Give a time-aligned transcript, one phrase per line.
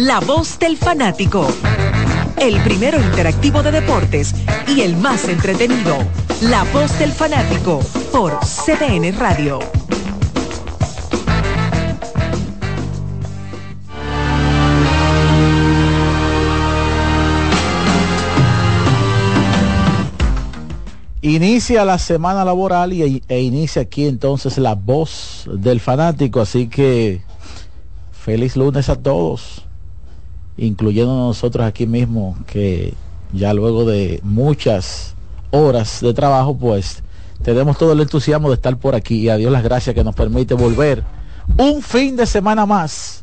[0.00, 1.46] la voz del fanático.
[2.38, 4.34] El primero interactivo de deportes
[4.66, 5.98] y el más entretenido.
[6.40, 7.80] La voz del fanático
[8.10, 9.58] por CDN Radio.
[21.20, 27.20] Inicia la semana laboral y, e inicia aquí entonces la voz del fanático, así que
[28.12, 29.66] feliz lunes a todos,
[30.60, 32.94] incluyendo nosotros aquí mismo, que
[33.32, 35.14] ya luego de muchas
[35.50, 37.02] horas de trabajo, pues
[37.42, 40.14] tenemos todo el entusiasmo de estar por aquí y a Dios las gracias que nos
[40.14, 41.02] permite volver
[41.56, 43.22] un fin de semana más,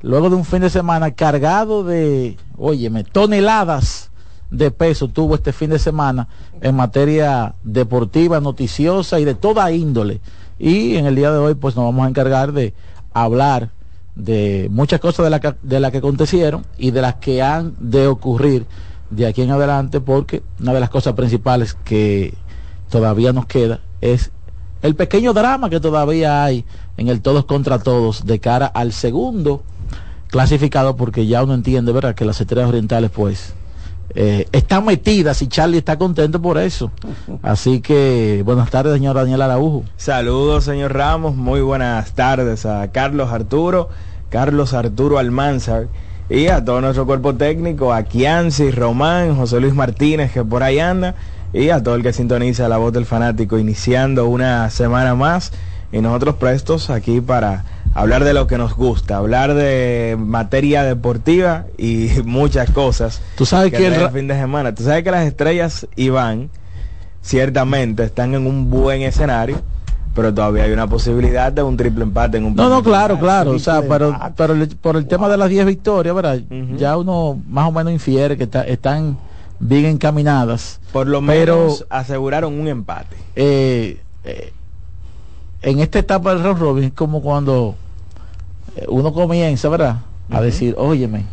[0.00, 4.10] luego de un fin de semana cargado de, óyeme, toneladas
[4.50, 6.28] de peso tuvo este fin de semana
[6.60, 10.20] en materia deportiva, noticiosa y de toda índole.
[10.58, 12.74] Y en el día de hoy pues nos vamos a encargar de
[13.12, 13.70] hablar
[14.14, 17.74] de muchas cosas de las que, de la que acontecieron y de las que han
[17.78, 18.66] de ocurrir
[19.10, 22.34] de aquí en adelante porque una de las cosas principales que
[22.88, 24.30] todavía nos queda es
[24.82, 26.64] el pequeño drama que todavía hay
[26.96, 29.62] en el todos contra todos de cara al segundo
[30.28, 32.14] clasificado porque ya uno entiende, ¿verdad?
[32.14, 33.54] Que las estrellas orientales pues
[34.14, 36.90] eh, están metidas y Charlie está contento por eso.
[37.42, 39.84] Así que buenas tardes, señor Daniel Araujo.
[39.96, 41.36] Saludos, señor Ramos.
[41.36, 43.88] Muy buenas tardes a Carlos Arturo,
[44.28, 45.88] Carlos Arturo Almanzar
[46.28, 50.78] y a todo nuestro cuerpo técnico, a Kianci, Román, José Luis Martínez, que por ahí
[50.78, 51.16] anda,
[51.52, 55.52] y a todo el que sintoniza la voz del fanático, iniciando una semana más
[55.92, 61.66] y nosotros prestos aquí para hablar de lo que nos gusta, hablar de materia deportiva
[61.76, 63.20] y muchas cosas.
[63.36, 66.50] Tú sabes que, el fin de semana, tú sabes que las estrellas Iván
[67.22, 69.60] ciertamente están en un buen escenario.
[70.12, 73.52] Pero todavía hay una posibilidad de un triple empate en un No, no, claro, claro.
[73.52, 76.40] O sea, pero, pero por el tema de las 10 victorias, ¿verdad?
[76.76, 79.16] Ya uno más o menos infiere que están
[79.60, 80.80] bien encaminadas.
[80.92, 83.16] Por lo menos aseguraron un empate.
[83.36, 84.52] Eh, eh,
[85.62, 87.74] en esta etapa del round robin es como cuando
[88.76, 90.00] eh, uno comienza, ¿verdad?
[90.30, 91.24] A decir, óyeme,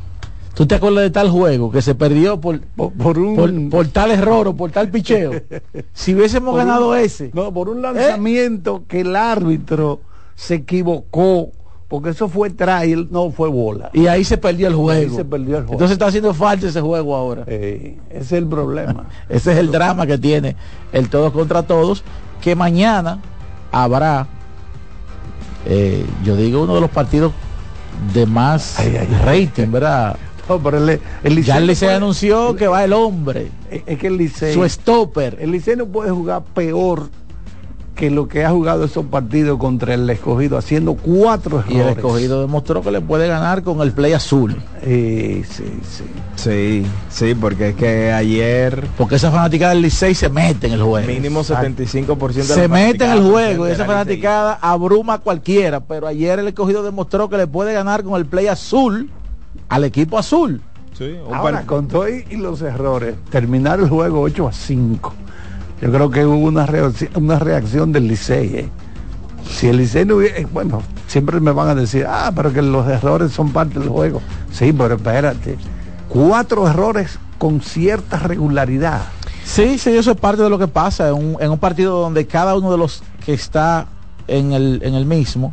[0.53, 3.69] ¿tú te acuerdas de tal juego que se perdió por, por, un...
[3.69, 5.31] por, tal error o por tal picheo?
[5.93, 7.31] si hubiésemos ganado ese.
[7.33, 7.81] No, por un ¿Eh?
[7.81, 10.01] lanzamiento que el árbitro
[10.35, 11.51] se equivocó
[11.87, 13.91] porque eso fue trail, no fue bola.
[13.93, 15.15] Y ahí se perdió el juego.
[15.15, 15.73] se perdió el juego.
[15.73, 17.43] Entonces está haciendo falta ese juego ahora.
[17.47, 19.05] ese es el problema.
[19.29, 20.57] ese es el drama que tiene
[20.91, 22.03] el todos contra todos,
[22.41, 23.21] que mañana
[23.71, 24.27] habrá,
[25.65, 27.33] eh, yo digo, uno de los partidos
[28.13, 28.77] de más
[29.25, 30.17] rating, ¿verdad?
[31.43, 33.51] ya el Licey anunció que va el hombre.
[33.69, 34.53] Es que el Licey.
[34.53, 35.37] Su stopper.
[35.41, 37.09] El Licey no puede jugar peor
[37.97, 41.75] que lo que ha jugado esos partidos contra el escogido, haciendo cuatro errores.
[41.75, 44.55] Y el escogido demostró que le puede ganar con el play azul.
[44.83, 46.03] sí, sí, sí.
[46.35, 48.87] Sí, sí, porque es que ayer...
[48.95, 51.07] Porque esa fanática del Licey se mete en el juego.
[51.07, 56.05] Mínimo 75% de Se mete en el juego y esa fanaticada abruma a cualquiera, pero
[56.05, 59.09] ayer el escogido demostró que le puede ganar con el play azul
[59.67, 60.61] al equipo azul.
[60.95, 65.13] Sí, Ahora, con todo y los errores, terminar el juego 8 a 5
[65.81, 68.55] yo creo que hubo una reacción, una reacción del Licey.
[68.55, 68.69] ¿eh?
[69.49, 72.61] Si el Licey no hubiera, eh, bueno, siempre me van a decir, ah, pero que
[72.61, 74.21] los errores son parte del juego.
[74.51, 75.57] Sí, pero espérate.
[76.09, 79.03] Cuatro errores con cierta regularidad.
[79.43, 82.25] Sí, sí, eso es parte de lo que pasa en un, en un partido donde
[82.25, 83.87] cada uno de los que está
[84.27, 85.51] en el, en el mismo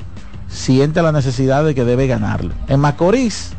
[0.48, 2.54] siente la necesidad de que debe ganarlo.
[2.68, 3.50] En Macorís,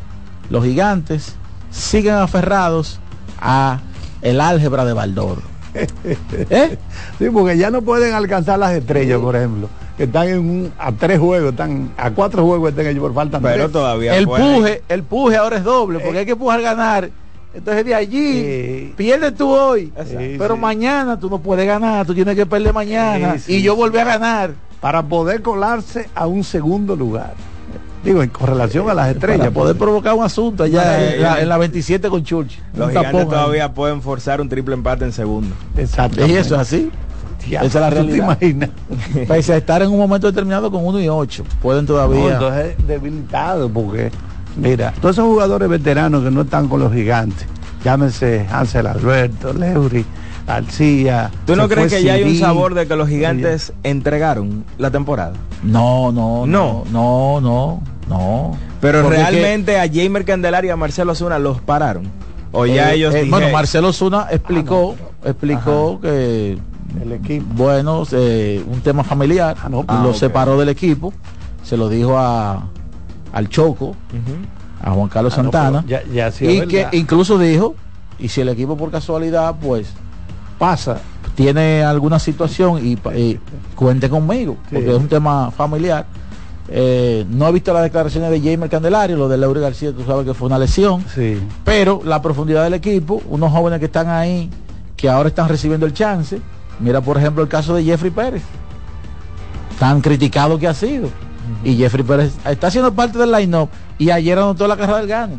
[0.50, 1.36] los gigantes
[1.70, 2.98] siguen aferrados
[3.40, 3.80] a
[4.20, 5.55] el álgebra de Baldor
[6.50, 6.78] ¿Eh?
[7.18, 9.68] Sí, porque ya no pueden alcanzar las estrellas, por ejemplo.
[9.96, 13.40] Que están en un, a tres juegos, están a cuatro juegos están ellos por falta
[13.40, 17.10] Pero todavía el puje, el puje ahora es doble, porque hay que pujar ganar.
[17.54, 19.92] Entonces de allí pierdes tú hoy,
[20.36, 23.36] pero mañana tú no puedes ganar, tú tienes que perder mañana.
[23.46, 24.50] Y yo volví a ganar.
[24.80, 27.32] Para poder colarse a un segundo lugar
[28.06, 29.50] digo, en correlación a las estrellas.
[29.50, 32.58] Poder provocar un asunto allá en, la, 27 con Church.
[32.74, 35.54] Los gigantes todavía pueden forzar un triple empate en segundo.
[35.76, 36.26] Exacto.
[36.26, 36.90] ¿Y eso es así?
[37.46, 38.38] Esa es la realidad.
[39.28, 42.32] Pese a estar en un momento determinado con 1 y 8, pueden todavía.
[42.32, 44.10] entonces debilitado porque,
[44.56, 47.46] mira, todos esos jugadores veteranos que no están con los gigantes,
[47.84, 50.04] llámense Hansel Alberto, Leury,
[50.46, 51.30] García.
[51.44, 55.34] ¿Tú no crees que ya hay un sabor de que los gigantes entregaron la temporada?
[55.62, 57.95] No, no, no, no, no, no.
[58.80, 62.04] Pero realmente a Jamer Candelaria y a Marcelo Zuna los pararon.
[62.52, 64.94] O ya eh, ellos eh, Bueno, Marcelo Zuna explicó,
[65.24, 66.56] ah, explicó que
[67.02, 67.44] el equipo.
[67.54, 71.12] Bueno, eh, un tema familiar, ah, lo separó del equipo,
[71.62, 72.68] se lo dijo a,
[73.32, 73.94] al Choco
[74.82, 75.84] a Juan Carlos Ah, no, Santana.
[75.86, 76.90] ya- ya y verdad.
[76.90, 77.74] que incluso dijo,
[78.18, 79.88] y si el equipo por casualidad, pues
[80.58, 81.00] Pasa.
[81.34, 82.96] tiene alguna situación y,
[83.74, 84.76] cuente conmigo, Sí.
[84.76, 86.06] porque es un tema familiar.
[86.68, 90.26] Eh, no he visto las declaraciones de Jamer Candelario, lo de Lauri García, tú sabes
[90.26, 91.40] que fue una lesión, Sí.
[91.64, 94.50] pero la profundidad del equipo, unos jóvenes que están ahí,
[94.96, 96.40] que ahora están recibiendo el chance.
[96.80, 98.42] Mira, por ejemplo, el caso de Jeffrey Pérez,
[99.78, 101.08] tan criticado que ha sido.
[101.62, 103.68] Y Jeffrey Pérez está siendo parte del line-up
[103.98, 105.38] y ayer anotó la carrera del Gane.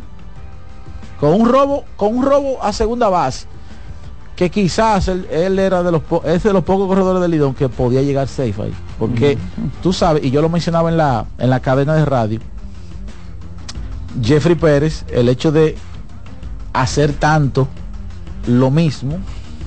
[1.20, 3.46] Con un robo, con un robo a segunda base.
[4.38, 7.68] Que quizás él, él era de los es de los pocos corredores del Lidón que
[7.68, 8.72] podía llegar safe ahí.
[8.96, 9.36] Porque
[9.82, 12.38] tú sabes, y yo lo mencionaba en la, en la cadena de radio,
[14.22, 15.76] Jeffrey Pérez, el hecho de
[16.72, 17.66] hacer tanto
[18.46, 19.16] lo mismo,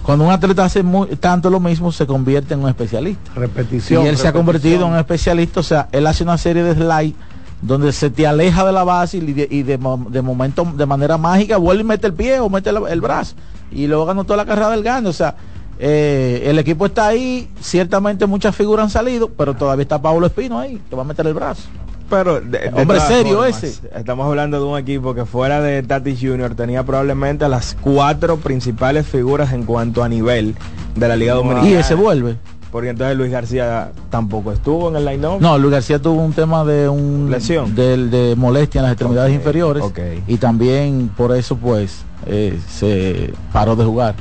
[0.03, 3.31] cuando un atleta hace muy- tanto lo mismo, se convierte en un especialista.
[3.35, 4.05] Repetición.
[4.05, 6.75] y él se ha convertido en un especialista, o sea, él hace una serie de
[6.75, 7.13] slide
[7.61, 9.77] donde se te aleja de la base y de, y de
[10.09, 13.35] de momento, de manera mágica, vuelve y mete el pie o mete el, el brazo.
[13.71, 15.07] Y luego ganó toda la carrera del gane.
[15.09, 15.35] O sea,
[15.79, 20.59] eh, el equipo está ahí, ciertamente muchas figuras han salido, pero todavía está Pablo Espino
[20.59, 21.63] ahí, que va a meter el brazo.
[22.09, 23.73] Pero de- de Hombre serio ese.
[23.95, 29.07] Estamos hablando de un equipo que fuera de Tati Junior tenía probablemente las cuatro principales
[29.07, 30.55] figuras en cuanto a nivel
[30.95, 31.69] de la Liga Dominicana.
[31.69, 32.35] Y ese vuelve.
[32.71, 35.41] Porque entonces Luis García tampoco estuvo en el line-up.
[35.41, 37.75] No, Luis García tuvo un tema de un Lesión.
[37.75, 39.99] del- de, molestia en las extremidades inferiores ok.
[40.27, 44.15] y también por eso pues eh, se paró de jugar.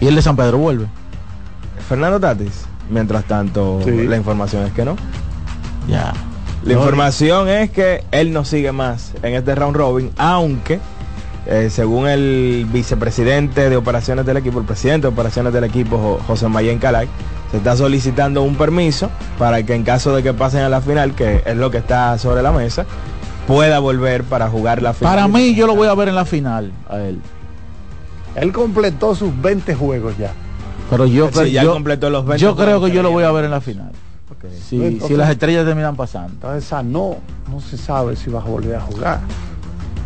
[0.00, 0.86] Y el de San Pedro vuelve.
[1.88, 2.66] Fernando Tatis.
[2.90, 4.06] Mientras tanto, Sí.
[4.06, 4.96] la información es que no.
[5.88, 6.12] Ya.
[6.64, 10.80] La No, información es que él no sigue más en este round robin, aunque
[11.46, 16.20] eh, según el vicepresidente de operaciones del equipo, el presidente de operaciones del equipo, Jo-
[16.26, 17.08] José Mayen Calay,
[17.50, 21.14] se está solicitando un permiso para que en caso de que pasen a la final,
[21.14, 22.84] que es lo que está sobre la mesa,
[23.46, 25.14] pueda volver para jugar la final.
[25.14, 27.20] Para mí yo lo voy a ver en la final a él.
[28.34, 30.32] Él completó sus 20 juegos ya.
[30.90, 33.30] Pero yo, Sí, ya yo, completó los 20 yo creo que yo lo voy a
[33.32, 33.90] ver en la final.
[34.68, 36.28] Si, Entonces- si las estrellas terminan pasando.
[36.34, 37.16] Entonces Sanó
[37.50, 39.18] no se sabe si va a volver a jugar.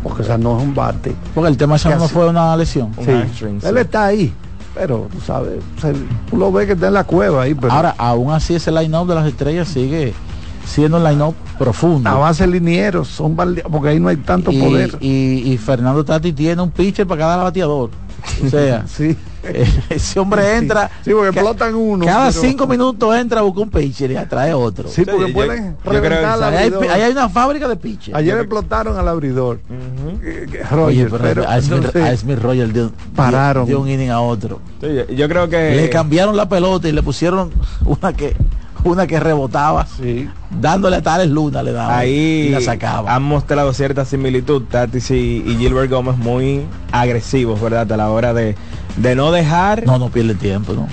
[0.01, 1.13] Porque Sanó es un bate.
[1.35, 2.91] Porque el tema de Sanó no fue una lesión.
[2.97, 3.67] Un Sí, hamstring, sí.
[3.67, 4.33] Él está ahí.
[4.73, 5.93] Pero tú sabes, se-
[6.29, 9.07] tú lo ves que está en la cueva ahí, pero Ahora, aún así ese line-up
[9.07, 10.13] de las estrellas sigue
[10.65, 12.09] siendo un line-up profundo.
[12.09, 14.97] a base linieros, son porque ahí no hay tanto y, poder.
[14.99, 17.91] y- y Fernando Tati tiene un pitcher para cada bateador.
[18.45, 19.15] O sea, sí.
[19.89, 20.89] ese hombre entra.
[21.03, 22.05] Sí, porque explotan uno.
[22.05, 24.87] Cada pero- cinco minutos entra a buscar un pitcher y atrae otro.
[24.89, 26.95] Sí, porque yo- pueden yo reventar al Ahí hay, abridor.
[26.95, 28.15] ahí hay una fábrica de pitchers.
[28.17, 29.59] Ayer explotaron al abridor.
[30.23, 33.65] Eh, que- Oye, Roger, pero, pero a, Smith, a Smith Roger de, pararon.
[33.65, 34.59] de un inning a otro.
[34.81, 37.51] Sí, yo, yo creo que Le cambiaron la pelota y le pusieron
[37.85, 38.35] una que
[38.83, 40.29] una que rebotaba, sí.
[40.61, 43.13] dándole a Tales Luna le daba ahí y la sacaba.
[43.13, 47.91] han mostrado cierta similitud Tatis y, y Gilbert Gómez muy agresivos, ¿verdad?
[47.91, 48.55] A la hora de,
[48.97, 50.87] de no dejar No, no pierde tiempo, ¿no?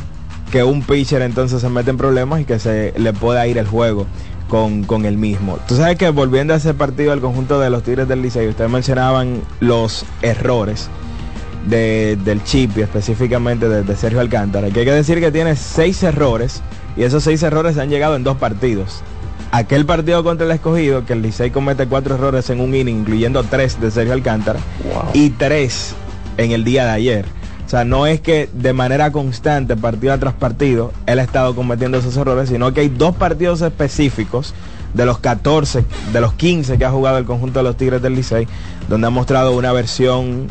[0.51, 3.69] que un pitcher entonces se mete en problemas y que se le pueda ir el
[3.69, 4.07] juego
[4.49, 5.59] con, con el mismo.
[5.69, 8.69] Tú sabes que volviendo a ese partido al conjunto de los Tigres del Liceo, ustedes
[8.69, 10.89] mencionaban los errores
[11.67, 15.57] de, del chip y específicamente de, de Sergio Alcántara, que hay que decir que tiene
[15.57, 16.63] seis errores
[16.97, 19.03] y esos seis errores han llegado en dos partidos.
[19.53, 23.43] Aquel partido contra el escogido, que el Licey comete cuatro errores en un inning, incluyendo
[23.43, 25.11] tres de Sergio Alcántara, Wow.
[25.13, 25.95] y tres
[26.37, 27.25] en el día de ayer.
[27.67, 31.99] O sea, no es que de manera constante, partido tras partido, él ha estado cometiendo
[31.99, 34.55] esos errores, sino que hay dos partidos específicos
[34.95, 38.15] de los 14, de los 15 que ha jugado el conjunto de los Tigres del
[38.17, 38.49] Licey,
[38.89, 40.47] donde ha mostrado una versión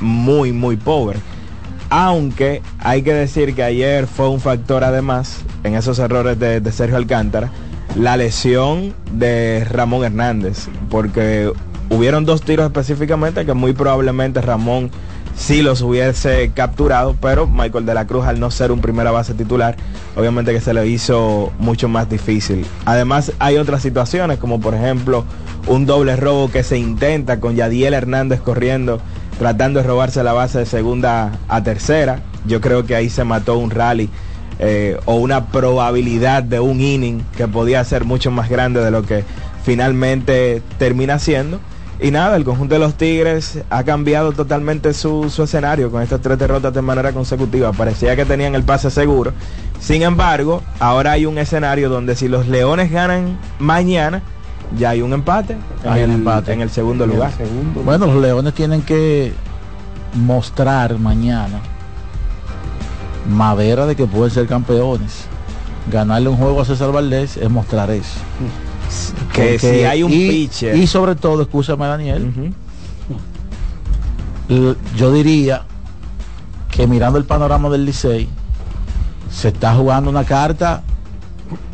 [0.00, 1.18] muy, muy pobre.
[1.90, 6.96] Aunque hay que decir que ayer fue un factor además en esos errores de, Sergio
[6.96, 7.50] Alcántara,
[7.96, 11.50] la lesión de Ramón Hernández, porque
[11.88, 14.90] hubieron dos tiros específicamente que muy probablemente Ramón
[15.34, 19.32] sí los hubiese capturado, pero Michael de la Cruz al no ser un primera base
[19.32, 19.76] titular,
[20.16, 22.66] obviamente que se le hizo mucho más difícil.
[22.84, 25.24] Además hay otras situaciones como por ejemplo
[25.66, 29.00] un doble robo que se intenta con Yadiel Hernández corriendo,
[29.38, 32.20] tratando de robarse la base de segunda a tercera.
[32.46, 34.10] Yo creo que ahí se mató un rally
[34.58, 39.02] eh, o una probabilidad de un inning que podía ser mucho más grande de lo
[39.02, 39.24] que
[39.64, 41.60] finalmente termina siendo.
[42.00, 46.20] Y nada, el conjunto de los Tigres ha cambiado totalmente su, su escenario con estas
[46.20, 47.72] tres derrotas de manera consecutiva.
[47.72, 49.32] Parecía que tenían el pase seguro.
[49.80, 54.22] Sin embargo, ahora hay un escenario donde si los Leones ganan mañana,
[54.76, 56.52] ya hay un empate, en, Hay un el, empate.
[56.52, 57.32] en el segundo En el lugar.
[57.36, 57.82] segundo.
[57.82, 59.32] Bueno, los Leones tienen que
[60.14, 61.60] mostrar mañana
[63.30, 65.24] madera de que pueden ser campeones.
[65.90, 68.18] Ganarle un juego a César Valdés es mostrar eso.
[69.34, 70.74] Que Porque- si hay un y, pitcher.
[70.74, 72.32] Y sobre todo, escúchame Daniel,
[74.96, 75.62] yo diría
[76.70, 78.28] que mirando el panorama del Licey,
[79.30, 80.82] se está jugando una carta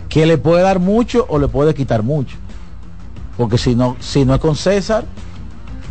[0.08, 2.36] que le puede dar mucho o le puede quitar mucho.
[3.36, 5.04] Porque si no, si no es con César,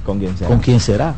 [0.05, 0.47] con quien sea.
[0.47, 1.15] ¿con quién será?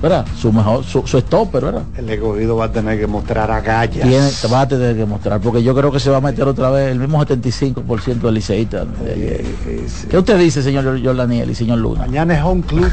[0.00, 0.24] ¿Verdad?
[0.36, 1.82] Su mejor, su, su stopper, ¿verdad?
[1.96, 4.06] El escogido va a tener que mostrar agallas.
[4.06, 6.70] Tiene, va a tener que mostrar, porque yo creo que se va a meter otra
[6.70, 8.84] vez el mismo 75% del liceísta.
[8.84, 9.40] de ayer.
[9.40, 10.06] Eh, eh, sí.
[10.08, 12.00] ¿Qué usted dice, señor Jordaniel y señor Luna?
[12.00, 12.88] Mañana es home club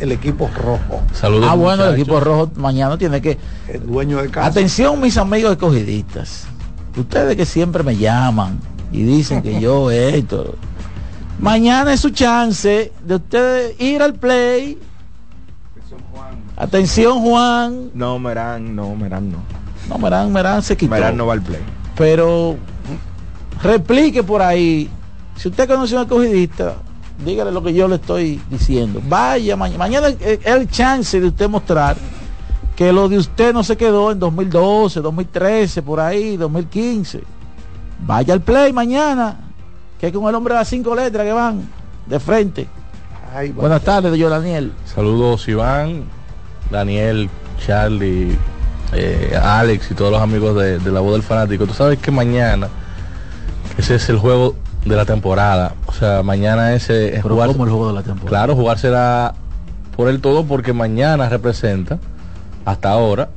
[0.00, 1.02] el equipo rojo.
[1.12, 1.46] Saludos.
[1.48, 3.38] Ah, bueno, el equipo rojo mañana tiene que...
[3.68, 4.48] El dueño de casa.
[4.48, 6.44] Atención, mis amigos escogidistas.
[6.96, 8.58] Ustedes que siempre me llaman
[8.92, 10.54] y dicen que yo esto.
[11.38, 14.78] Mañana es su chance de ustedes ir al play.
[16.56, 17.90] Atención, Juan.
[17.94, 19.38] No, Merán, no, Merán no.
[19.88, 20.90] No, Merán, Merán se quitó.
[20.90, 21.60] Merán no va al play.
[21.96, 22.56] Pero
[23.62, 24.90] replique por ahí.
[25.36, 26.74] Si usted conoce a un escogidista,
[27.24, 29.00] dígale lo que yo le estoy diciendo.
[29.08, 31.96] Vaya, ma- mañana es el chance de usted mostrar
[32.76, 37.22] que lo de usted no se quedó en 2012, 2013, por ahí, 2015.
[38.06, 39.36] Vaya al play mañana,
[39.98, 41.68] que es con el hombre de las cinco letras que van
[42.06, 42.66] de frente.
[43.34, 43.50] Ay.
[43.52, 44.72] Buenas tardes, yo Daniel.
[44.84, 46.04] Saludos Iván,
[46.70, 47.30] Daniel,
[47.64, 48.36] Charlie,
[48.92, 51.66] eh, Alex y todos los amigos de, de la voz del fanático.
[51.66, 52.68] Tú sabes que mañana
[53.78, 55.74] ese es el juego de la temporada.
[55.86, 57.48] O sea, mañana ese es Pero jugar.
[57.52, 58.28] como el juego de la temporada.
[58.30, 59.34] Claro, jugar será
[59.96, 61.98] por el todo porque mañana representa
[62.64, 63.28] hasta ahora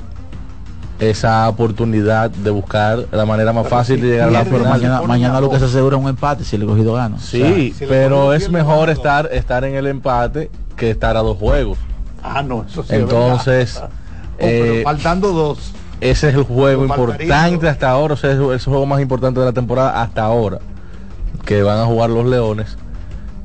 [1.09, 4.57] esa oportunidad de buscar la manera más Pero fácil si de llegar a la Pero
[4.65, 5.07] final.
[5.07, 7.17] mañana, lo que se asegura es un empate si el escogido gana.
[7.19, 11.15] Sí, O sea, si le pero es mejor estar estar en el empate que estar
[11.17, 11.77] a dos juegos.
[12.21, 12.93] Ah, no, eso sí.
[12.95, 13.81] es Entonces.
[14.35, 15.73] Oh, eh, faltando dos.
[16.01, 19.39] Ese es el juego importante hasta ahora, o sea, es es el juego más importante
[19.39, 20.57] de la temporada hasta ahora,
[21.45, 22.75] que van a jugar los Leones.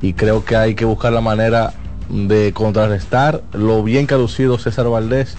[0.01, 1.73] Y creo que hay que buscar la manera
[2.09, 5.37] de contrarrestar lo bien que ha lucido César Valdés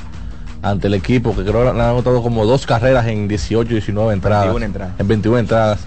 [0.62, 4.12] ante el equipo, que creo que le han anotado como dos carreras en 18, 19
[4.12, 4.44] entradas.
[4.46, 4.94] 21 entradas.
[5.00, 5.80] En 21 entradas.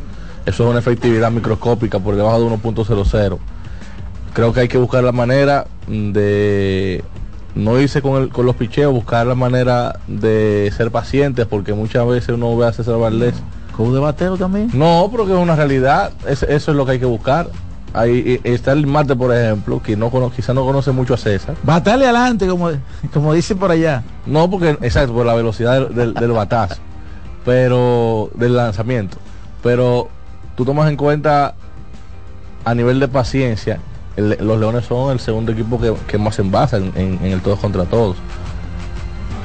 [0.45, 3.37] Eso es una efectividad microscópica por debajo de 1.00.
[4.33, 7.03] Creo que hay que buscar la manera de
[7.55, 12.07] no irse con, el, con los picheos, buscar la manera de ser pacientes, porque muchas
[12.07, 13.35] veces uno ve a César Valdés.
[13.77, 14.69] ¿Con de bateo también?
[14.73, 17.47] No, pero que es una realidad, es- eso es lo que hay que buscar.
[17.93, 21.55] Ahí está el mate, por ejemplo, que no cono- quizá no conoce mucho a César.
[21.63, 22.71] Batale adelante, como,
[23.13, 24.01] como dicen por allá.
[24.25, 26.77] No, porque, exacto, por la velocidad del, del- del batazo,
[27.45, 29.17] pero del lanzamiento.
[29.61, 30.09] Pero
[30.55, 31.53] tú tomas en cuenta
[32.65, 33.79] a nivel de paciencia,
[34.17, 37.41] el- los Leones son el segundo equipo que, que más envasa en, en- en el
[37.41, 38.17] todos contra todos.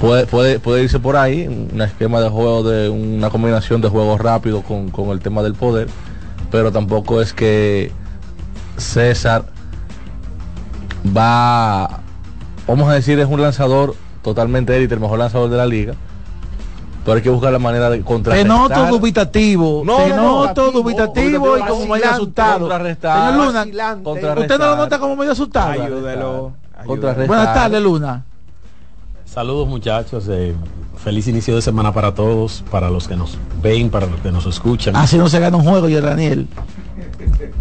[0.01, 4.21] Puede, puede, puede irse por ahí, un esquema de juego de una combinación de juegos
[4.21, 5.89] rápidos con, con el tema del poder,
[6.53, 7.91] pero tampoco es que
[8.79, 9.45] César
[11.17, 12.01] va,
[12.67, 15.95] vamos a decir, es un lanzador totalmente élite, el mejor lanzador de la liga.
[17.05, 18.49] Pero hay que buscar la manera de Te contrarrestar.
[18.49, 19.83] noto dubitativo.
[19.85, 22.69] No, te no, no, noto dubitativo, y como medio asustado.
[22.69, 23.63] Señor Luna.
[24.05, 25.83] ¿usted no lo nota como medio asustado?
[25.83, 26.53] Ayúdelo.
[26.87, 27.27] Contrarrestar.
[27.27, 28.25] Buenas tardes, Luna.
[29.25, 30.55] Saludos muchachos, eh,
[30.97, 34.47] feliz inicio de semana para todos, para los que nos ven, para los que nos
[34.47, 34.97] escuchan.
[34.97, 36.49] Así no se gana un juego, yo Daniel.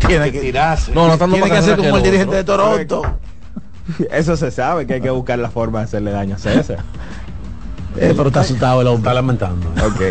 [0.05, 0.91] Tiene que, tirarse.
[0.93, 2.43] No, no tanto tiene que hacer como el que dirigente de.
[2.43, 3.01] Toronto.
[4.11, 6.79] Eso se sabe, que hay que buscar la forma de hacerle daño a César.
[7.99, 9.13] Eh, pero está asustado el Está hombre.
[9.15, 9.69] lamentando.
[9.69, 10.01] ok.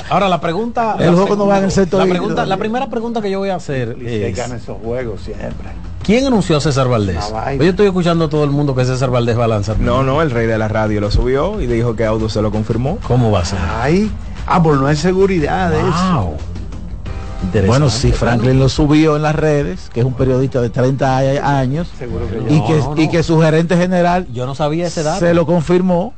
[0.10, 2.90] Ahora la pregunta, El la juego no va en el sector la pregunta, la primera
[2.90, 5.70] pregunta que yo voy a hacer es gana esos juegos siempre.
[6.02, 7.32] ¿Quién anunció a César Valdés?
[7.32, 7.64] Vaina.
[7.64, 9.78] Yo estoy escuchando a todo el mundo que César Valdés va a lanzar.
[9.80, 12.50] No, no, el rey de la radio lo subió y dijo que Audo se lo
[12.50, 12.98] confirmó.
[13.08, 13.58] ¿Cómo va a ser?
[13.80, 14.10] Ay,
[14.46, 16.14] ah, pues no hay seguridad de eso.
[16.14, 16.36] Wow.
[17.66, 21.58] Bueno, sí, Franklin lo subió en las redes, que es un periodista de 30 a-
[21.58, 23.02] años, Seguro que y, que, no, no.
[23.02, 25.20] y que su gerente general Yo no sabía ese dato.
[25.20, 26.12] se lo confirmó.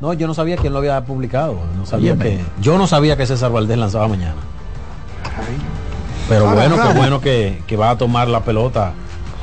[0.00, 1.56] No, yo no sabía quién lo había publicado.
[1.76, 4.34] No sabía que, yo no sabía que César Valdés lanzaba mañana.
[6.28, 8.92] Pero bueno, qué bueno que, que va a tomar la pelota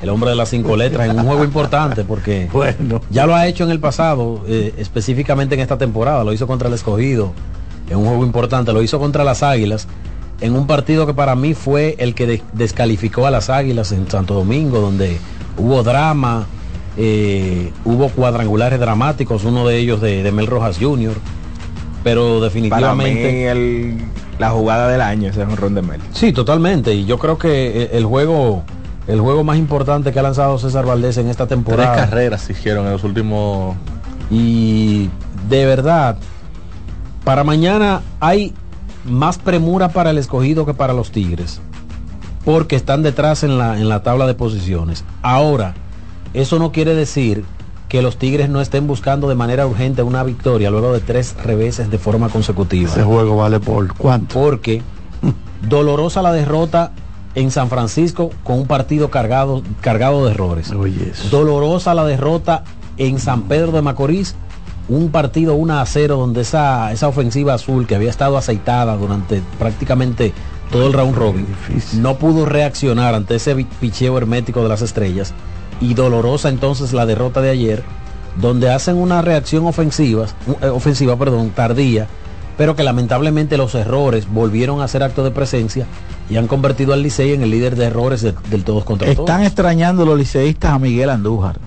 [0.01, 3.01] el hombre de las cinco letras en un juego importante porque Bueno.
[3.10, 6.24] ya lo ha hecho en el pasado, eh, específicamente en esta temporada.
[6.24, 7.34] Lo hizo contra el escogido
[7.89, 8.72] en un juego importante.
[8.74, 9.88] Lo hizo contra las Águilas
[10.41, 14.10] en un partido que para mí fue el que de- descalificó a las Águilas en
[14.10, 15.17] Santo Domingo, donde
[15.58, 16.46] hubo drama,
[16.98, 21.13] eh, hubo cuadrangulares dramáticos, uno de ellos de, de Mel Rojas Jr.
[22.03, 23.50] Pero Para mí definitivamente...
[23.51, 23.98] el,
[24.39, 26.00] la jugada del año ese es un ron de Mel.
[26.13, 26.93] Sí, totalmente.
[26.93, 28.63] Y yo creo que eh, el juego,
[29.08, 31.96] el juego más importante que ha lanzado César Valdés en esta Tres temporada.
[31.96, 33.75] carreras se hicieron en los últimos
[34.31, 35.10] Y
[35.50, 36.17] de verdad,
[37.25, 38.53] para mañana hay
[39.10, 41.62] más premura para el escogido que para los Tigres.
[42.46, 45.04] porque están detrás en la, en la tabla de posiciones.
[45.22, 45.75] Ahora,
[46.34, 47.44] eso no quiere decir
[47.89, 51.89] que los Tigres no estén buscando de manera urgente una victoria luego de tres reveses
[51.92, 52.89] de forma consecutiva.
[52.89, 54.34] Ese juego vale por cuánto.
[54.39, 54.82] Porque
[55.68, 56.92] dolorosa la derrota
[57.36, 60.72] en San Francisco con un partido cargado, cargado de errores.
[60.72, 61.30] Oye, eso.
[61.30, 62.63] Dolorosa la derrota
[62.98, 64.36] en San Pedro de Macorís,
[64.89, 69.41] un partido 1 a 0 donde esa, esa ofensiva azul que había estado aceitada durante
[69.60, 70.34] prácticamente
[70.72, 71.48] todo el round robin
[71.93, 75.34] no pudo reaccionar ante ese picheo hermético de las estrellas
[75.81, 77.84] y dolorosa entonces la derrota de ayer
[78.39, 80.25] donde hacen una reacción ofensiva,
[80.62, 82.08] eh, ofensiva perdón, tardía,
[82.58, 85.86] pero que lamentablemente los errores volvieron a ser acto de presencia
[86.29, 89.25] y han convertido al Licey en el líder de errores de- del todos contra Están
[89.25, 89.41] todos.
[89.41, 91.60] extrañando los liceístas a Miguel Andújar.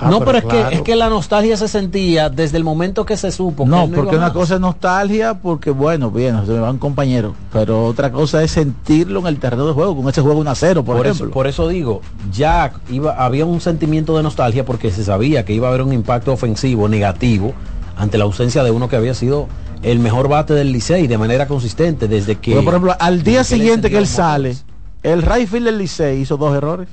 [0.00, 0.68] Ah, no, pero, es, claro.
[0.68, 3.64] que, es que la nostalgia se sentía desde el momento que se supo.
[3.64, 4.32] que No, porque una más.
[4.32, 9.20] cosa es nostalgia, porque bueno, bien, se me van compañeros, pero otra cosa es sentirlo
[9.20, 11.34] en el terreno de juego, con ese juego 1 a 0, por, por, eso, ejemplo.
[11.34, 12.00] por eso digo,
[12.32, 15.92] ya iba, había un sentimiento de nostalgia porque se sabía que iba a haber un
[15.92, 17.52] impacto ofensivo negativo
[17.96, 19.48] ante la ausencia de uno que había sido
[19.82, 22.52] el mejor bate del Licey de manera consistente desde que...
[22.52, 24.56] Pero, por ejemplo, al día siguiente que él sale,
[25.02, 26.88] el right field del Licey hizo dos errores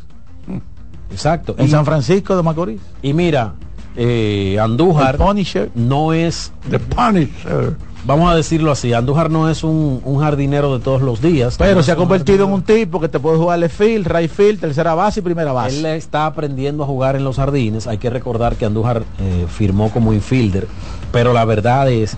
[1.11, 1.55] Exacto.
[1.57, 2.81] en Y, San Francisco de Macorís.
[3.01, 3.53] y mira,
[3.95, 5.69] eh, El Andújar Punisher.
[5.75, 7.75] no es, The Punisher.
[8.05, 11.55] vamos a decirlo así, Andújar no es un, un jardinero de todos los días.
[11.57, 14.31] Pero No se ha convertido en un tipo que te puede jugar left field, right
[14.31, 15.95] field, tercera base y primera Él base.
[15.97, 17.85] está aprendiendo a jugar en los jardines.
[17.87, 20.67] Hay que recordar que Andújar eh, firmó como infielder,
[21.11, 22.15] pero la verdad es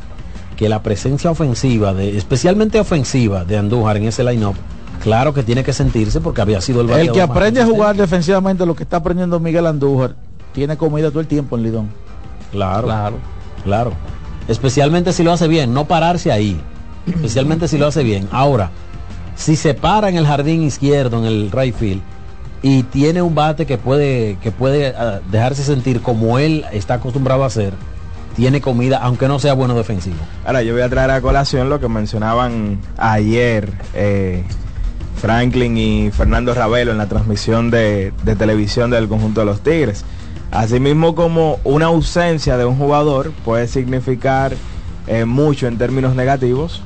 [0.56, 4.56] que la presencia ofensiva, de, especialmente ofensiva de Andújar en ese line-up,
[5.04, 8.66] claro que tiene que sentirse porque había sido el El que aprende a jugar defensivamente
[8.66, 10.16] lo que está aprendiendo Miguel Andújar,
[10.54, 11.90] tiene comida todo el tiempo en Lidón.
[12.52, 13.16] Claro, Claro.
[13.64, 13.94] claro.
[14.48, 16.60] Especialmente si lo hace bien, no pararse ahí.
[17.06, 18.30] Especialmente si lo hace bien.
[18.32, 18.72] Ahora,
[19.36, 22.02] si se para en el jardín izquierdo, en el right field,
[22.62, 27.44] y tiene un bate que puede, que puede ah, dejarse sentir como él está acostumbrado
[27.44, 27.74] a hacer,
[28.38, 30.16] tiene comida, aunque no sea bueno defensivo.
[30.46, 34.44] Ahora yo voy a traer a colación lo que mencionaban ayer eh,
[35.24, 40.04] Franklin y Fernando Ravelo en la transmisión de, de televisión del conjunto de los Tigres.
[40.52, 44.52] Asimismo como una ausencia de un jugador puede significar
[45.08, 46.82] eh, mucho en términos negativos,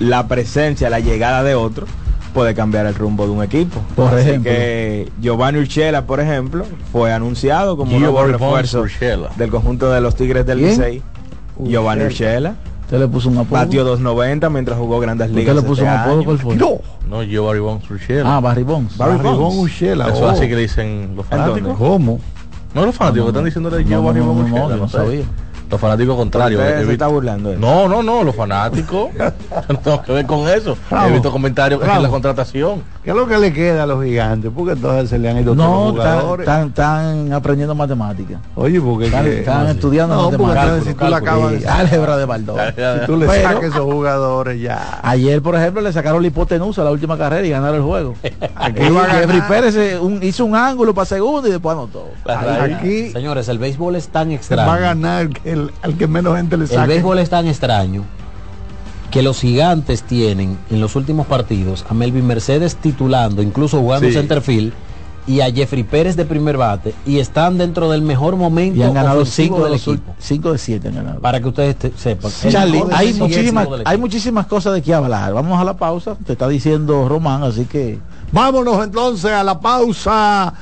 [0.00, 1.86] la presencia, la llegada de otro
[2.34, 3.80] puede cambiar el rumbo de un equipo.
[3.96, 4.52] Por Así ejemplo.
[4.52, 8.84] que Giovanni Urchela, por ejemplo, fue anunciado como un nuevo refuerzo
[9.38, 10.58] del conjunto de los Tigres del.
[10.58, 11.02] Licey.
[11.58, 12.56] Giovanni Urchela.
[12.88, 13.58] Usted le puso un apodo.
[13.60, 15.56] Batió 2.90 mientras jugó grandes Usted ligas.
[15.56, 16.24] le puso este un apodo.
[16.24, 16.56] ¿cuál fue?
[16.56, 16.78] No.
[17.06, 18.36] No, yo Barry Bonds Urshela.
[18.36, 18.96] Ah, Barry Bonds.
[18.96, 19.82] Barry Barry Bonds.
[19.82, 20.28] Eso oh.
[20.30, 21.76] así que le dicen los ¿En fanáticos.
[21.76, 22.18] ¿Cómo?
[22.72, 24.70] No los fanáticos No, que están no, diciendo de no, yo Barry no, Bonds no,
[24.70, 25.24] yo no sabía.
[25.70, 26.62] Los fanáticos contrarios.
[26.62, 27.60] Usted se está burlando eso.
[27.60, 29.10] No, no, no, los fanáticos.
[29.68, 30.74] No tengo que ver con eso.
[30.88, 31.08] Bravo.
[31.08, 32.82] He visto comentarios es la contratación.
[33.08, 34.50] ¿Qué es lo que le queda a los gigantes?
[34.54, 36.46] Porque entonces se le han ido No, todos los están, jugadores.
[36.46, 38.38] están- están aprendiendo matemáticas.
[38.54, 40.84] Oye, porque Están, no, estudiando No, porque matemáticas.
[40.84, 42.60] si tú le acabas de álgebra de Baldor.
[42.74, 45.00] si tú le Pero- sacas esos jugadores ya.
[45.02, 48.14] Ayer, por ejemplo, le sacaron la hipotenusa a la última carrera y ganaron el juego.
[48.56, 48.82] Aquí.
[48.82, 52.08] Jeffrey Pérez un- hizo un ángulo para segundo y después anotó.
[52.26, 54.68] Aquí Señores, el béisbol es tan extraño.
[54.68, 56.88] va a ganar el el, al que menos gente le El saque.
[56.88, 58.04] béisbol es tan extraño
[59.10, 64.14] que los gigantes tienen en los últimos partidos a Melvin Mercedes titulando, incluso jugando Sí.
[64.14, 64.72] centerfield,
[65.26, 68.94] y a Jeffrey Pérez de primer bate, y están dentro del mejor momento Y han
[68.94, 70.14] ganado ofensivo 5 de del los equipo.
[70.18, 71.20] 5 de 7 han ganado.
[71.20, 72.30] Para que ustedes te- sepan.
[72.48, 75.34] Charlie, hay muchísimas, hay muchísimas cosas de qué hablar.
[75.34, 76.16] Vamos a la pausa.
[76.24, 77.98] Te está diciendo Román, así que
[78.32, 80.52] Vámonos entonces a la pausa.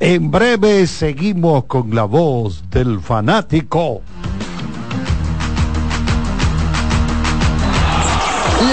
[0.00, 4.00] En breve seguimos con la voz del fanático.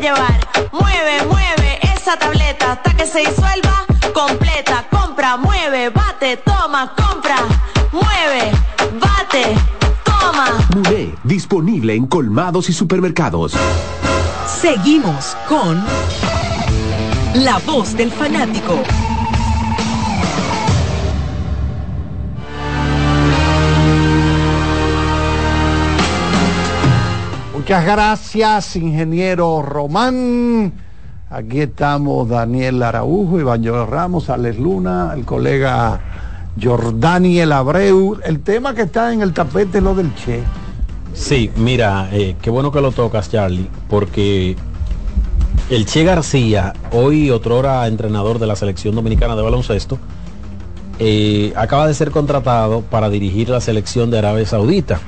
[0.00, 0.40] Llevar.
[0.72, 4.86] Mueve, mueve esa tableta hasta que se disuelva completa.
[4.90, 7.36] Compra, mueve, bate, toma, compra,
[7.92, 8.50] mueve,
[8.98, 9.54] bate,
[10.04, 10.58] toma.
[10.74, 13.52] Muné, disponible en colmados y supermercados.
[14.60, 15.84] Seguimos con
[17.34, 18.82] La Voz del Fanático.
[27.70, 30.72] Muchas gracias, ingeniero Román.
[31.30, 36.00] Aquí estamos Daniel Araujo, Iván Ramos, Alex Luna, el colega
[36.60, 38.18] Jordaniel Abreu.
[38.24, 40.42] El tema que está en el tapete es lo del Che.
[41.14, 44.56] Sí, mira, eh, qué bueno que lo tocas, Charlie, porque
[45.70, 49.96] el Che García, hoy otrora entrenador de la selección dominicana de baloncesto,
[50.98, 54.98] eh, acaba de ser contratado para dirigir la selección de Arabia Saudita.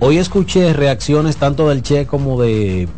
[0.00, 2.88] Hoy escuché reacciones tanto del Che como de,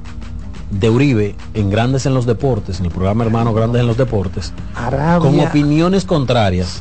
[0.71, 4.53] de Uribe en Grandes en los Deportes, en el programa Hermano Grandes en los Deportes,
[4.75, 6.81] Arabia con opiniones contrarias,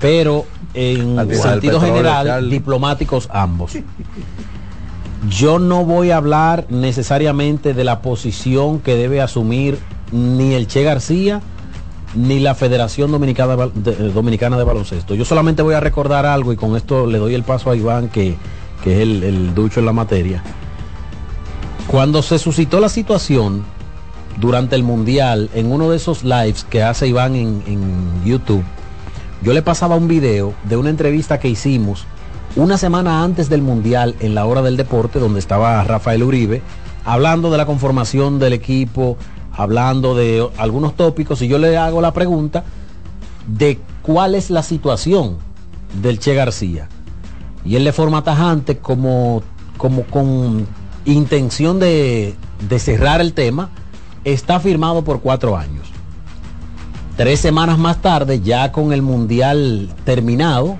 [0.00, 3.72] pero en sentido general diplomáticos ambos.
[5.30, 9.78] Yo no voy a hablar necesariamente de la posición que debe asumir
[10.12, 11.40] ni el Che García
[12.14, 15.14] ni la Federación Dominicana de- Dominicana de Baloncesto.
[15.14, 18.08] Yo solamente voy a recordar algo y con esto le doy el paso a Iván,
[18.08, 18.36] que,
[18.82, 20.42] que es el, el ducho en la materia.
[21.86, 23.64] Cuando se suscitó la situación
[24.40, 28.64] durante el Mundial, en uno de esos lives que hace Iván en, en YouTube,
[29.42, 32.04] yo le pasaba un video de una entrevista que hicimos
[32.56, 36.62] una semana antes del Mundial en la hora del deporte, donde estaba Rafael Uribe,
[37.04, 39.16] hablando de la conformación del equipo,
[39.52, 42.64] hablando de algunos tópicos, y yo le hago la pregunta
[43.46, 45.36] de cuál es la situación
[46.02, 46.88] del Che García.
[47.66, 49.42] Y él de forma tajante, como,
[49.76, 50.66] como con
[51.04, 52.34] intención de,
[52.78, 53.70] cerrar el tema,
[54.24, 55.88] está firmado por cuatro años.
[57.16, 60.76] Tres semanas más tarde, ya con el Mundial terminado,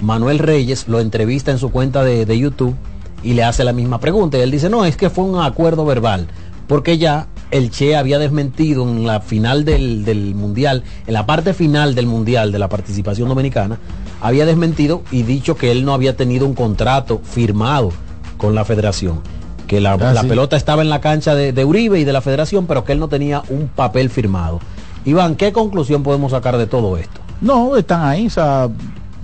[0.00, 2.74] Manuel Reyes lo entrevista en su cuenta de, YouTube
[3.22, 4.38] y le hace la misma pregunta.
[4.38, 6.26] Y él dice, no, es que fue un acuerdo verbal,
[6.66, 11.94] porque ya el Che había desmentido en la final del Mundial, en la parte final
[11.94, 13.78] del Mundial de la participación dominicana,
[14.24, 17.90] había desmentido y dicho que él no había tenido un contrato firmado
[18.38, 19.20] con la federación.
[19.66, 20.26] Que la, Ah, la sí.
[20.28, 22.98] pelota estaba en la cancha de, de Uribe y de la federación, pero que él
[23.00, 24.60] no tenía un papel firmado.
[25.04, 27.20] Iván, ¿qué conclusión podemos sacar de todo esto?
[27.40, 28.68] No, están ahí, o sea,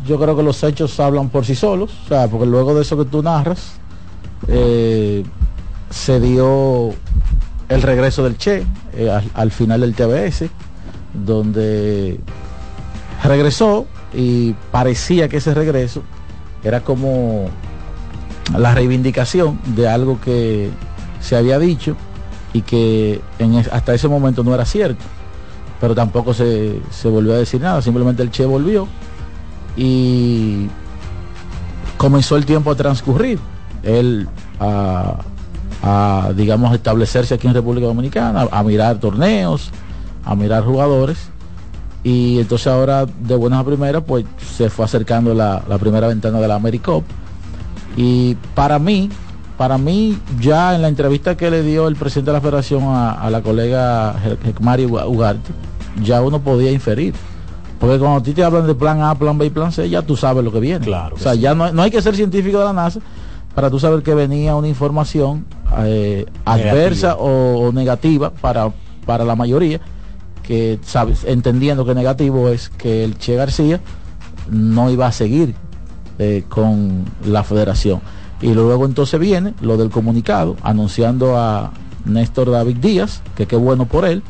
[0.07, 2.97] yo creo que los hechos hablan por sí solos, o sea, porque luego de eso
[2.99, 3.73] que tú narras,
[4.49, 5.25] eh,
[5.89, 6.91] se dio
[7.71, 10.45] el regreso del Che eh, al, al final del TBS,
[11.15, 12.21] donde
[13.29, 16.03] regresó y parecía que ese regreso
[16.63, 17.49] era como
[18.57, 20.71] la reivindicación de algo que
[21.21, 21.97] se había dicho
[22.53, 23.21] y que
[23.71, 25.05] hasta ese momento no era cierto.
[25.81, 28.87] Pero tampoco se, se volvió a decir nada, simplemente el Che volvió
[29.77, 30.67] y
[31.97, 33.39] comenzó el tiempo a transcurrir.
[33.83, 34.29] Él
[35.83, 39.71] a, digamos, establecerse aquí en República Dominicana, a mirar torneos,
[40.25, 41.30] a mirar jugadores.
[42.03, 44.25] Y entonces ahora, de buenas a primeras, pues
[44.57, 47.05] se fue acercando la, la primera ventana de la AmeriCup.
[47.97, 49.11] Y para mí,
[49.59, 53.13] para mí, ya en la entrevista que le dio el presidente de la federación a,
[53.13, 54.15] a la colega
[54.61, 55.53] Mario Ugarte,
[56.03, 57.15] ya uno podía inferir.
[57.79, 60.03] Porque cuando a ti te hablan de plan A, plan B y plan C, ya
[60.03, 60.85] tú sabes lo que viene.
[60.85, 61.41] Claro o sea, sí.
[61.41, 63.01] ya no, no hay que ser científico de la NASA
[63.55, 65.45] para tú saber que venía una información
[65.79, 68.71] eh, adversa o, o negativa para,
[69.07, 69.81] para la mayoría,
[70.51, 73.79] que sabes, entendiendo que negativo es que el Che García
[74.51, 75.55] no iba a seguir
[76.19, 78.01] eh, con la federación.
[78.43, 81.71] Y luego entonces viene lo del comunicado anunciando a
[82.05, 84.25] Néstor David Díaz, que qué bueno por él,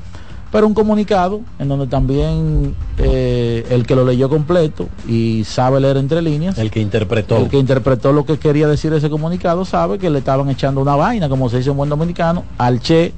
[0.52, 5.96] pero un comunicado en donde también eh, el que lo leyó completo y sabe leer
[5.96, 7.38] entre líneas, El que interpretó.
[7.38, 10.96] el que interpretó lo que quería decir ese comunicado sabe que le estaban echando una
[10.96, 13.14] vaina, como se dice en buen dominicano, al Che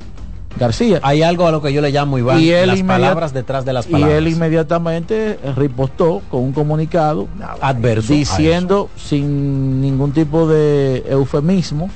[0.59, 1.01] García.
[1.03, 3.73] Hay algo a lo que yo le llamo, Iván, Y él las palabras detrás de
[3.73, 4.19] las Y palabras.
[4.19, 7.27] él inmediatamente ripostó con un comunicado
[7.61, 11.89] Adverso diciendo sin ningún tipo de eufemismo,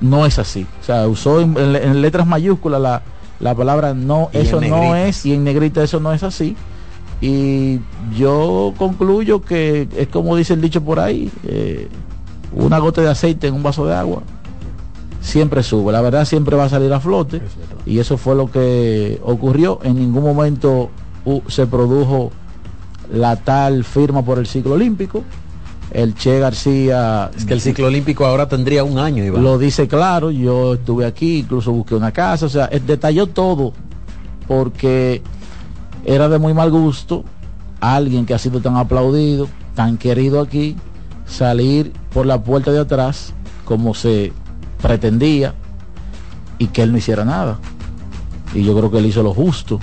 [0.00, 0.66] no es así.
[0.80, 3.02] O sea, usó en, en- en letras mayúsculas la,
[3.40, 6.56] la palabra no, Y eso no es, y en negrita eso no es así.
[7.20, 7.80] Y
[8.16, 11.88] yo concluyo que es como dice el dicho por ahí, eh,
[12.52, 14.22] una gota de aceite en un vaso de agua
[15.20, 17.40] siempre sube, la verdad siempre va a salir a flote
[17.86, 20.90] y eso fue lo que ocurrió, en ningún momento
[21.48, 22.32] se produjo
[23.12, 25.22] la tal firma por el ciclo olímpico,
[25.90, 29.42] el Che García Es que el ciclo olímpico ahora tendría un año, Iván.
[29.42, 33.72] lo dice claro, yo estuve aquí, incluso busqué una casa, o sea, detalló todo,
[34.48, 35.22] porque
[36.04, 37.24] era de muy mal gusto
[37.80, 40.76] alguien que ha sido tan aplaudido, tan querido aquí,
[41.26, 44.32] salir por la puerta de atrás como se
[44.80, 45.54] pretendía
[46.58, 47.58] y que él no hiciera nada.
[48.54, 49.80] Y yo creo que él hizo lo justo,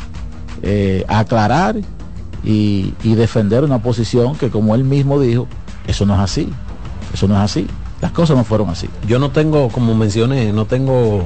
[0.64, 1.76] eh, aclarar
[2.44, 5.48] y, y defender una posición que como él mismo dijo,
[5.88, 6.50] eso no es así,
[7.14, 7.68] eso no es así,
[8.02, 8.88] las cosas no fueron así.
[9.08, 11.26] Yo no tengo, como mencioné, no tengo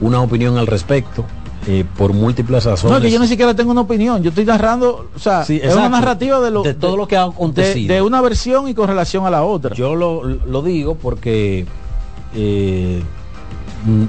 [0.00, 1.24] una opinión al respecto
[1.66, 2.90] eh, por múltiples razones.
[2.90, 4.22] No, es que yo ni siquiera tengo una opinión.
[4.22, 7.16] Yo estoy narrando, o sea, Sí, es una narrativa de, lo, De todo lo que
[7.16, 7.88] ha acontecido.
[7.88, 9.74] De, de una versión y con relación a la otra.
[9.76, 11.66] Yo lo, lo digo porque
[12.34, 13.02] eh,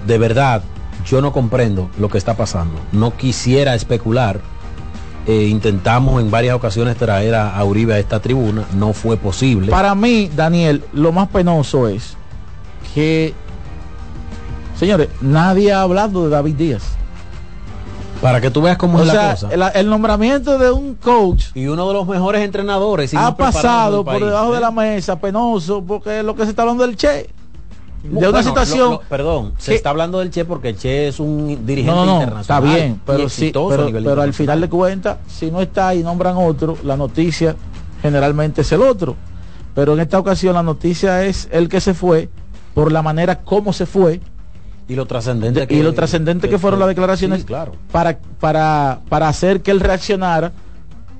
[0.08, 0.64] de verdad
[1.06, 2.76] yo no comprendo lo que está pasando.
[2.92, 4.40] No quisiera especular.
[5.26, 8.66] Eh, intentamos en varias ocasiones traer a, a Uribe a esta tribuna.
[8.74, 9.72] No fue posible.
[9.72, 12.18] Para mí, Daniel, lo más penoso es
[12.94, 13.34] que,
[14.78, 16.84] señores, nadie ha hablado de David Díaz.
[18.22, 19.50] Para que tú veas cómo O es la cosa.
[19.52, 23.14] el, el nombramiento de un coach Y uno de los mejores entrenadores.
[23.14, 24.56] y ha pasado por debajo ¿eh?
[24.56, 27.30] de la mesa, penoso, porque es lo que se está hablando del Che.
[28.04, 28.92] De Bueno, una situación.
[28.92, 32.06] lo- perdón, se que- está hablando del Che porque el Che es un dirigente No,
[32.06, 32.42] no, no, internacional.
[32.42, 36.36] está bien, pero sí, pero, pero al final de cuentas, si no está y nombran
[36.38, 37.56] otro, la noticia
[38.02, 39.16] generalmente es el otro.
[39.74, 42.30] Pero en esta ocasión la noticia es el que se fue
[42.74, 44.20] por la manera como se fue
[44.88, 47.72] y lo trascendente que, y lo trascendente que fueron las declaraciones Sí, claro.
[47.92, 50.52] para, para, para hacer que él reaccionara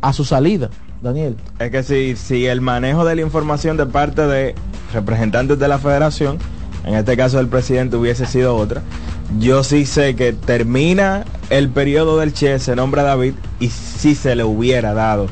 [0.02, 0.70] a su salida,
[1.02, 1.38] Daniel.
[1.60, 4.54] Es que si, si el manejo de la información de parte de
[4.94, 6.38] representantes de la federación,
[6.84, 8.82] en este caso el presidente hubiese sido otra,
[9.40, 14.36] yo sí sé que termina el periodo del Che, se nombra David y si se
[14.36, 15.28] le hubiera dado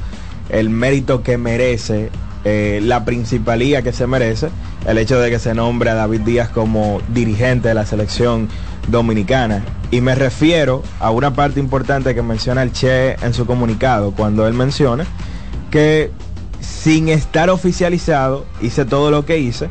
[0.50, 2.10] el mérito que merece,
[2.44, 4.50] eh, la principalía que se merece,
[4.86, 8.50] el hecho de que se nombre a David Díaz como dirigente de la selección
[8.88, 9.64] dominicana.
[9.92, 14.48] Y me refiero a una parte importante que menciona el Che en su comunicado, cuando
[14.48, 15.06] él menciona
[15.70, 16.12] que
[16.60, 19.70] sin estar oficializado hice todo lo que hice,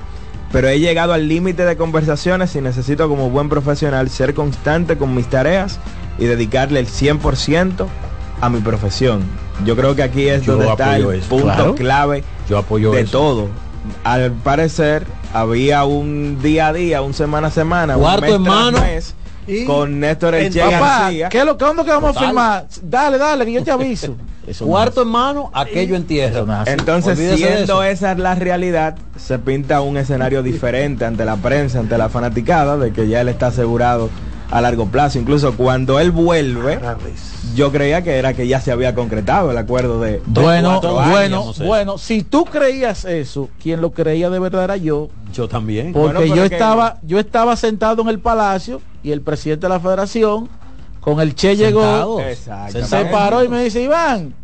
[0.53, 5.15] pero he llegado al límite de conversaciones y necesito como buen profesional ser constante con
[5.15, 5.79] mis tareas
[6.19, 7.87] y dedicarle el 100%
[8.41, 9.23] a mi profesión.
[9.65, 11.75] Yo creo que aquí es Yo donde está el eso, punto claro.
[11.75, 13.13] clave Yo apoyo de eso.
[13.13, 13.49] todo.
[14.05, 18.79] Al parecer había un día a día, un semana a semana, un mes tras mano.
[19.67, 21.29] Con Néstor Che Papá, García.
[21.29, 22.67] ¿qué es lo que vamos que vamos a firmar?
[22.83, 24.17] Dale, dale, que yo te aviso.
[24.59, 26.65] Cuarto en mano, aquello en tierra.
[26.67, 31.97] Entonces, Olvídese siendo esa la realidad, se pinta un escenario diferente ante la prensa, ante
[31.99, 34.11] la fanaticada, de que ya él está asegurado
[34.51, 35.19] a largo plazo.
[35.19, 36.79] Incluso cuando él vuelve,
[37.55, 41.09] yo creía que era que ya se había concretado el acuerdo de Bueno, años.
[41.11, 45.93] bueno, bueno, si tú creías eso, quien lo creía de verdad era yo, Yo también.
[45.93, 49.71] porque Bueno, yo que- estaba, yo estaba sentado en el palacio y el presidente de
[49.71, 50.49] la federación
[51.01, 52.21] con el Che llegó,
[52.89, 54.35] se paró y me dice, Iván,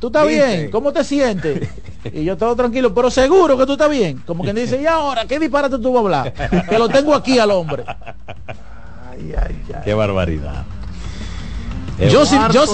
[0.00, 0.70] ¿tú estás bien?
[0.70, 1.68] ¿Cómo te sientes?
[2.12, 4.20] Y yo todo tranquilo, pero seguro que tú estás bien.
[4.26, 6.66] Como quien dice, ¿y ahora qué disparate tú vas a hablar?
[6.68, 7.84] Que lo tengo aquí al hombre.
[9.12, 9.80] Ay, ay, ay.
[9.84, 10.64] Qué barbaridad.
[12.10, 12.64] Yo sí, yo,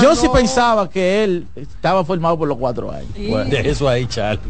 [0.00, 3.10] yo sí pensaba que él estaba formado por los cuatro años.
[3.28, 4.40] Bueno, de eso ahí, Charlie.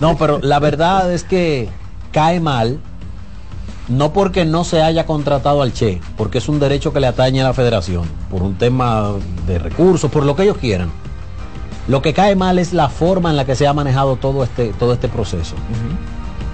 [0.00, 1.68] No, pero la verdad es que
[2.10, 2.80] cae mal,
[3.88, 7.42] no porque no se haya contratado al Che, porque es un derecho que le atañe
[7.42, 9.12] a la federación, por un tema
[9.46, 10.90] de recursos, por lo que ellos quieran.
[11.86, 14.72] Lo que cae mal es la forma en la que se ha manejado todo este,
[14.72, 15.54] todo este proceso.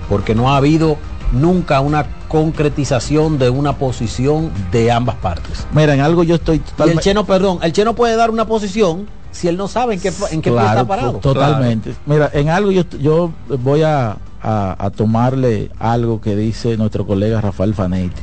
[0.09, 0.99] Porque no ha habido
[1.35, 5.67] nunca una concretización de una posición de ambas partes.
[5.75, 7.03] Mira, en algo yo estoy Y el totalmente...
[7.03, 10.01] Che no, perdón, el Che no puede dar una posición si él no sabe en
[10.01, 11.13] qué, en qué Claro, está parado.
[11.15, 11.95] to- Totalmente.
[12.07, 17.41] Mira, en algo yo, yo voy a, a- a tomarle algo que dice nuestro colega
[17.41, 18.23] Rafael Fanetti.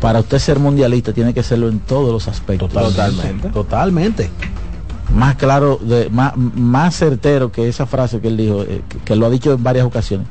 [0.00, 2.70] Para usted ser mundialista tiene que serlo en todos los aspectos.
[2.70, 3.48] Totalmente.
[3.48, 4.30] Totalmente.
[5.14, 9.16] Más claro, de, más, más certero que esa frase que él dijo, eh, que, que
[9.16, 10.26] lo ha dicho en varias ocasiones.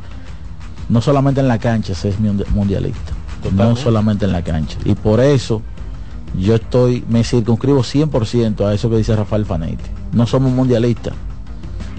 [0.90, 3.12] No solamente en la cancha se es mundi- mundialista.
[3.54, 4.78] No solamente en la cancha.
[4.86, 5.62] Y por eso
[6.38, 9.84] yo estoy, me circunscribo 100% a eso que dice Rafael Fanetti.
[10.14, 11.14] No somos mundialistas.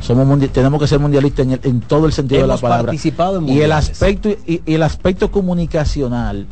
[0.00, 2.60] Somos mundi- tenemos que ser mundialistas en, el- en todo el sentido Hemos de la
[2.60, 2.86] palabra.
[2.86, 6.46] participado en y el aspecto y, y el aspecto comunicacional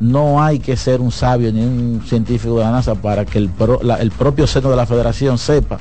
[0.00, 3.48] no hay que ser un sabio ni un científico de la NASA para que el,
[3.48, 5.78] pro- la- el propio seno de la federación sepa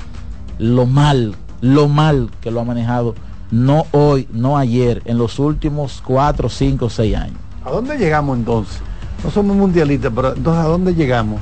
[0.58, 3.14] lo mal, lo mal que lo ha manejado,
[3.52, 7.38] no hoy, no ayer, en los últimos cuatro, cinco, seis años.
[7.64, 8.80] ¿A dónde llegamos entonces?
[9.24, 11.42] No somos mundialistas, pero entonces ¿a dónde llegamos?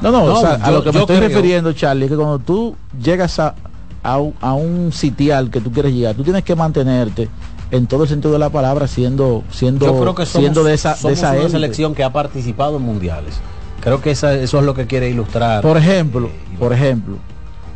[0.00, 2.16] No, no, No, o sea, a lo que me estoy creo- refiriendo, Charlie, es que
[2.16, 3.54] cuando tú llegas a,
[4.02, 7.28] a, un- a un sitial que tú quieres llegar, tú tienes que mantenerte
[7.70, 10.74] en todo el sentido de la palabra siendo siendo Yo creo que somos, siendo de
[10.74, 13.40] esa de esa una selección que ha participado en mundiales.
[13.80, 15.62] Creo que esa- eso es lo que quiere ilustrar.
[15.62, 17.16] Por ejemplo, por ejemplo,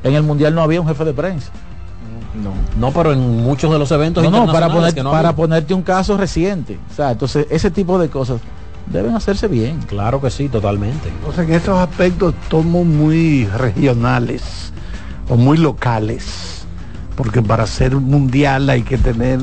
[0.05, 1.51] en el mundial no había un jefe de prensa.
[2.43, 2.53] No.
[2.79, 5.73] No, pero en muchos de los eventos No, no, para poner, que no para ponerte
[5.75, 6.79] un caso reciente.
[6.93, 8.41] O sea, entonces ese tipo de cosas
[8.87, 9.81] deben hacerse bien.
[9.83, 11.09] Claro que sí, totalmente.
[11.09, 14.73] Entonces en esos aspectos somos muy regionales
[15.29, 16.65] o muy locales.
[17.17, 19.39] Porque para ser mundial hay que tener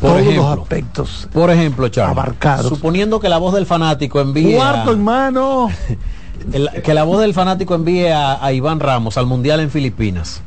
[0.00, 2.68] Por todos ejemplo, los aspectos Por ejemplo, Charlie, abarcados.
[2.68, 5.68] suponiendo que la voz del fanático envíe Cuarto, a- hermano.
[6.52, 10.42] el- que la voz del fanático envíe a, a Iván Ramos al mundial en Filipinas.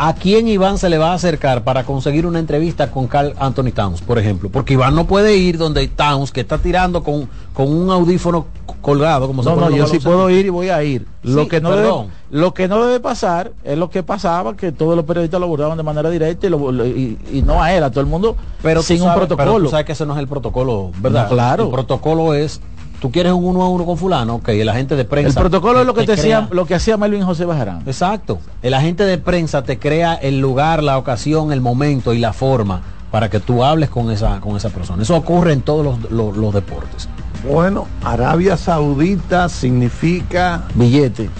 [0.00, 3.72] ¿A quién Iván se le va a acercar para conseguir una entrevista con Carl Anthony
[3.74, 4.48] Towns, por ejemplo?
[4.48, 8.46] Porque Iván no puede ir donde Towns, que está tirando con, con un audífono
[8.80, 11.04] colgado, como se No, no, yo sí puedo ir y voy a ir.
[11.24, 11.90] Lo que no debe,
[12.30, 15.76] lo que no debe pasar es lo que pasaba que todos los periodistas lo abordaban
[15.76, 18.82] de manera directa y, lo- y- y no a él, a todo el mundo pero
[18.82, 19.64] sin un sabes- Pero protocolo.
[19.64, 21.24] tú sabes que ese no es el protocolo, ¿verdad?
[21.24, 21.64] No, claro.
[21.64, 22.60] El protocolo es,
[23.00, 25.28] tú quieres un uno a uno con fulano, ok, el agente de prensa.
[25.28, 27.82] El protocolo es lo que te, crea- hacía, lo que hacía Melvin José Bajarán.
[27.86, 28.38] Exacto.
[28.62, 32.82] El agente de prensa te crea el lugar, la ocasión, el momento y la forma
[33.10, 35.02] para que tú hables con esa, con esa persona.
[35.02, 37.08] Eso ocurre en todos los, los- los deportes.
[37.48, 41.30] Bueno, Arabia Saudita significa Billete.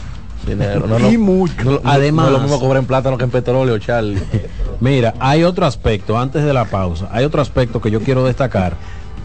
[0.46, 0.86] Dinero.
[0.88, 1.54] No, y no, mucho.
[1.64, 4.18] no, Además- no es lo mismo cobrar en plátano que en petróleo, Charlie.
[4.80, 8.74] Mira, hay otro aspecto, antes de la pausa, hay otro aspecto que yo quiero destacar,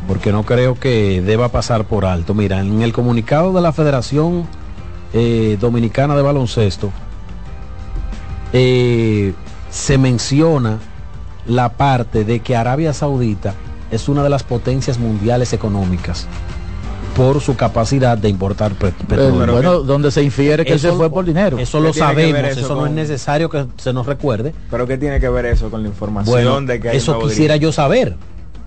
[0.08, 2.34] porque no creo que deba pasar por alto.
[2.34, 4.46] Mira, en el comunicado de la Federación
[5.14, 6.92] eh, Dominicana de Baloncesto,
[8.52, 9.34] eh,
[9.70, 10.80] se menciona
[11.48, 13.54] la parte de que Arabia Saudita
[13.92, 16.28] es una de las potencias mundiales económicas
[17.16, 19.52] por su capacidad de importar Eh, petróleo.
[19.54, 21.60] bueno, donde se infiere que Eso- se fue por dinero.
[21.60, 24.54] Eso ¿Qué lo sabemos, eso eso, no es necesario que se nos recuerde.
[24.72, 27.56] Pero ¿qué tiene que ver eso con la información Bueno, de que hay eso quisiera
[27.58, 28.16] yo saber.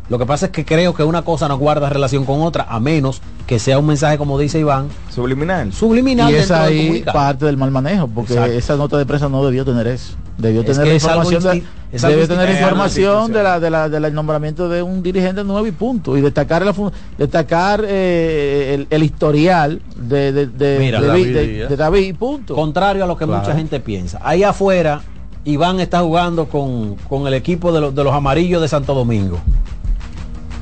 [0.08, 2.78] Lo que pasa es que creo que una cosa no guarda relación con otra, a
[2.78, 5.72] menos que sea un mensaje, como dice Iván, Subliminal.
[5.72, 8.52] subliminal y es del ahí parte del mal manejo, porque Exacto.
[8.52, 10.14] esa nota de prensa no debió tener eso.
[10.38, 11.62] Debió Es tener la información, de, insti-
[11.92, 15.66] es algo debe tener información de la, de la, del nombramiento de un dirigente nuevo
[15.66, 16.16] y punto.
[16.16, 16.74] Y destacar la
[17.16, 21.68] destacar eh, el, el historial de, de, de, Mira, de, David de- Díaz.
[21.70, 22.54] de David y punto.
[22.54, 23.40] Contrario a lo que Claro.
[23.40, 24.20] mucha gente piensa.
[24.22, 25.00] Ahí afuera,
[25.46, 29.40] Iván está jugando con, con el equipo de, los- de los amarillos de Santo Domingo.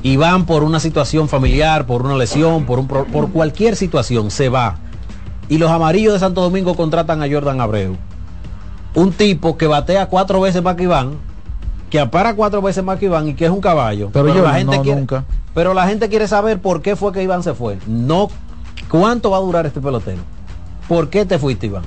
[0.05, 4.49] Y van por una situación familiar, por una lesión, por, un, por cualquier situación, se
[4.49, 4.75] va.
[5.49, 7.97] Y los amarillos de Santo Domingo contratan a Jordan Abreu.
[8.93, 11.13] Un tipo que batea cuatro veces más que Iván,
[11.89, 14.11] que apara cuatro veces más que Iván y que es un caballo.
[14.13, 15.25] Pero yo la gente no, quiere, nunca.
[15.55, 17.79] Pero la gente quiere saber por qué fue que Iván se fue.
[17.87, 18.27] No
[18.87, 20.21] cuánto va a durar este pelotero.
[20.87, 21.83] ¿Por qué te fuiste, Iván?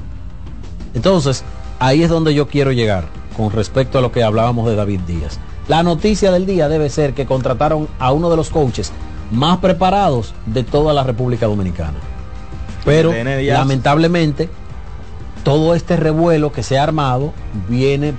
[0.93, 1.45] Entonces,
[1.79, 3.05] ahí es donde yo quiero llegar
[3.37, 5.39] con respecto a lo que hablábamos de David Díaz.
[5.69, 8.91] La noticia del día debe ser que contrataron a uno de los coaches
[9.31, 11.99] más preparados de toda la República Dominicana.
[12.85, 13.13] Pero
[13.59, 14.49] lamentablemente
[15.45, 17.33] todo este revuelo que se ha armado
[17.69, 18.15] viene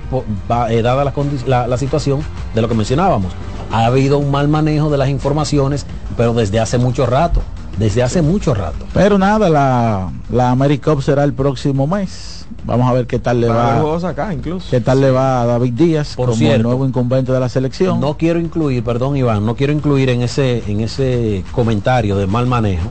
[0.50, 2.20] va- eh, dada la, condi- la- la situación
[2.54, 3.32] de lo que mencionábamos.
[3.72, 5.86] Ha habido un mal manejo de las informaciones,
[6.16, 7.40] pero desde hace mucho rato,
[7.78, 8.84] desde hace mucho rato.
[8.94, 12.39] Pero nada, la, la AmeriCup será el próximo mes.
[12.64, 14.08] Vamos a ver qué tal le Para va.
[14.08, 14.66] acá incluso.
[14.70, 17.48] ¿Qué tal le va a David Díaz Por como cierto, el nuevo incumbente de la
[17.48, 18.00] selección?
[18.00, 22.46] No quiero incluir, perdón Iván, no quiero incluir en ese, en ese comentario de mal
[22.46, 22.90] manejo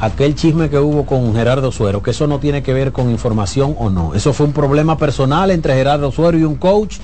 [0.00, 3.74] aquel chisme que hubo con Gerardo Suero, que eso no tiene que ver con información
[3.78, 4.14] o no.
[4.14, 6.98] Eso fue un problema personal entre Gerardo Suero y un coach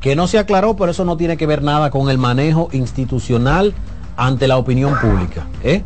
[0.00, 3.74] que no se aclaró, pero eso no tiene que ver nada con el manejo institucional
[4.16, 5.46] ante la opinión pública.
[5.62, 5.82] ¿eh?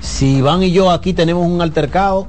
[0.00, 2.28] Si Iván y yo aquí tenemos un altercado,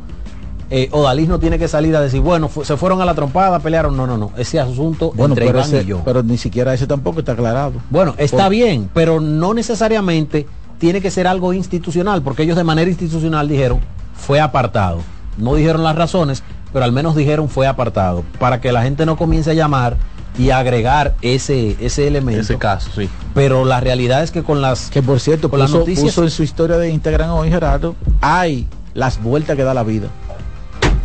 [0.70, 3.59] eh, Odalís no tiene que salir a decir, bueno, fu- se fueron a la trompada,
[3.59, 3.95] pelearon.
[3.95, 4.32] No, no, no.
[4.38, 6.01] Ese asunto Bueno, entre pero, Iván ese- y yo.
[6.03, 7.74] pero ni siquiera ese tampoco está aclarado.
[7.89, 10.45] Bueno, está Por- bien, pero no necesariamente
[10.80, 13.80] tiene que ser algo institucional, porque ellos de manera institucional dijeron
[14.15, 14.99] fue apartado.
[15.38, 16.43] No dijeron las razones,
[16.74, 19.95] pero al menos dijeron fue apartado, para que la gente no comience a llamar
[20.38, 22.41] y agregar ese, ese elemento.
[22.41, 23.09] Ese caso, sí.
[23.34, 26.24] Pero la realidad es que con las Que por cierto, con las puso, noticias puso
[26.24, 30.07] en su historia de Instagram hoy Gerardo, hay las vueltas que da la vida.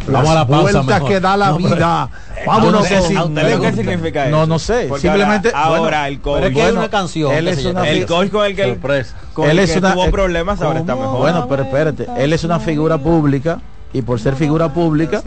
[0.07, 1.09] Vamos a la pausa vueltas mejor.
[1.09, 2.09] que da la No, vida.
[2.47, 3.77] Vámonos no sé con- si- a usted ¿Pero le qué gusta.
[3.93, 4.47] significa No, eso?
[4.47, 7.33] no sé, Porque simplemente- ahora, el coach, Pero es que hay Bueno, una canción.
[7.33, 9.15] él es una el coach con el que, Sorpresa.
[9.33, 11.19] con Él el es que una- tuvo problemas ahora está mejor.
[11.19, 13.61] Bueno, pero espérate, él es una figura pública
[13.93, 15.23] y por ser figura pública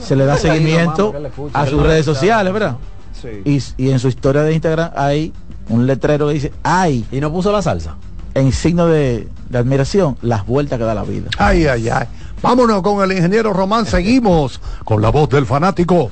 [0.00, 1.14] se le da seguimiento
[1.52, 2.76] a sus redes sociales, ¿verdad?
[3.20, 3.28] Sí.
[3.78, 5.32] Y, y en su historia de Instagram hay
[5.68, 7.96] un letrero que dice, hay, Y no puso la salsa.
[8.34, 11.28] en signo de, de admiración, las vueltas que da la vida.
[11.38, 12.06] Ay, ay, ay.
[12.42, 13.86] Vámonos con el ingeniero Román.
[13.86, 16.10] Seguimos con la voz del fanático.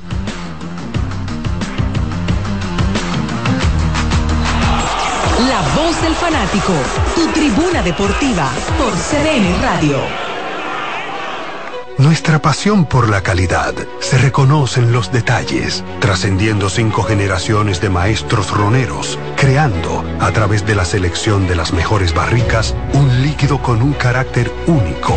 [5.49, 6.73] La voz del fanático,
[7.15, 9.99] tu tribuna deportiva por CDN Radio.
[11.97, 18.51] Nuestra pasión por la calidad se reconoce en los detalles, trascendiendo cinco generaciones de maestros
[18.51, 23.93] roneros, creando, a través de la selección de las mejores barricas, un líquido con un
[23.93, 25.17] carácter único,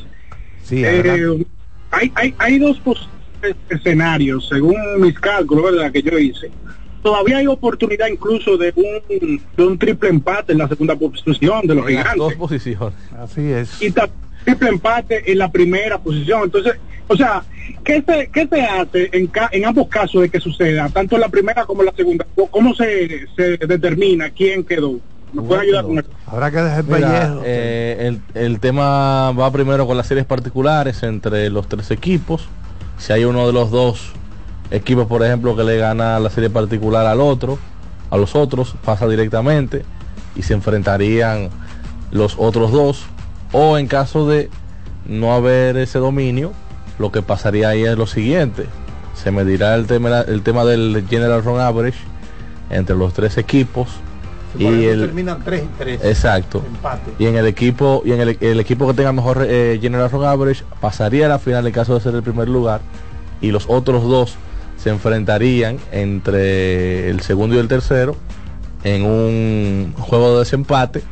[0.61, 1.43] Sí, Eh,
[1.89, 2.80] hay, hay, hay dos
[3.67, 5.91] escenarios, según mis cálculos, ¿verdad?
[5.91, 6.51] Que yo hice.
[7.01, 11.73] Todavía hay oportunidad incluso de un, de un triple empate en la segunda posición de
[11.73, 12.15] los En las gigantes.
[12.19, 12.99] dos posiciones.
[13.17, 13.82] Así es.
[13.82, 13.91] y
[14.45, 16.41] triple empate en la primera posición.
[16.43, 16.73] Entonces,
[17.08, 17.43] o sea,
[17.84, 21.22] ¿qué se, qué se hace en, ca- en ambos casos de que suceda, tanto en
[21.22, 22.26] la primera como en la segunda?
[22.36, 24.99] ¿Cómo- ¿Cómo se, se determina quién quedó?
[25.34, 26.10] ¿Me puede ayudar con eso?
[26.26, 27.41] Habrá que dejar Mira, pellejo.
[27.45, 27.97] eh,
[28.36, 32.47] el, el tema va primero con las series particulares entre los tres equipos.
[32.97, 34.14] Si hay uno de los dos
[34.72, 37.60] equipos, por ejemplo, que le gana la serie particular al otro,
[38.10, 39.84] a los otros, pasa directamente
[40.36, 41.49] y se enfrentarían
[42.12, 43.05] los otros dos.
[43.51, 44.49] O en caso de
[45.05, 46.53] no haber ese dominio,
[47.00, 48.66] lo que pasaría ahí es lo siguiente.
[49.14, 52.00] Se medirá el tema, el tema del General Run Average
[52.70, 53.88] entre los tres equipos.
[54.54, 56.06] Por y el, terminan 3 y 3.
[56.06, 56.64] Exacto.
[56.66, 57.12] Empate.
[57.20, 60.26] Y en el equipo y en el, el equipo que tenga mejor eh, general run
[60.26, 62.82] average pasaría a la final en caso de ser el primer lugar
[63.41, 64.36] y los otros dos
[64.78, 68.16] se enfrentarían entre el segundo y el tercero
[68.84, 71.04] en un juego de desempate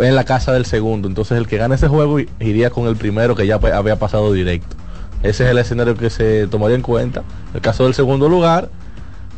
[0.00, 1.08] en la casa del segundo.
[1.08, 4.76] Entonces el que gane ese juego iría con el primero que ya había pasado directo.
[5.22, 7.22] Ese es el escenario que se tomaría en cuenta.
[7.54, 8.70] El caso del segundo lugar,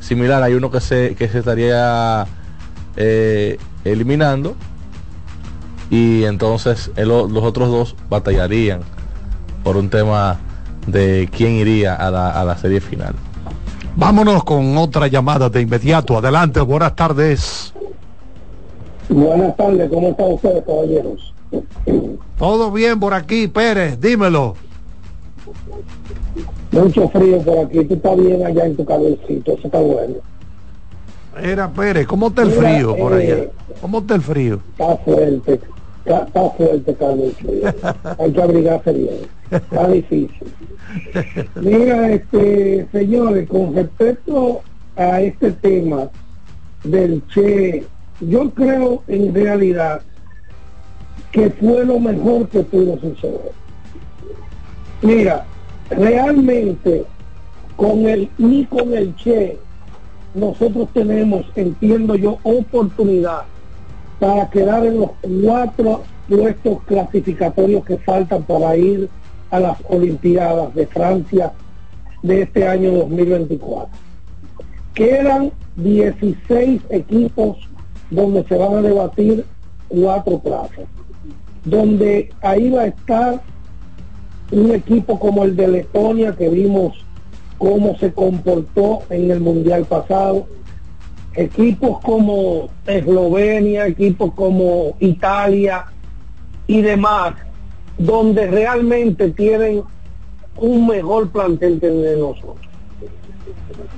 [0.00, 2.26] similar, hay uno que se, que se estaría
[2.96, 4.54] eh, eliminando
[5.90, 8.80] y entonces el los otros dos batallarían
[9.62, 10.38] por un tema
[10.86, 13.14] de quién iría a la, a la serie final.
[13.96, 16.18] Vámonos con otra llamada de inmediato.
[16.18, 17.72] Adelante, buenas tardes.
[19.08, 21.34] Buenas tardes, ¿cómo están ustedes, caballeros?
[22.38, 24.56] Todo bien por aquí, Pérez, dímelo.
[26.72, 30.14] Mucho frío por aquí, tú estás bien allá en tu cabecito, eso está bueno.
[31.40, 33.50] Era Pérez, ¿cómo está el Mira, frío por eh, allá?
[33.80, 34.60] ¿Cómo está el frío?
[34.72, 35.60] Está fuerte,
[36.04, 37.32] está, está fuerte, Carlos.
[38.18, 39.16] Hay que abrigarse bien,
[39.50, 40.52] está difícil.
[41.56, 44.62] Mira, este, señores, con respecto
[44.96, 46.08] a este tema
[46.84, 47.84] del Che,
[48.20, 50.02] yo creo en realidad
[51.32, 53.52] que fue lo mejor que pudo suceder.
[55.02, 55.44] Mira,
[55.96, 57.04] realmente
[57.76, 59.58] con el ni con el Che
[60.34, 63.42] nosotros tenemos, entiendo yo, oportunidad
[64.18, 65.10] para quedar en los
[65.42, 69.08] cuatro puestos clasificatorios que faltan para ir
[69.50, 71.52] a las Olimpiadas de Francia
[72.22, 73.88] de este año 2024.
[74.94, 77.58] Quedan 16 equipos
[78.10, 79.44] donde se van a debatir
[79.88, 80.86] cuatro plazas,
[81.64, 83.42] donde ahí va a estar
[84.50, 87.04] un equipo como el de Letonia que vimos
[87.58, 90.46] cómo se comportó en el mundial pasado,
[91.34, 95.86] equipos como Eslovenia, equipos como Italia
[96.66, 97.34] y demás,
[97.98, 99.82] donde realmente tienen
[100.56, 102.58] un mejor plantel que de nosotros.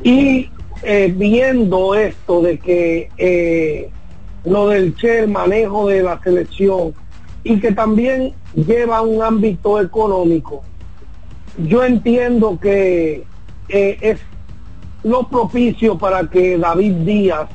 [0.03, 0.49] Y
[0.83, 3.91] eh, viendo esto de que eh,
[4.45, 6.95] lo del Che, el manejo de la selección,
[7.47, 10.63] y que también lleva un ámbito económico,
[11.59, 13.25] yo entiendo que
[13.69, 14.21] eh, es
[15.05, 17.49] lo propicio para que David Díaz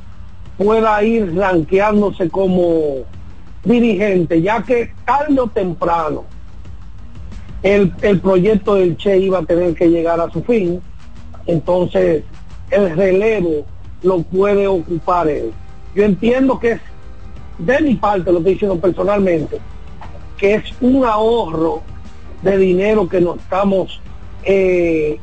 [0.57, 3.03] pueda ir ranqueándose como
[3.65, 6.23] dirigentes, ya que tarde o temprano
[7.61, 10.81] el, el proyecto del Che iba a tener que llegar a su fin,
[11.45, 12.23] entonces
[12.69, 13.65] el relevo
[14.03, 15.51] lo puede ocupar él.
[15.93, 16.81] Yo entiendo que es,
[17.59, 19.59] de mi parte, lo estoy diciendo personalmente,
[20.41, 21.83] que es un ahorro
[22.41, 24.01] de dinero que no estamos,
[24.43, 25.19] eh,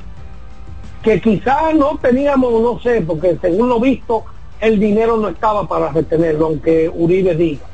[1.02, 4.24] que quizás no teníamos, no sé, porque según lo visto,
[4.60, 7.66] el dinero no estaba para retenerlo, aunque Uribe diga.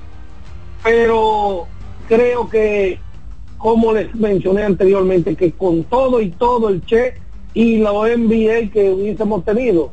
[0.83, 1.67] Pero
[2.09, 2.99] creo que,
[3.59, 7.13] como les mencioné anteriormente, que con todo y todo el Che
[7.53, 9.93] y la NBA que hubiésemos tenido,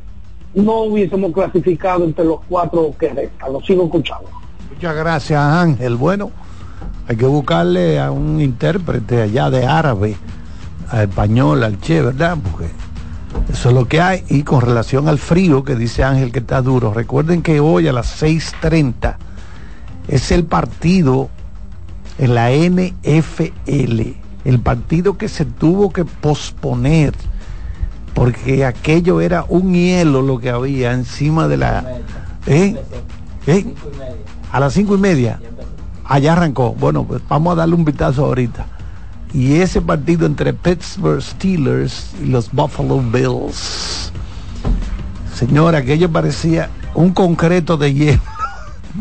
[0.53, 3.51] no hubiésemos clasificado entre los cuatro que restan.
[3.51, 4.29] Lo sigo escuchando.
[4.73, 5.97] Muchas gracias, Ángel.
[5.97, 6.31] Bueno,
[7.07, 10.15] hay que buscarle a un intérprete allá de árabe,
[10.89, 12.37] a español, al Che, ¿verdad?
[12.41, 12.67] Porque
[13.51, 14.23] eso es lo que hay.
[14.29, 17.93] Y con relación al frío que dice Ángel que está duro, recuerden que hoy a
[17.93, 19.15] las 6.30
[20.07, 21.29] es el partido
[22.17, 24.01] en la NFL,
[24.45, 27.13] el partido que se tuvo que posponer
[28.13, 31.99] porque aquello era un hielo lo que había encima de la...
[32.45, 32.75] ¿Eh?
[33.47, 33.73] ¿Eh?
[34.51, 35.39] A las cinco y media.
[36.11, 36.73] Allá arrancó.
[36.73, 38.65] Bueno, pues vamos a darle un vistazo ahorita.
[39.33, 44.11] Y ese partido entre Pittsburgh Steelers y los Buffalo Bills.
[45.33, 48.21] Señora, aquello parecía un concreto de hielo.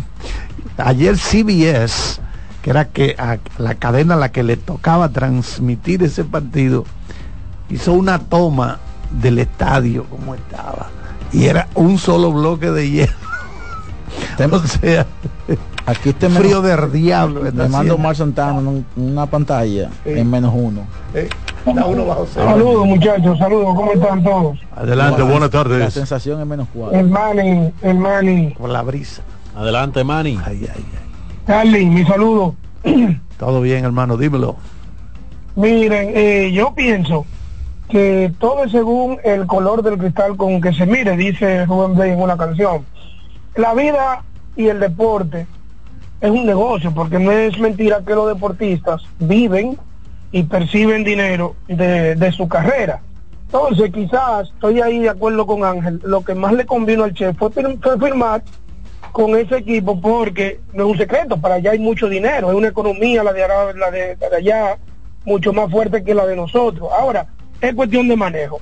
[0.76, 2.20] Ayer CBS,
[2.62, 3.16] que era que
[3.58, 6.84] la cadena a la que le tocaba transmitir ese partido,
[7.70, 8.78] hizo una toma
[9.20, 10.86] del estadio como estaba.
[11.32, 13.29] Y era un solo bloque de hielo.
[14.50, 15.06] O sea,
[15.86, 17.42] aquí este frío del diablo.
[17.52, 20.86] Me mando Mar Santana en una pantalla en menos uno.
[22.34, 24.58] Saludos muchachos, saludos, ¿cómo están todos?
[24.74, 25.78] Adelante, buenas tardes.
[25.78, 26.98] La sensación es menos cuatro.
[26.98, 28.54] El Manny, el Manny.
[28.58, 29.22] Por la brisa.
[29.56, 30.38] Adelante, Manny.
[30.44, 30.84] Ay, ay, ay.
[31.46, 32.54] Carly, mi saludo.
[33.38, 34.56] Todo bien, hermano, dímelo.
[35.56, 37.26] Miren, eh, yo pienso
[37.88, 42.12] que todo es según el color del cristal con que se mire, dice Rubén Blay
[42.12, 42.84] en una canción.
[43.56, 44.22] La vida
[44.56, 45.46] y el deporte
[46.20, 49.78] es un negocio, porque no es mentira que los deportistas viven
[50.32, 53.00] y perciben dinero de, de su carrera.
[53.46, 57.36] Entonces, quizás, estoy ahí de acuerdo con Ángel, lo que más le convino al chef
[57.36, 58.42] fue, firmar
[59.10, 62.68] con ese equipo porque no es un secreto, para allá hay mucho dinero, es una
[62.68, 64.78] economía la de, la la de allá
[65.24, 66.88] mucho más fuerte que la de nosotros.
[66.96, 67.26] Ahora,
[67.60, 68.60] es cuestión de manejo.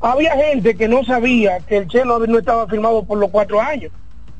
[0.00, 3.90] Había gente que no sabía que el Chelo no estaba firmado por los cuatro años.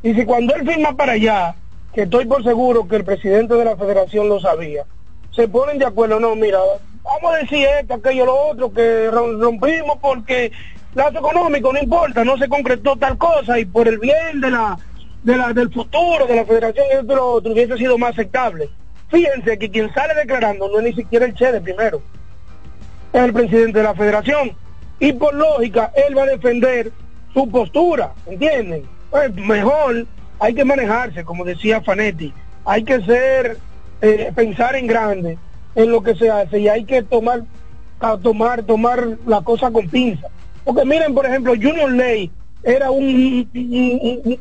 [0.07, 1.57] Y si cuando él firma para allá,
[1.93, 4.85] que estoy por seguro que el presidente de la federación lo sabía,
[5.33, 6.61] se ponen de acuerdo, no, mira,
[7.03, 10.53] vamos a decir esto, aquello, lo otro, que rompimos porque
[10.95, 14.79] lazo económico no importa, no se concretó tal cosa y por el bien de la,
[15.25, 18.71] de la del futuro de la federación esto lo otro hubiese sido más aceptable.
[19.09, 22.01] Fíjense que quien sale declarando no es ni siquiera el Che de primero
[23.13, 24.53] es el presidente de la federación.
[25.01, 26.93] Y por lógica, él va a defender
[27.35, 28.96] su postura, ¿entienden?
[29.11, 30.07] Pues mejor
[30.39, 32.33] hay que manejarse, como decía Fanetti,
[32.65, 33.59] hay que ser,
[34.03, 35.39] eh, pensar en grande
[35.75, 37.43] en lo que se hace y hay que tomar,
[38.23, 40.29] tomar, tomar la cosa con pinza.
[40.65, 42.31] Porque miren, por ejemplo, Junior Ley
[42.63, 43.49] era un,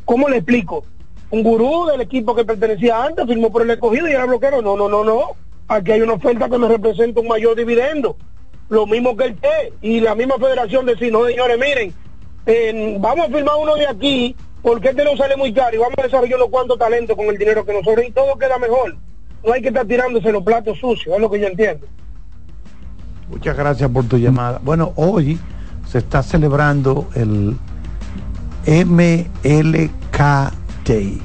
[0.05, 0.83] ¿cómo le explico?
[1.29, 4.61] Un gurú del equipo que pertenecía antes, firmó por el escogido y era bloqueado.
[4.61, 5.21] No, no, no, no.
[5.67, 8.15] Aquí hay una oferta que me representa un mayor dividendo
[8.69, 9.47] lo mismo que el T
[9.81, 14.35] y la misma federación decir, no señores, miren, vamos a firmar uno de aquí
[14.65, 17.37] porque este no sale muy caro y vamos a desarrollar unos cuantos talentos con el
[17.37, 18.97] dinero que nosotros y todo queda mejor.
[19.45, 21.85] No hay que estar tirándose los platos sucios, es lo que yo entiendo.
[23.29, 24.59] Muchas gracias por tu llamada.
[24.63, 25.39] Bueno, hoy
[25.87, 27.55] se está celebrando el
[28.65, 30.17] MLK
[30.83, 31.21] Day.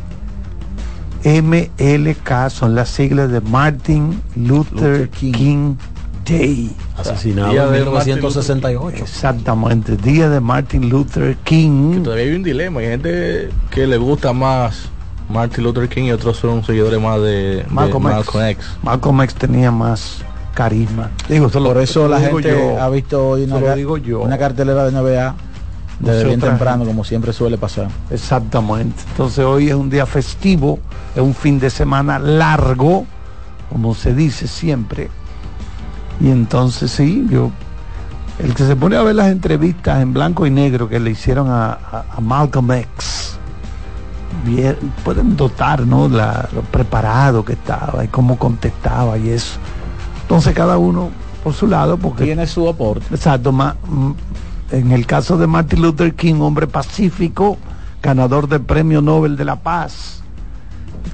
[1.25, 5.77] MLK son las siglas de Martin Luther, King
[6.25, 6.71] Day.
[6.97, 9.03] Asesinado en 1968.
[9.03, 11.95] Exactamente, día de Martin Luther King.
[11.95, 14.89] Que todavía hay un dilema, hay gente que le gusta más
[15.29, 18.17] Martin Luther King y otros son seguidores más de Malcolm, de X.
[18.25, 18.67] Malcolm X.
[18.83, 20.19] Malcolm X tenía más
[20.55, 21.11] carisma.
[21.29, 22.81] Digo, Por eso la gente yo.
[22.81, 24.23] ha visto hoy una, digo yo.
[24.39, 25.35] cartelera de NBA
[26.01, 27.89] desde Nosotros- bien temprano, como siempre suele pasar.
[28.11, 29.03] Exactamente.
[29.11, 30.79] Entonces hoy es un día festivo,
[31.15, 33.07] es un fin de semana largo,
[33.71, 35.09] como se dice siempre.
[36.21, 37.51] Y entonces sí, yo,
[38.39, 41.49] el que se pone a ver las entrevistas en blanco y negro que le hicieron
[41.51, 43.39] a, a- a Malcolm X,
[44.45, 46.09] bien, pueden dotar, ¿no?
[46.09, 49.59] La, lo preparado que estaba y cómo contestaba y eso.
[50.23, 51.11] Entonces cada uno
[51.43, 53.07] por su lado, porque Tiene su aporte.
[53.15, 54.11] Exacto, ma- mm,
[54.73, 57.57] en el caso de Martin Luther King, hombre pacífico,
[58.03, 60.23] ganador del Premio Nobel de la Paz.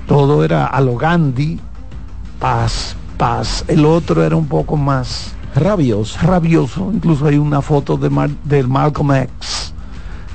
[0.06, 1.58] todo era a lo Gandhi,
[2.38, 3.64] paz, paz.
[3.68, 6.18] El otro era un poco más rabioso.
[6.22, 6.90] Rabioso.
[6.92, 9.72] Incluso hay una foto de Mar- del Malcolm X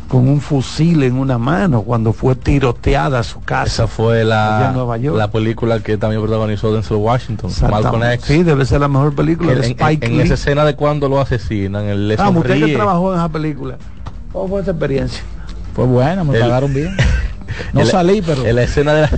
[0.08, 3.64] con un fusil en una mano cuando fue tiroteada su casa.
[3.84, 5.18] Esa fue la, Nueva York.
[5.18, 8.04] la película que también protagonizó Denzel Washington, Malcolm.
[8.04, 8.26] X.
[8.26, 11.08] Sí, debe ser la mejor película En, de en- Spike en esa escena de cuando
[11.08, 13.78] lo asesinan, él le Ah, usted que trabajó en esa película.
[14.34, 15.22] ¿Cómo fue esa experiencia?
[15.74, 16.94] Fue buena, me El- pagaron bien.
[17.74, 18.46] No salí, pero.
[18.46, 19.10] En la escena de la,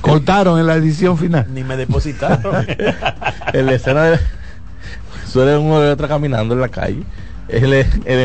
[0.00, 1.46] Cortaron en la edición final.
[1.52, 2.66] Ni me depositaron.
[3.52, 4.18] en la escena de
[5.26, 7.02] suele uno de otra caminando en la calle
[7.48, 7.70] en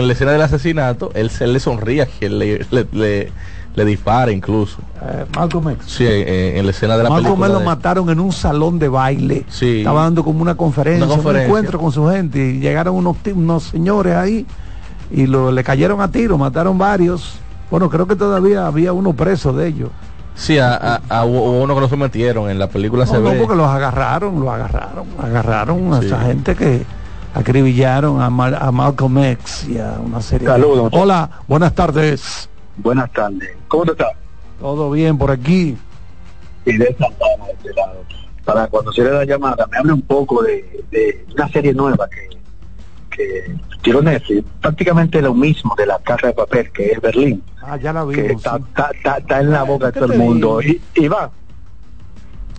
[0.07, 3.31] la escena del asesinato él se le sonríe que le, le, le-
[3.73, 5.83] le dispara incluso Eh, Malcolm X.
[5.87, 8.31] sí en, en la escena de la Malcolm película X lo de- mataron en un
[8.33, 9.45] salón de baile.
[9.47, 9.77] Sí.
[9.79, 11.41] Estaba dando como una conferencia, Una conferencia.
[11.43, 12.37] un encuentro con su gente.
[12.51, 14.45] Y llegaron unos, unos señores ahí
[15.09, 17.35] y lo, le cayeron a tiro, mataron varios.
[17.69, 19.89] Bueno, creo que todavía había uno preso de ellos.
[20.41, 23.55] Sí a, a- uno que lo sometieron en la película se No, no, ve porque
[23.55, 26.07] los agarraron, los agarraron, agarraron a Sí.
[26.07, 26.83] esa gente que
[27.33, 30.47] acribillaron a, Mal- a Malcolm X y a una serie.
[30.47, 30.89] de- Saludos.
[30.93, 32.49] Hola, buenas tardes.
[32.77, 33.49] Buenas tardes.
[33.67, 34.13] ¿Cómo te estás?
[34.59, 35.77] Todo bien por aquí.
[36.65, 38.03] Y de Santana, de este lado.
[38.45, 42.07] Para cuando se le da llamada, me hable un poco de, de una serie nueva
[42.09, 42.29] que,
[43.15, 43.55] que
[44.01, 44.43] Netflix.
[44.61, 47.41] Prácticamente lo mismo de la casa de papel, que es Berlín.
[47.61, 48.37] Ah, ya la Que vimos.
[48.43, 48.63] está, sí.
[48.69, 50.59] está, está- está en la boca de ¿qué todo el mundo.
[50.59, 50.79] digo?
[50.95, 51.29] Y, Iván,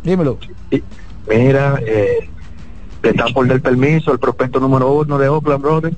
[0.03, 0.39] Dímelo.
[1.29, 2.29] mira, eh,
[3.01, 5.95] te están por el permiso, el prospecto número uno de Oakland, brother.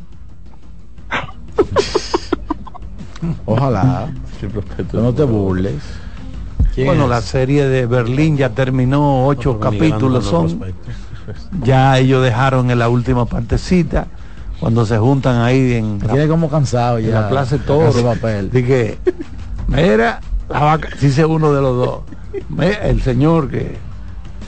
[3.47, 4.09] Ojalá.
[4.41, 5.01] Sí, prospecto.
[5.01, 5.83] No te burles.
[6.77, 7.09] Bueno, es?
[7.11, 10.61] la serie de Berlín ya terminó, ocho que capítulos son.
[11.62, 14.09] Ya ellos dejaron en la última partecita,
[14.65, 17.21] cuando se juntan ahí en la, tiene como cansado en ya.
[17.21, 17.93] la Plaza Casa Toro.
[17.93, 18.51] de papel.
[18.51, 18.97] Dije,
[19.69, 21.99] mira, la vaca, dice uno de los dos,
[22.49, 23.77] "Me- el señor que,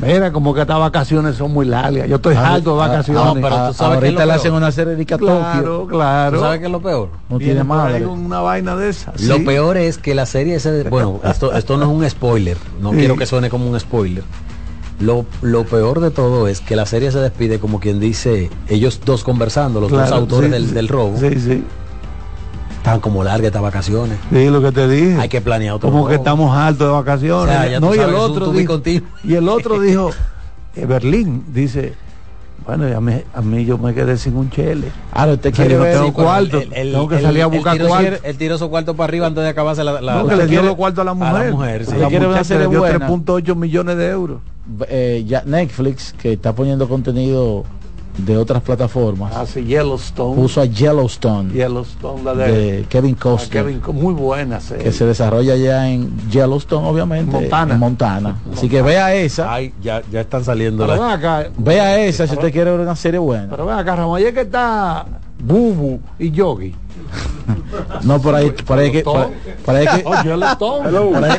[0.01, 3.25] mira, como que estas vacaciones son muy largas, yo estoy Ah, harto de ah, vacaciones.
[3.27, 6.39] no, pero tú sabes ahorita le hacen una serie de claro, claro.
[6.39, 7.11] ¿Tú sabes qué es lo peor?
[7.29, 8.07] No tiene madre.
[8.07, 9.13] una vaina de esa.
[9.21, 9.43] Lo sí.
[9.43, 10.85] peor es que la serie se...
[10.85, 12.57] Bueno, esto, esto no es un spoiler.
[12.81, 12.97] No Sí.
[12.97, 14.25] quiero que suene como un spoiler.
[14.99, 19.01] Lo, lo peor de todo es que la serie se despide como quien dice, ellos
[19.05, 21.65] dos conversando, los dos autores sí, del, del robo, Sí, sí.
[22.79, 24.17] están como largas estas vacaciones.
[24.33, 25.17] Sí, lo que te dije.
[25.21, 27.55] Hay que planear otro como que estamos hartos de vacaciones.
[27.57, 28.81] O sea, ya no, y el sabes, otro dijo,
[29.23, 30.11] y el otro dijo,
[30.77, 31.93] eh, Berlín, dice,
[32.65, 34.89] bueno, a mí, a mí yo me quedé sin un chele.
[35.13, 35.93] Ahora usted O sea, quiere yo no ver.
[35.95, 38.17] tengo Sí, cuarto, el- el- tengo que el- salir a el buscar tiró- cuarto.
[38.23, 40.01] Él tiró su cuarto para arriba antes de acabarse la...
[40.01, 41.45] la- No, que la- le dio quiere- los cuartos a la a mujer.
[41.47, 41.93] la mujer, sí.
[41.99, 42.99] La quiere le dio buena.
[43.09, 44.41] 3.8 millones de euros.
[44.89, 47.65] Eh, ya Netflix, que está poniendo contenido
[48.19, 50.37] de otras plataformas, Así, Yellowstone.
[50.37, 54.85] puso a Yellowstone Yellowstone, la de, de Kevin Costner, Kevin muy buena serie.
[54.85, 57.75] que se desarrolla ya en Yellowstone, obviamente, Montana.
[57.75, 58.37] en Montana.
[58.55, 61.19] Así que vea esa, Ay, ya, ya están saliendo Pero las...
[61.19, 63.49] acá, vea esa si usted quiere ver una serie buena.
[63.51, 65.05] pero ven acá, Ramón, que está
[65.39, 66.75] Bubu y Yogi.
[68.03, 69.29] No, por ahí, por ahí que, por,
[69.65, 71.39] por ahí que, Oh, Yellowstone.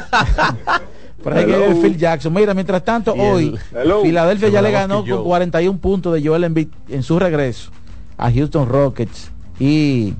[1.30, 1.76] Por ahí, que.
[1.82, 2.34] Phil Jackson.
[2.34, 4.02] Mira, mientras tanto, el- hoy Hello.
[4.02, 5.24] Filadelfia ya le ganó con Joe.
[5.24, 7.72] 41 puntos de Joel Embiid en su regreso
[8.18, 10.14] a Houston Rockets y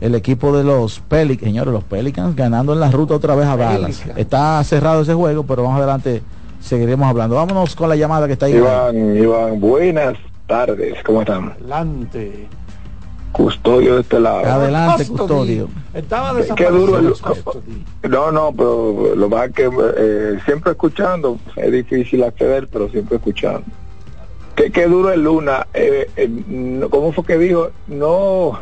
[0.00, 3.56] el equipo de los Pelicans, señores, los Pelicans ganando en la ruta otra vez a
[3.56, 4.02] Dallas.
[4.16, 6.22] Está cerrado ese juego, pero más adelante
[6.60, 7.36] seguiremos hablando.
[7.36, 8.54] Vámonos con la llamada que está ahí.
[8.56, 10.14] Iván, Iván, buenas
[10.46, 10.94] tardes.
[11.04, 11.52] ¿Cómo están?
[11.52, 12.48] Adelante.
[13.32, 14.44] Custodio de este lado.
[14.44, 15.68] Adelante, custodio.
[15.94, 17.14] Estaba Qué duro el-.
[18.10, 23.62] No, no, pero lo más que eh, siempre escuchando, es difícil acceder, pero siempre escuchando.
[24.54, 25.66] Qué, qué duro es Luna.
[25.72, 27.70] Eh, eh, ¿Cómo fue que dijo?
[27.86, 28.58] No,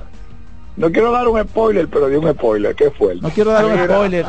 [0.80, 2.74] no quiero dar un spoiler, pero dio un spoiler.
[2.74, 3.14] ¿Qué fue?
[3.16, 4.24] No quiero dar un spoiler.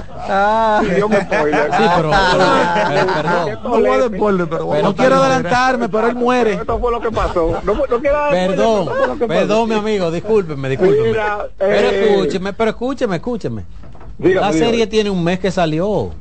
[0.95, 1.71] dio un spoiler.
[1.71, 2.11] Sí, pero...
[2.11, 3.59] Qué perdón.
[3.63, 6.53] No spoiler, pero quiero adelantarme, pero él muere.
[6.55, 7.61] Esto fue lo que pasó.
[7.63, 11.07] No, no quiero dar spoiler, Perdón, perdón mi amigo, discúlpeme, discúlpeme.
[11.07, 13.63] Mira, pero eh, escúcheme, pero escúcheme, escúcheme.
[14.17, 14.71] Dígame, La dígame.
[14.71, 16.11] serie tiene un mes que salió.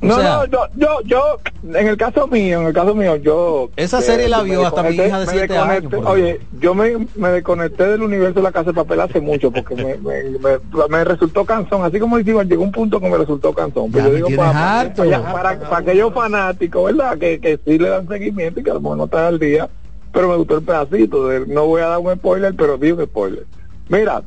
[0.00, 1.38] No, O sea, no, yo, yo, yo,
[1.76, 3.68] en el caso mío, en el caso mío, yo...
[3.74, 6.40] Esa eh, serie la vio hasta mi hija de me siete desconecté- años, por Oye,
[6.60, 9.96] yo me, me desconecté del universo de la casa de papel hace mucho porque me,
[9.96, 11.82] me, me- me resultó cansón.
[11.84, 13.90] Así como Iván, llegó un punto que me resultó cansón.
[13.90, 15.02] Pero yo digo, tienes para, harto.
[15.04, 17.18] para, para, para aquellos fanáticos, ¿verdad?
[17.18, 19.68] Que, que sí le dan seguimiento y que a lo mejor no están al día.
[20.12, 21.26] Pero me gustó el pedacito.
[21.26, 23.46] De, no voy a dar un spoiler, pero di un spoiler.
[23.88, 24.22] Mira,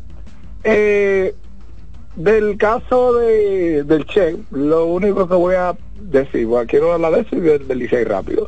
[0.66, 1.34] eh,
[2.16, 7.36] del caso de, del Che, lo único que voy a decir, quiero hablar de eso
[7.36, 8.48] y del, del rápido.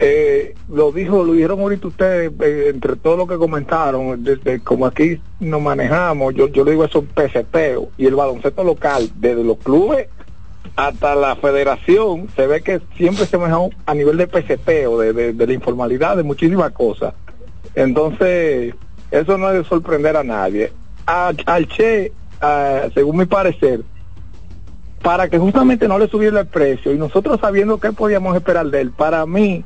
[0.00, 4.86] Eh, lo dijo, lo dijeron ahorita ustedes, eh, entre todo lo que comentaron, desde como
[4.86, 9.58] aquí nos manejamos, yo, yo le digo eso peseteo, y el baloncesto local, desde los
[9.58, 10.08] clubes
[10.76, 15.12] hasta la federación se ve que siempre se maneja a nivel de PCP o de,
[15.12, 17.14] de- de la informalidad de muchísimas cosas.
[17.76, 18.74] Entonces,
[19.12, 20.72] eso no es de sorprender a nadie.
[21.06, 21.36] Al
[21.68, 22.12] Che,
[22.44, 23.80] ah, según mi parecer,
[25.02, 28.80] para que justamente no le subiera el precio y nosotros sabiendo qué podíamos esperar de
[28.80, 29.64] él, para mí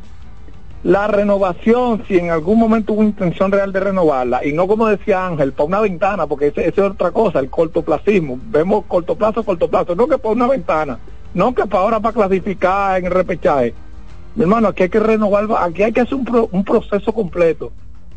[0.85, 5.27] la renovación, si en algún momento hubo intención real de renovarla, y no como decía
[5.27, 8.39] Ángel, para una ventana, porque esa es otra cosa, el cortoplacismo.
[8.51, 10.99] Vemos corto plazo, corto plazo, no que para una ventana,
[11.35, 13.75] no que para ahora para clasificar en el repechaje.
[14.37, 17.73] Mi hermano, aquí hay que renovar, aquí hay que hacer un, pro- un proceso completo.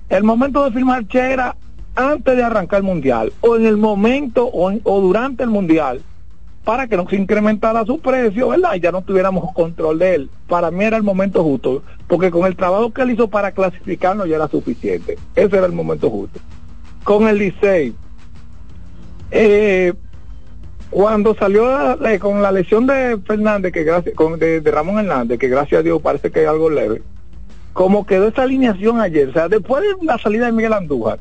[0.07, 1.55] El momento de firmar Che era
[1.95, 6.01] antes de arrancar el mundial, o en el momento o, en- o durante el mundial,
[6.63, 8.75] para que no se incrementara su precio, ¿verdad?
[8.75, 10.29] Ya no tuviéramos control de él.
[10.47, 14.27] Para mí era el momento justo, porque con el trabajo que él hizo para clasificarnos
[14.29, 15.17] ya era suficiente.
[15.35, 16.39] Ese era el momento justo.
[17.03, 17.95] Con el Licey,
[19.31, 19.93] eh,
[20.89, 25.47] cuando salió con la lesión de Fernández, que gracias, con, de, de Ramón Hernández, que
[25.47, 27.01] gracias a Dios parece que es algo leve,
[27.73, 31.19] como quedó esa alineación ayer, o sea, después de la salida de Miguel Andújar,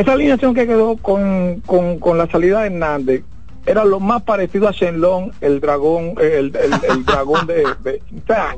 [0.00, 3.22] esa alineación que quedó con, con, con la salida de Hernández
[3.64, 8.00] era lo más parecido a Shenlong, el dragón, eh, el, el- el dragón de, de-
[8.22, 8.54] o sea,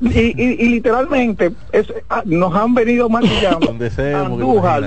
[0.00, 3.46] y, y- y literalmente es- ah, nos han venido porque
[4.46, 4.82] Andújar,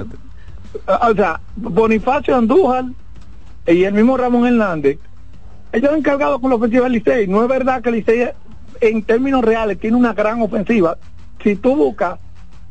[0.88, 2.86] ah, o sea, Bonifacio Andújar
[3.68, 5.00] y el mismo Ramón Hernández,
[5.72, 7.28] ellos han encargado con la ofensiva del Licey.
[7.28, 8.30] No es verdad que el Licey
[8.82, 10.98] en términos reales tiene una gran ofensiva.
[11.44, 12.20] Si tú buscas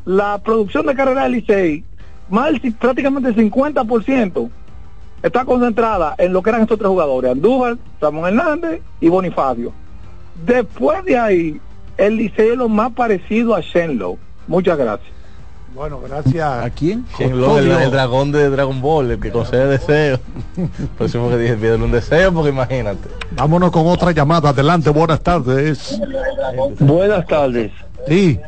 [0.05, 1.83] la producción de carrera del Licey,
[2.29, 4.51] más prácticamente el 50%
[5.22, 9.72] está concentrada en lo que eran estos tres jugadores, Andújar, Ramón Hernández y Bonifacio.
[10.45, 11.61] Después de ahí,
[11.97, 14.18] el Licey es lo más parecido a Shenlow.
[14.47, 15.14] Muchas gracias.
[15.75, 16.64] Bueno, gracias.
[16.64, 17.05] ¿A quién?
[17.18, 20.20] Shenlong, el, el dragón de Dragon Ball, el que concede deseos.
[20.99, 23.09] Próximo que dije, pídele un deseo, porque imagínate.
[23.33, 24.51] Vámonos con otra llamada.
[24.51, 25.99] Adelante, buenas tardes.
[26.79, 27.72] Buenas tardes.
[28.07, 28.39] Sí.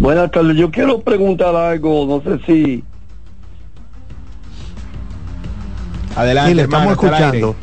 [0.00, 0.56] Buenas tardes.
[0.56, 2.82] Yo quiero preguntar algo, no sé si...
[6.16, 7.56] Adelante, Sí, le hermano, estamos escuchando.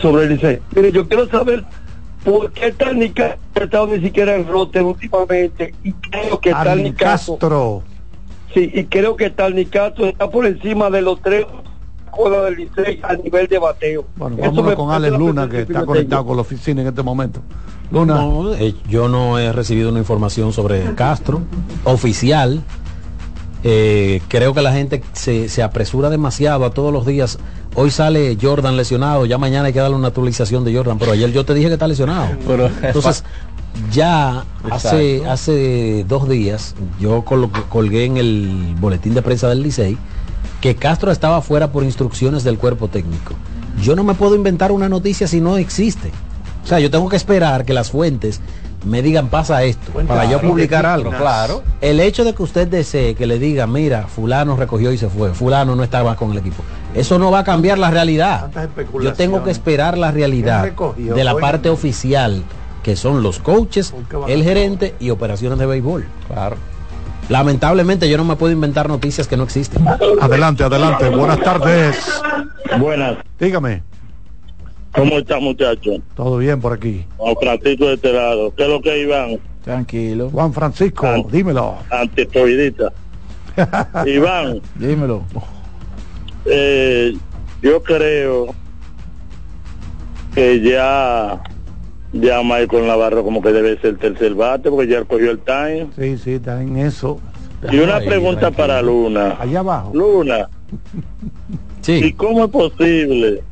[0.00, 0.60] Sobre el Licey.
[0.76, 1.64] Mire, yo quiero saber
[2.24, 3.02] por qué tal
[3.56, 7.34] ha estado ni siquiera en roster últimamente y creo que tal Nicastro...
[7.34, 7.82] Castro.
[8.54, 11.44] Sí, y creo que tal Nicastro está por encima de los tres
[12.12, 14.04] jugadores del Licey a nivel de bateo.
[14.16, 17.40] Bueno, Eso vámonos con Alex Luna, que está conectado con la oficina en este momento.
[17.90, 18.14] Luna.
[18.14, 21.40] No, eh, yo no he recibido una información sobre Castro
[21.84, 22.62] oficial.
[23.64, 27.38] Eh, creo que la gente se, se apresura demasiado a todos los días.
[27.74, 31.30] Hoy sale Jordan lesionado, ya mañana hay que darle una actualización de Jordan, pero ayer
[31.32, 32.28] yo te dije que está lesionado.
[32.46, 33.24] Pero- Entonces,
[33.90, 39.96] ya hace, hace dos días yo col- colgué en el boletín de prensa del Licey
[40.62, 43.34] que Castro estaba fuera por instrucciones del cuerpo técnico.
[43.82, 46.12] Yo no me puedo inventar una noticia si no existe.
[46.64, 48.40] O sea, yo tengo que esperar que las fuentes
[48.84, 51.10] me digan pasa esto para yo publicar algo.
[51.10, 51.62] claro.
[51.80, 55.34] El hecho de que usted desee que le diga, mira, fulano recogió y se fue,
[55.34, 56.62] fulano no estaba con el equipo,
[56.94, 58.50] eso no va a cambiar la realidad.
[59.02, 62.44] Yo tengo que esperar la realidad de la parte oficial,
[62.84, 63.92] que son los coaches,
[64.28, 66.06] el gerente y operaciones de béisbol.
[66.28, 66.56] Claro.
[67.32, 69.82] Lamentablemente yo no me puedo inventar noticias que no existen.
[70.20, 71.08] Adelante, adelante.
[71.08, 72.20] Buenas tardes.
[72.78, 73.16] Buenas.
[73.40, 73.82] Dígame.
[74.92, 75.92] ¿Cómo está, muchacho?
[76.14, 77.06] Todo bien por aquí.
[77.16, 78.52] Juan Francisco de este lado.
[78.54, 79.40] ¿Qué es lo que Iván?
[79.64, 80.28] Tranquilo.
[80.28, 81.76] Juan Francisco, dímelo.
[81.88, 82.92] Antiesteroidista.
[84.06, 85.24] Iván, Dímelo.
[86.44, 87.16] eh,
[87.62, 88.54] yo creo
[90.34, 91.42] que ya
[92.12, 95.88] ya Michael Navarro como que debe ser el tercer bate porque ya cogió el time.
[95.96, 97.20] Sí, sí, está en eso.
[97.70, 99.36] Y una pregunta para Luna.
[99.38, 99.92] Allá abajo.
[99.94, 100.48] Luna.
[101.86, 103.42] ¿Y cómo es posible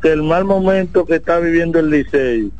[0.00, 2.52] que el mal momento que está viviendo el Licey,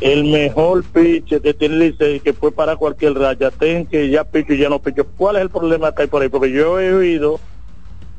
[0.00, 4.24] el mejor pitch que tiene el Licey, que fue para cualquier raya, ten que ya
[4.24, 5.06] picho y ya no picho?
[5.16, 6.28] ¿Cuál es el problema que hay por ahí?
[6.28, 7.40] Porque yo he oído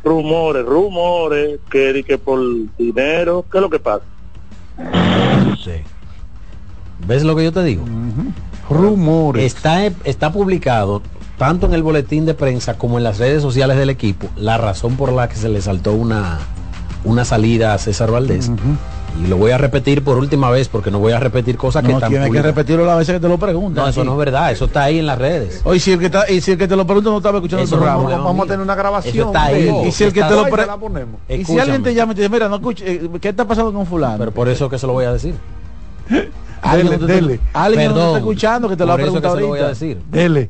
[0.03, 2.39] rumores, rumores, que, que por
[2.77, 4.03] dinero, ¿qué es lo que pasa?
[7.07, 7.85] ¿Ves lo que yo te digo?
[8.69, 9.43] Rumores.
[9.43, 11.01] Está, está publicado
[11.37, 14.97] tanto en el boletín de prensa como en las redes sociales del equipo la razón
[14.97, 16.39] por la que se le saltó una,
[17.03, 18.51] una salida a César Valdés.
[19.17, 21.89] Y lo voy a repetir por última vez porque no voy a repetir cosas que
[21.89, 23.83] No están tienes que repetirlo las veces que te lo preguntan.
[23.83, 25.61] No, eso no es verdad, eso está ahí en las redes.
[25.65, 27.63] Oye, si el que, está, y si el que te lo pregunta no estaba escuchando
[27.65, 28.23] Eso el no programa.
[28.23, 29.13] Vamos a tener una grabación.
[29.15, 29.69] Eso está ahí.
[29.85, 31.19] Y si el que te lo pre- la ponemos.
[31.27, 33.73] y si alguien te llama y te dice, mira, no escuche, eh, ¿qué está pasando
[33.73, 34.17] con fulano?
[34.19, 35.35] Pero por eso que se lo voy a decir.
[36.61, 37.39] Alguien Dele, no te- dele.
[37.53, 39.61] alguien no te Perdón, está escuchando que te lo ha preguntado se lo voy a
[39.63, 39.79] ahorita.
[39.79, 40.01] decir.
[40.11, 40.49] Dele.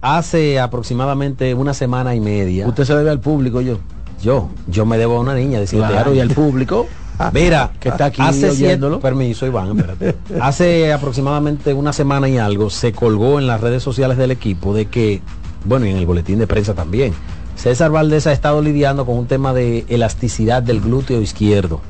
[0.00, 2.66] Hace aproximadamente una semana y media.
[2.66, 3.78] Usted se debe al público, yo.
[4.22, 6.16] Yo, yo me debo a una niña de siete Claro, años.
[6.16, 6.86] y al público.
[7.32, 9.00] Mira, que está aquí hace siete, oyéndolo.
[9.00, 10.16] permiso Iván, espérate.
[10.40, 14.86] Hace aproximadamente una semana y algo se colgó en las redes sociales del equipo de
[14.86, 15.22] que,
[15.64, 17.14] bueno, y en el boletín de prensa también,
[17.56, 21.80] César Valdés ha estado lidiando con un tema de elasticidad del glúteo izquierdo.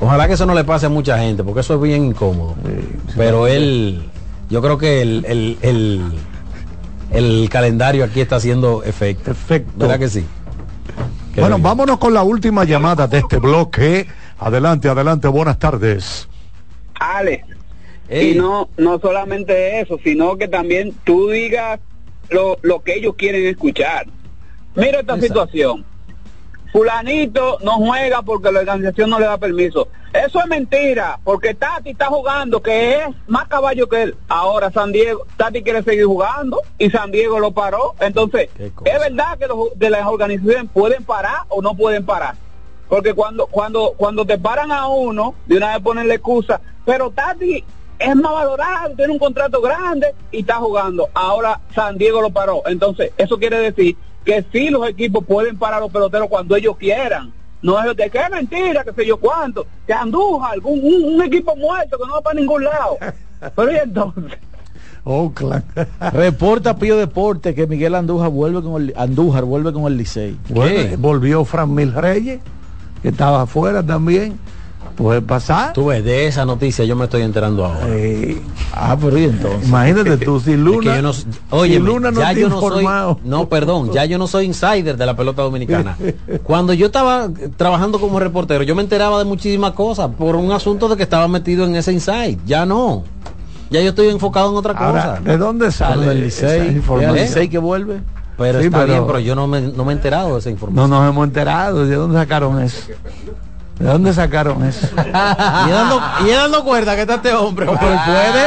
[0.00, 2.54] Ojalá que eso no le pase a mucha gente, porque eso es bien incómodo.
[3.16, 4.08] Pero él,
[4.48, 6.02] yo creo que el, el, el,
[7.10, 9.24] el calendario aquí está haciendo efecto.
[9.24, 9.72] Perfecto.
[9.76, 10.24] ¿Verdad que sí?
[11.34, 11.62] Qué Bueno, bien.
[11.64, 14.06] vámonos con la última llamada de este bloque.
[14.38, 16.28] Adelante, adelante, buenas tardes.
[16.98, 17.44] Ale.
[18.08, 18.32] Ey.
[18.32, 21.78] Y no, no solamente eso, sino que también tú digas
[22.30, 24.06] lo, lo que ellos quieren escuchar.
[24.74, 25.84] Mira esta situación.
[26.72, 29.88] Fulanito no juega porque la organización no le da permiso.
[30.12, 34.16] Eso es mentira, porque Tati está jugando, que es más caballo que él.
[34.28, 37.94] Ahora San Diego, Tati quiere seguir jugando y San Diego lo paró.
[38.00, 42.34] Entonces, es verdad que los, de las organizaciones pueden parar o no pueden parar.
[42.88, 47.10] Porque cuando, cuando, cuando te paran a uno, de una vez ponen la excusa, pero
[47.10, 47.64] Tati
[48.00, 51.08] es más valorado, tiene un contrato grande y está jugando.
[51.14, 52.62] Ahora San Diego lo paró.
[52.66, 56.76] Entonces, eso quiere decir que sí los equipos pueden parar a los peloteros cuando ellos
[56.76, 57.32] quieran.
[57.62, 61.54] No es de es mentira, que sé yo cuánto, que Andújar, algún un, un equipo
[61.56, 62.96] muerto que no va para ningún lado.
[63.54, 64.38] Pero y entonces,
[65.04, 65.64] Oakland.
[66.12, 70.36] Reporta Pío Deporte que Miguel Andújar vuelve con el Andújar vuelve con el Licey.
[70.48, 72.40] Bueno, volvió Fran Mil Reyes,
[73.02, 74.38] que estaba afuera también.
[75.00, 75.72] Puede pasar.
[75.72, 77.86] Tú ves, de esa noticia yo me estoy enterando ahora.
[78.74, 79.66] ah, pero y entonces.
[79.68, 80.90] Imagínate tú, si Es Luna.
[80.90, 81.10] que yo no,
[81.50, 82.86] oye, si Luna no ya yo no soy,
[83.24, 85.96] no, perdón, ya yo no soy insider de la pelota dominicana.
[86.42, 90.52] Cuando yo estaba eh, trabajando como reportero, yo me enteraba de muchísimas cosas por un
[90.52, 92.38] asunto de que estaba metido en ese inside.
[92.44, 93.04] Ya no.
[93.70, 95.20] Ya yo estoy enfocado en otra Ahora, cosa.
[95.22, 98.00] ¿de dónde sale del esa Licey, Licey que vuelve.
[98.36, 100.48] Pero Sí, está pero- bien, pero yo no me, no me he enterado de esa
[100.50, 100.90] No información.
[100.90, 101.86] nos hemos enterado.
[101.86, 102.82] ¿De dónde sacaron eso?
[103.80, 104.88] ¿De dónde sacaron eso?
[104.96, 107.64] y él dando, y dando cuerda que está este hombre.
[107.64, 108.44] No, pero él puede.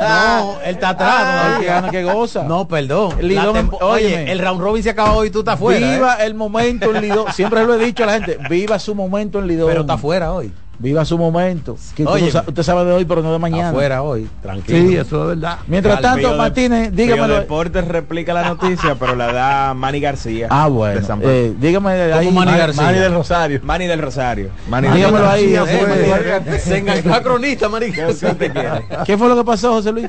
[0.00, 1.54] No, él está atrás.
[1.54, 2.44] No, que gana que goza.
[2.44, 3.16] No, perdón.
[3.20, 5.84] Lidón, oye, el round robin se acabó y tú estás fuera.
[5.84, 5.94] ¿eh?
[5.96, 7.32] Viva el momento en Lidón.
[7.32, 8.38] Siempre lo he dicho a la gente.
[8.48, 9.68] Viva su momento en Lidón.
[9.68, 10.52] Pero está fuera hoy.
[10.82, 11.76] Viva su momento.
[11.94, 13.68] Que no sa- usted sabe de hoy, pero no de mañana.
[13.68, 14.26] Afuera hoy.
[14.40, 14.78] Tranquilo.
[14.88, 15.58] Sí, eso es verdad.
[15.66, 17.34] Mientras Al tanto, Pío de- Martínez, Pío dígamelo.
[17.34, 20.46] Deportes replica la noticia, pero la da Manny García.
[20.48, 21.06] Ah, de bueno.
[21.22, 22.30] Eh, dígame ahí.
[22.32, 22.82] Manny García?
[22.82, 23.60] Manny del Rosario.
[23.62, 24.48] Manny del Rosario.
[24.70, 25.54] Manny del Dígamelo ahí.
[25.54, 25.60] Rosario.
[25.84, 26.62] José Eh, Luis.
[26.62, 28.06] Se enganchó a cronista, marica.
[28.06, 28.86] ¿Qué usted quiere?
[29.04, 30.08] ¿Qué fue lo que pasó, José Luis?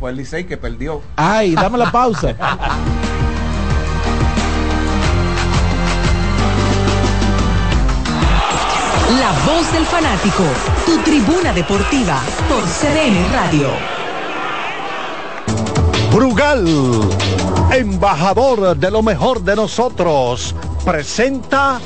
[0.00, 1.02] Fue el Licey que perdió.
[1.16, 2.34] Ay, dame la pausa.
[9.08, 10.42] La voz del fanático,
[10.84, 13.68] tu tribuna deportiva por CDN Radio.
[16.12, 16.66] Brugal,
[17.70, 21.80] embajador de lo mejor de nosotros, presenta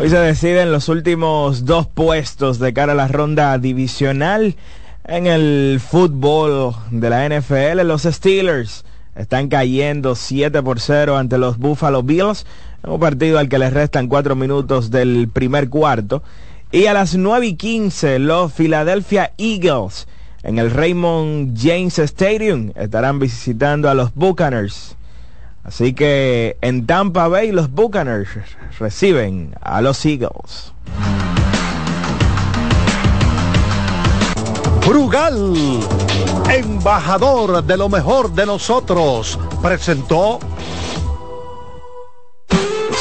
[0.00, 4.54] Hoy se deciden los últimos dos puestos de cara a la ronda divisional
[5.04, 7.86] en el fútbol de la NFL.
[7.86, 8.84] Los Steelers
[9.14, 12.46] están cayendo 7 por 0 ante los Buffalo Bills
[12.82, 16.22] en un partido al que les restan 4 minutos del primer cuarto.
[16.70, 20.06] Y a las 9 y 15 los Philadelphia Eagles
[20.42, 24.96] en el Raymond James Stadium estarán visitando a los Buccaneers.
[25.64, 28.28] Así que en Tampa Bay los Buccaneers
[28.80, 30.72] reciben a los Eagles.
[34.86, 35.54] Brugal,
[36.50, 40.40] embajador de lo mejor de nosotros, presentó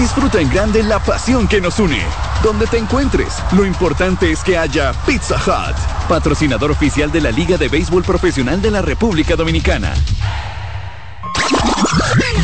[0.00, 2.00] Disfruta en grande la pasión que nos une
[2.42, 3.34] donde te encuentres.
[3.52, 5.76] Lo importante es que haya Pizza Hut,
[6.08, 9.92] patrocinador oficial de la Liga de Béisbol Profesional de la República Dominicana.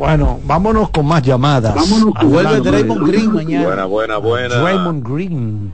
[0.00, 1.74] Bueno, vámonos con más llamadas.
[1.74, 3.66] Vámonos con Vuelve Draymond Green mañana.
[3.66, 4.54] Buena, buena, buena.
[4.56, 5.72] Draymond Green.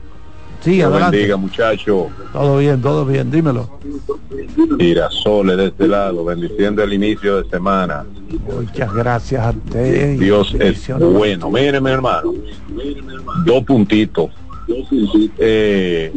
[0.59, 1.15] Sí, Dios adelante.
[1.15, 2.07] bendiga, muchacho.
[2.33, 3.69] Todo bien, todo bien, dímelo.
[4.77, 8.03] Girasoles de este lado, bendiciendo el inicio de semana.
[8.53, 10.19] Muchas gracias a usted.
[10.19, 11.49] Dios es bueno.
[11.49, 12.33] Mire, mi hermano,
[13.45, 14.29] dos puntitos.
[15.39, 16.11] Eh,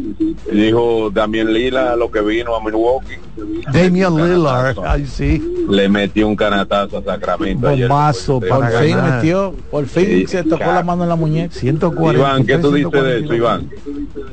[0.51, 3.15] dijo Damián Lila lo que vino a Milwaukee.
[3.73, 5.41] Damian Lillard, sí.
[5.69, 7.69] Le metió un canatazo a Sacramento.
[7.69, 11.53] Bombazo para Por fin metió, por fin se tocó la mano en la muñeca.
[11.53, 12.19] 140.
[12.19, 13.69] Iván, ¿qué tú dices de eso, Iván?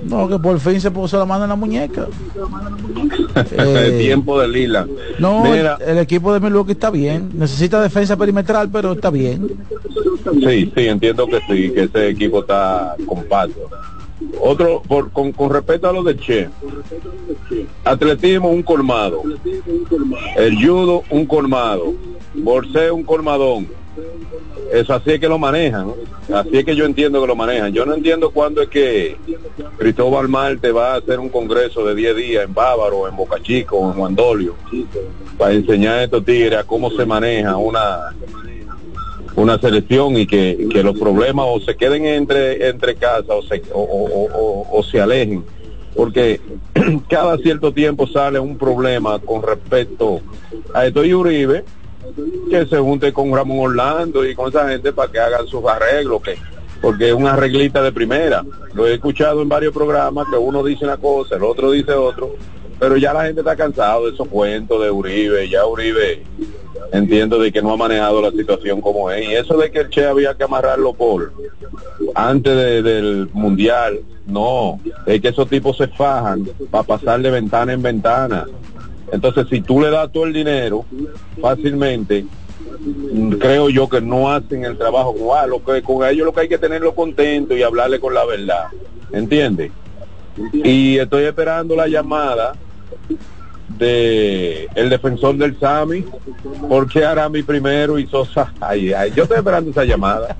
[0.04, 2.06] No, que por fin se puso la mano en la muñeca.
[3.52, 4.86] El Eh, tiempo de Lila.
[5.18, 7.30] No, Mira, el, el equipo de Milwaukee está bien.
[7.34, 9.48] Necesita defensa perimetral, pero está bien.
[10.40, 13.68] Sí, sí, entiendo que sí, que ese equipo está compacto.
[14.40, 16.48] Otro, por, con, con respecto a lo de Che,
[17.84, 19.22] atletismo un colmado,
[20.36, 21.94] el judo un colmado,
[22.34, 23.68] boxeo un colmadón.
[24.72, 25.92] Eso así es que lo manejan,
[26.32, 27.72] así es que yo entiendo que lo manejan.
[27.72, 29.16] Yo no entiendo cuándo es que
[29.78, 33.78] Cristóbal Marte va a hacer un congreso de 10 días en Bávaro, en Boca Chico,
[33.86, 34.54] en Juan Dolio,
[35.38, 38.14] para enseñar a estos tigres a cómo se maneja una
[39.38, 44.82] una selección y que, los problemas o se queden entre entre casa o se, o,
[44.90, 45.44] se alejen.
[45.94, 46.40] Porque
[47.08, 50.20] cada cierto tiempo sale un problema con respecto
[50.74, 51.04] a esto.
[51.04, 51.64] Y Uribe
[52.50, 56.22] que se junte con Ramón Orlando y con esa gente para que hagan sus arreglos
[56.22, 56.36] que
[56.80, 58.44] porque es una arreglita de primera.
[58.72, 62.36] Lo he escuchado en varios programas que uno dice una cosa el otro dice otro
[62.78, 66.22] pero ya la gente está cansado de esos cuentos de Uribe ya Uribe
[66.92, 69.28] entiendo de que no ha manejado la situación como es.
[69.28, 71.32] Y eso de que el Che había que amarrarlo por
[72.14, 74.78] antes de- del mundial no.
[75.06, 78.46] Es que esos tipos se fajan para pasar de ventana en ventana.
[79.10, 80.84] Entonces si tú le das todo el dinero
[81.40, 82.26] fácilmente
[83.38, 86.48] creo yo que no hacen el trabajo ah, lo que con ellos lo que hay
[86.48, 88.66] que tenerlo contento y hablarle con la verdad.
[89.12, 89.72] ¿entiendes?
[90.52, 92.54] y estoy esperando la llamada
[93.68, 96.04] de el defensor del Sami
[96.68, 100.34] porque Arami primero y Sosa ay, ay, yo estoy esperando esa llamada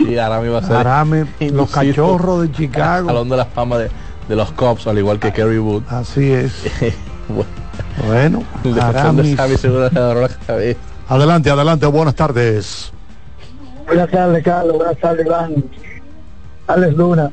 [0.00, 3.08] Y Arami va a ser Arame, los cachorros de Chicago.
[3.08, 3.90] Salón de la fama de,
[4.28, 5.82] de los Cubs, al igual que Kerry Wood.
[5.88, 6.52] Así es.
[7.28, 7.50] bueno,
[8.06, 9.36] Bueno, el defensor de Aramis.
[9.36, 10.80] Xavi seguro le agarró la cabeza.
[11.08, 12.92] Adelante, adelante, buenas tardes.
[13.86, 14.76] Buenas tardes, Carlos.
[14.76, 15.64] Buenas tardes, Iván.
[16.68, 17.30] Alex Luna.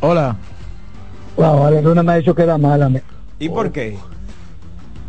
[0.00, 0.36] Hola.
[1.36, 2.88] Wow, Alex Luna me ha dicho que era mala.
[2.88, 3.02] me-
[3.38, 3.96] ¿Y por qué?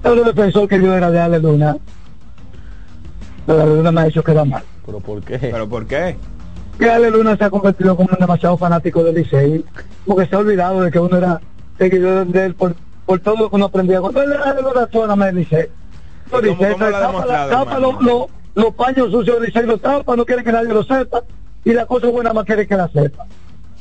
[0.04, 1.78] El defensor que yo era de Alex Luna.
[3.46, 4.64] Pero Alex Luna me ha dicho que era mal.
[4.86, 5.38] ¿Pero por qué?
[5.38, 6.18] ¿Pero por qué?
[6.80, 9.64] Que Alex Luna se ha convertido como un demasiado fanático del Licey.
[10.06, 11.42] Porque se ha olvidado de que uno era
[11.78, 12.76] seguidor de él por,
[13.06, 14.02] por todo lo que uno aprendía.
[14.02, 15.70] Cuando él era de la zona me dice.
[16.32, 16.92] Los ¿Y cómo- Licey, lo
[17.50, 18.26] tapa, los, los-
[18.56, 21.22] los paños sucios del Licey, los tapa, no quiere que nadie lo sepa.
[21.66, 23.26] Y la cosa buena más quiere que la sepa.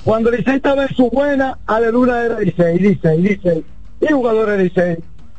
[0.05, 3.65] Cuando Licey estaba en su buena, Alex Luna era Licey, Licey, Licey.
[4.01, 4.97] Y jugador de Licey.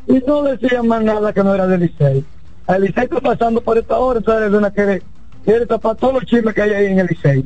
[0.08, 2.24] Y no decían más nada que no era de Licey.
[2.68, 5.02] El Licey está pasando por esta hora, entonces Luna quiere,
[5.44, 7.46] quiere tapar todos los chismes que hay ahí en el Licey.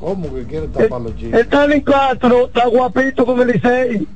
[0.00, 1.40] ¿Cómo que quiere tapar los chismes?
[1.40, 4.08] Está en Castro, está guapito con el Licey.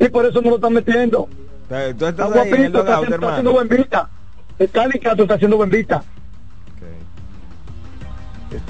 [0.00, 1.28] Y por eso no lo están metiendo.
[1.70, 4.10] Eh, Está en el guapito, está, está haciendo buen vista.
[4.58, 6.02] Stalin Castro está haciendo buen vista.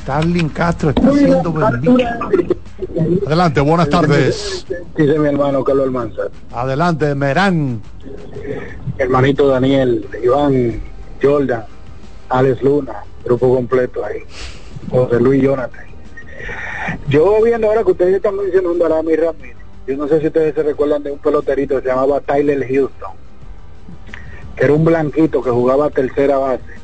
[0.03, 2.19] Starling Castro está haciendo bendita.
[3.27, 4.67] Adelante, buenas tardes.
[4.97, 6.23] Dice mi hermano Carlos Almanza.
[6.53, 7.81] Adelante, Merán.
[8.99, 10.81] Hermanito Daniel, Iván,
[11.23, 11.65] Jordan,
[12.29, 14.23] Alex Luna, grupo completo ahí.
[14.91, 15.87] José Luis Jonathan.
[17.09, 19.57] Yo viendo ahora que ustedes están mencionando a Rami Ramírez,
[19.87, 23.13] yo no sé si ustedes se recuerdan de un peloterito que se llamaba Tyler Houston,
[24.57, 26.78] que era un blanquito que jugaba tercera base,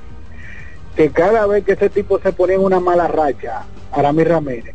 [0.96, 4.74] que cada vez que ese tipo se ponía en una mala racha, Arami Ramírez,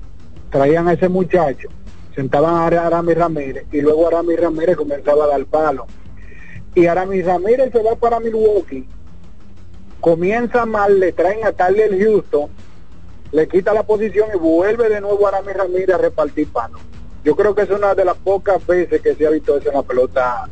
[0.50, 1.70] traían a ese muchacho,
[2.14, 5.86] sentaban a Arami Ramírez y luego Arami Ramírez comenzaba a dar palo.
[6.76, 8.88] Y Arami Ramírez se va para Milwaukee,
[10.02, 12.50] comienza mal, le traen a Tyler Houston,
[13.32, 16.80] le quita la posición y vuelve de nuevo a Arami Ramírez a repartir palo.
[17.24, 19.76] Yo creo que es una de las pocas veces que se ha visto eso en
[19.76, 20.50] la pelota,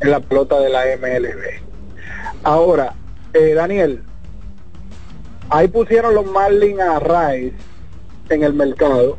[0.00, 1.62] en la pelota de la MLB.
[2.44, 2.94] Ahora,
[3.34, 4.02] eh, Daniel,
[5.50, 7.54] ahí pusieron los Marlins a Rice
[8.28, 9.18] en el mercado.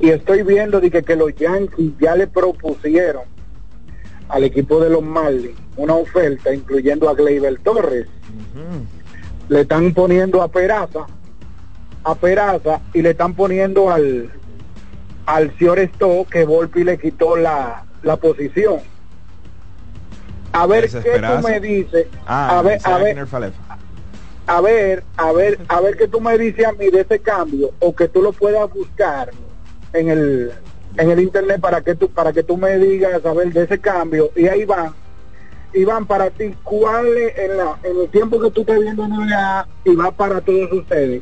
[0.00, 3.22] Y estoy viendo de que, que los Yankees ya le propusieron
[4.28, 8.06] al equipo de los Marlins una oferta incluyendo a Gleyber Torres.
[9.48, 11.06] Le están poniendo a Peraza
[12.04, 14.30] a Peraza y le están poniendo al
[15.26, 18.80] al Stowe que Volpi le quitó la, la posición.
[20.52, 22.06] A ver qué tú me dices.
[22.26, 23.26] Ah, a ver a ver.
[24.54, 27.72] A ver, a ver, a ver qué tú me dices a mí de ese cambio
[27.80, 29.30] o que tú lo puedas buscar
[29.92, 30.52] en el
[30.96, 33.80] en el internet para que tú para que tú me digas a ver de ese
[33.80, 34.94] cambio y ahí van.
[35.72, 39.66] Iván para ti cuál es en, la, en el tiempo que tú estás viendo NBA
[39.86, 41.20] y va para todos ustedes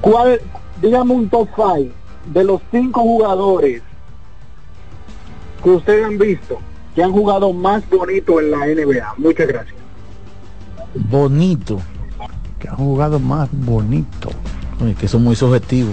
[0.00, 0.40] cuál
[0.82, 1.94] dígame un top 5
[2.32, 3.80] de los cinco jugadores
[5.62, 6.58] que ustedes han visto
[6.96, 9.77] que han jugado más bonito en la NBA muchas gracias
[11.10, 11.80] Bonito.
[12.58, 14.30] Que han jugado más bonito.
[14.80, 15.90] Oye, que eso es muy subjetivo.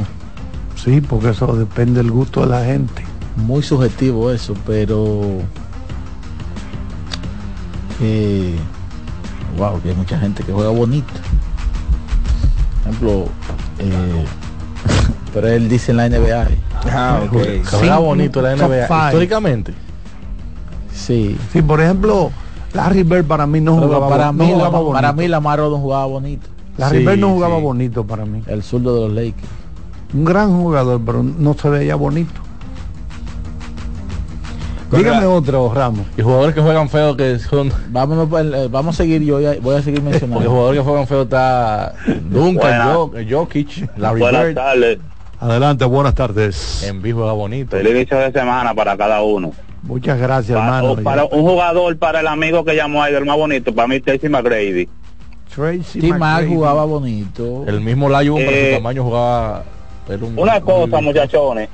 [0.76, 3.04] Sí, porque eso depende del gusto de la gente.
[3.38, 5.22] Muy subjetivo eso, pero...
[8.02, 8.56] Eh,
[9.58, 11.14] wow, que hay mucha gente que juega bonito.
[12.84, 13.26] Por ejemplo,
[13.80, 14.26] eh,
[15.34, 16.48] pero él dice en la NBA.
[16.92, 19.08] Ah, que juega bonito la NBA.
[19.08, 19.74] Históricamente.
[20.94, 21.38] Sí.
[21.52, 22.32] Sí, por ejemplo,
[22.76, 24.94] Larry Bird para mí no Pero jugaba, para, no mí, jugaba la, bonito.
[24.94, 26.48] para mí Lamar Odom jugaba bonito.
[26.78, 27.62] Larry Sí, Bird no jugaba sí.
[27.64, 28.42] bonito para mí.
[28.48, 29.48] El zurdo de los Lakers.
[30.14, 32.42] Un gran jugador, pero no se veía bonito.
[34.92, 36.06] Dígame otro, Ramos.
[36.16, 37.72] Y jugadores que juegan feo que son.
[37.90, 40.50] Vamos, eh, vamos a seguir, yo voy a seguir Porque mencionando.
[40.50, 41.94] jugadores que juegan feo está
[42.30, 44.56] Duncan, Jokic, Larry Buenas Bird.
[44.56, 45.00] tardes.
[45.40, 46.84] Adelante, buenas tardes.
[46.88, 47.72] En vivo juega bonito.
[47.76, 49.52] Feliz inicio de semana para cada uno.
[49.86, 51.04] Muchas gracias, Para, hermano.
[51.04, 54.28] para un jugador, para el amigo que llamó ahí, el más bonito, para mí Tracy
[54.30, 54.90] McGrady.
[55.54, 56.48] Tracy McGrady.
[56.48, 57.64] jugaba bonito.
[57.68, 59.64] El mismo Layo para Eh, su tamaño jugaba.
[60.10, 61.70] un- Una un- cosa, muchachones.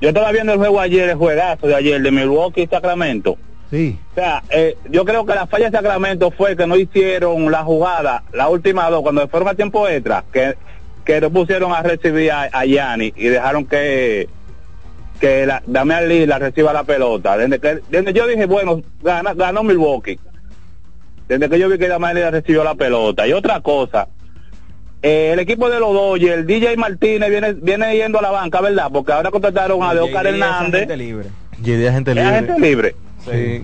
[0.00, 3.36] Yo estaba viendo el juego ayer, el juegazo de ayer de Milwaukee y Sacramento.
[3.70, 3.98] Sí.
[4.12, 7.64] O sea, eh, yo creo que la falla de Sacramento fue que no hicieron la
[7.64, 10.54] jugada, la última dos, cuando fueron a tiempo extra, que,
[11.04, 14.28] que no pusieron a recibir a, a Gianni y dejaron que
[15.16, 17.36] que la, Damian Lillard reciba la pelota.
[17.36, 20.18] Desde que desde yo dije, bueno, gana, ganó Milwaukee.
[21.28, 23.26] Desde que yo vi que Damian Lillard recibió la pelota.
[23.26, 24.08] Y otra cosa,
[25.02, 28.60] eh, el equipo de los Dodgers, el DJ Martínez viene viene yendo a la banca,
[28.60, 28.90] ¿verdad?
[28.92, 30.88] Porque ahora contrataron a Oscar Hernández.
[30.96, 31.28] libre.
[31.62, 32.28] JD agente ¿Es libre.
[32.28, 32.96] agente libre?
[33.24, 33.62] Sí.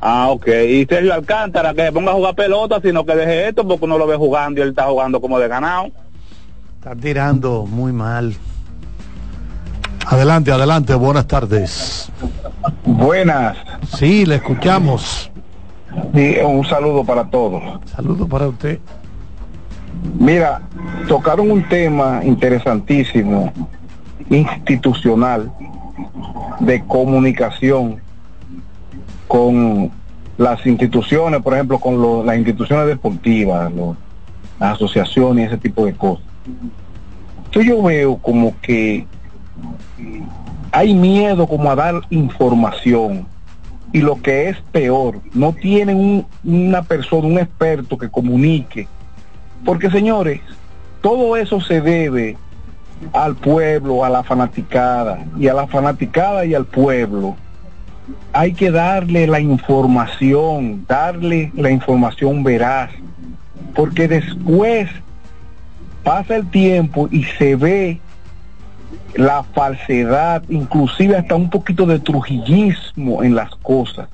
[0.00, 0.48] Ah, ok.
[0.68, 4.06] Y Sergio Alcántara, que ponga a jugar pelota, sino que deje esto porque uno lo
[4.06, 5.90] ve jugando y él está jugando como de ganado.
[6.78, 8.34] Está tirando muy mal.
[10.06, 12.10] Adelante, adelante, buenas tardes.
[12.84, 13.56] Buenas.
[13.96, 15.30] Sí, le escuchamos.
[16.44, 17.62] Un saludo para todos.
[17.94, 18.78] Saludos para usted.
[20.18, 20.62] Mira,
[21.08, 23.52] tocaron un tema interesantísimo,
[24.28, 25.52] institucional,
[26.60, 27.96] de comunicación
[29.28, 29.90] con
[30.38, 33.96] las instituciones, por ejemplo, con lo- las instituciones deportivas, lo-
[34.58, 36.24] las asociaciones ese tipo de cosas.
[37.46, 39.06] Entonces yo veo como que
[40.70, 43.26] hay miedo como a dar información.
[43.92, 48.88] Y lo que es peor, no tienen un- una persona, un experto que comunique.
[49.64, 50.40] Porque señores,
[51.02, 52.36] todo eso se debe
[53.12, 57.36] al pueblo, a la fanaticada, y a la fanaticada y al pueblo.
[58.32, 62.90] Hay que darle la información, darle la información veraz,
[63.74, 64.88] porque después
[66.02, 68.00] pasa el tiempo y se ve
[69.14, 74.08] la falsedad, inclusive hasta un poquito de trujillismo en las cosas.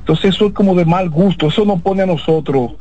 [0.00, 2.72] Entonces eso es como de mal gusto, eso nos pone a nosotros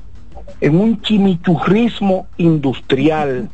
[0.61, 3.49] en un chimichurrismo industrial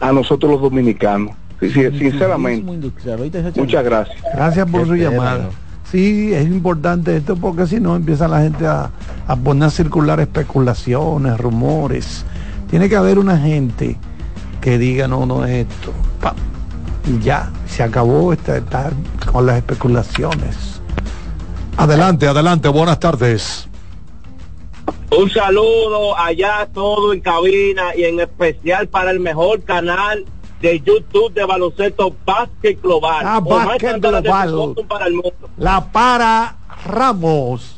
[0.00, 1.34] a nosotros los dominicanos.
[1.60, 2.90] Sí, sí, sinceramente.
[3.56, 4.18] Muchas gracias.
[4.34, 5.48] Gracias por su llamada.
[5.90, 8.90] Sí, es importante esto porque si no empieza la gente a,
[9.26, 12.24] a poner a circular especulaciones, rumores.
[12.68, 13.96] Tiene que haber una gente
[14.66, 15.92] que diga no, no es esto.
[17.06, 18.92] Y ya, se acabó esta, estar
[19.30, 20.80] con las especulaciones.
[21.76, 23.68] Adelante, adelante, buenas tardes.
[25.16, 30.24] Un saludo allá todo en cabina y en especial para el mejor canal
[30.60, 33.24] de YouTube de baloncesto Básquet Global.
[33.24, 34.52] Ah, Global.
[34.52, 35.48] Boston para el mundo.
[35.58, 36.56] La para
[36.86, 37.75] Ramos.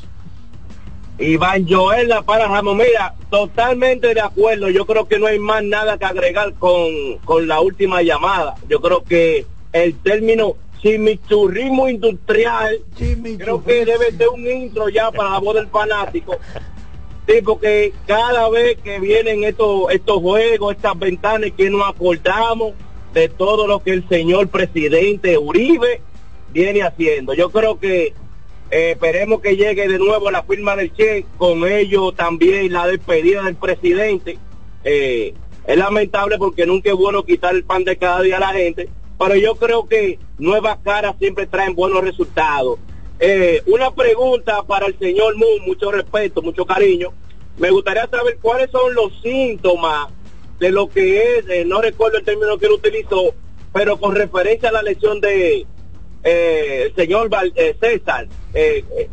[1.19, 2.75] Iván Joel La para Ramos.
[2.75, 4.69] Mira, totalmente de acuerdo.
[4.69, 8.55] Yo creo que no hay más nada que agregar con, con la última llamada.
[8.67, 12.79] Yo creo que el término chimichurrismo industrial,
[13.37, 16.37] creo que debe ser un intro ya para la voz del fanático.
[17.27, 22.73] Sí, porque cada vez que vienen estos, estos juegos, estas ventanas, que nos acordamos
[23.13, 26.01] de todo lo que el señor presidente Uribe
[26.51, 27.33] viene haciendo.
[27.33, 28.13] Yo creo que
[28.71, 33.43] eh, esperemos que llegue de nuevo la firma del Che, con ello también la despedida
[33.43, 34.37] del presidente.
[34.83, 35.33] Eh,
[35.65, 38.89] es lamentable porque nunca es bueno quitar el pan de cada día a la gente,
[39.17, 42.79] pero yo creo que nuevas caras siempre traen buenos resultados.
[43.19, 47.11] Eh, una pregunta para el señor Moon, mucho respeto, mucho cariño.
[47.57, 50.07] Me gustaría saber cuáles son los síntomas
[50.59, 53.33] de lo que es, no recuerdo el término que él utilizó,
[53.73, 55.65] pero con referencia a la lesión de
[56.23, 58.27] eh, señor Val- eh, César.
[58.53, 59.09] Eh, eh,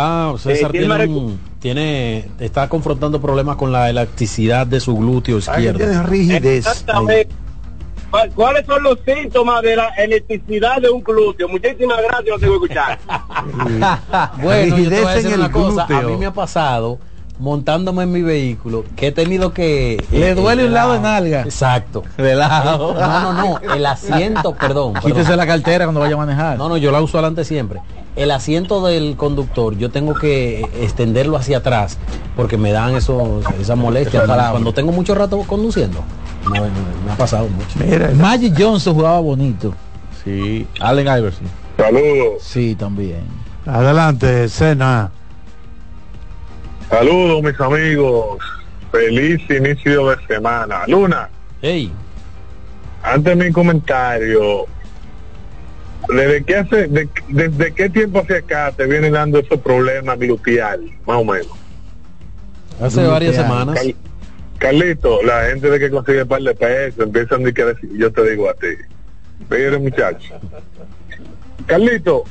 [0.00, 4.96] Ah, César Eh, ¿quién tiene, un- tiene, está confrontando problemas con la elasticidad de su
[4.96, 5.84] glúteo izquierdo.
[6.46, 7.28] Exactamente.
[8.10, 11.48] ¿Cuál- ¿Cuáles son los síntomas de la electricidad de un glúteo?
[11.48, 12.98] Muchísimas gracias, lo tengo que escuchar.
[14.42, 15.82] Bueno, yo te voy a Rigidez decir en el una cosa.
[15.82, 16.08] A glúteo.
[16.10, 16.98] mí me ha pasado
[17.38, 21.14] montándome en mi vehículo que he tenido que Le eh, duele un lado de lado.
[21.14, 21.42] nalga.
[21.42, 22.02] Exacto.
[22.16, 22.94] De lado.
[22.94, 23.72] No, no, no.
[23.74, 24.94] El asiento, perdón.
[24.94, 25.36] Quítese perdón.
[25.36, 26.58] la cartera cuando vaya a manejar.
[26.58, 27.80] No, no, yo la uso adelante siempre.
[28.16, 31.98] El asiento del conductor, yo tengo que extenderlo hacia atrás
[32.34, 36.00] porque me dan esos, esas molestias Esos cuando, tengo mucho rato conduciendo.
[36.50, 36.66] Me, me-
[37.06, 37.78] me ha pasado mucho.
[38.16, 39.72] Magic Johnson jugaba bonito.
[40.24, 41.46] Sí, Allen Iverson.
[41.76, 42.42] Saludos.
[42.42, 43.20] Sí, también.
[43.64, 45.10] Adelante, Cena.
[46.88, 48.38] Saludos, mis amigos.
[48.90, 50.86] Feliz inicio de semana.
[50.86, 51.28] Luna.
[51.60, 51.92] Hey.
[53.02, 54.64] Antes de mi comentario,
[56.08, 60.80] ¿desde qué, hace, de- desde qué tiempo hacia acá te vienen dando esos problemas gluteal,
[61.06, 61.48] más o menos?
[62.80, 63.76] Hace varias semanas.
[63.78, 63.94] Car-
[64.58, 68.30] Carlito, la gente de que consigue un par de pesos empiezan a decir, yo te
[68.30, 68.66] digo a ti.
[69.50, 70.34] Mire, muchacho.
[71.66, 72.24] Carlito,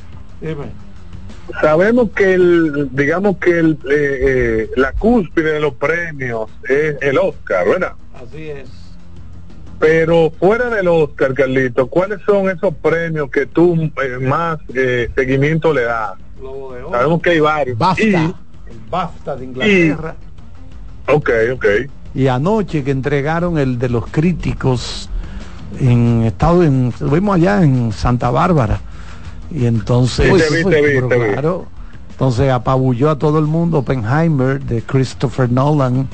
[1.60, 4.18] sabemos que el, digamos que el, eh,
[4.70, 7.92] eh, la cúspide de los premios es el Oscar, ¿verdad?
[8.14, 8.68] Así es.
[9.78, 15.72] Pero fuera del Oscar, Carlito, ¿cuáles son esos premios que tú eh, más eh, seguimiento
[15.72, 16.14] le das?
[16.90, 17.78] Sabemos que hay varios.
[17.78, 18.02] BAFTA.
[18.04, 20.16] Y- El BAFTA de Inglaterra.
[21.06, 21.64] ok, ok.
[22.14, 25.08] Y anoche que entregaron el de los críticos
[25.80, 28.80] en estado en estuvimos allá en Santa Bárbara
[29.50, 31.32] y entonces Sí, te vi, te vi, pero te vi.
[31.32, 31.66] claro,
[32.10, 36.08] entonces apabulló a todo el mundo Oppenheimer de Christopher Nolan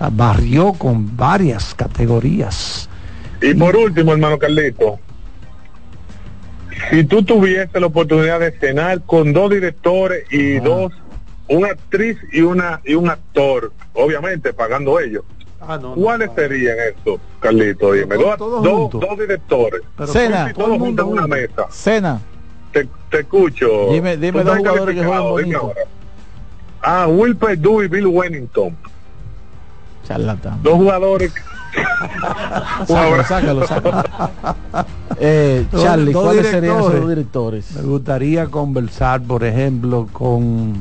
[0.00, 2.88] ah, barrió con varias categorías
[3.40, 4.98] Y por último, hermano Carlito,
[6.90, 10.92] si tú tuvieses la oportunidad de cenar con dos directores y dos,
[11.48, 15.24] una actriz y una y un actor, obviamente pagando ellos,
[15.94, 17.92] ¿cuáles serían esos, Carlito?
[17.92, 20.52] Dime, dos, dos, dos directores, Cena.
[20.56, 21.66] en una mesa.
[21.70, 22.20] Cena.
[22.82, 23.90] Te, te escucho.
[23.90, 25.72] Dime- dime dos jugadores que juegan bonito.
[26.82, 28.76] Ah, Will Perdue y Bill Wennington.
[30.06, 30.62] Charlatán.
[30.62, 31.32] Dos jugadores.
[32.86, 34.02] Sácalo, sácalo, sácalo.
[35.18, 37.00] Eh, Dos- Charlie, dos ¿cuáles serían esos directores.
[37.00, 37.72] dos directores?
[37.76, 40.74] me gustaría conversar por ejemplo con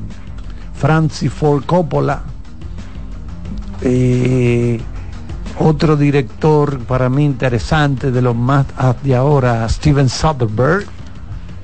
[0.74, 2.24] Francis Ford Coppola
[3.82, 4.80] Eh,
[5.60, 8.66] otro director para mí interesante de los más
[9.04, 10.86] de ahora Steven Soderbergh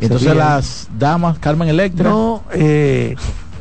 [0.02, 2.10] Entonces las damas, Carmen Electra.
[2.10, 3.16] no eh,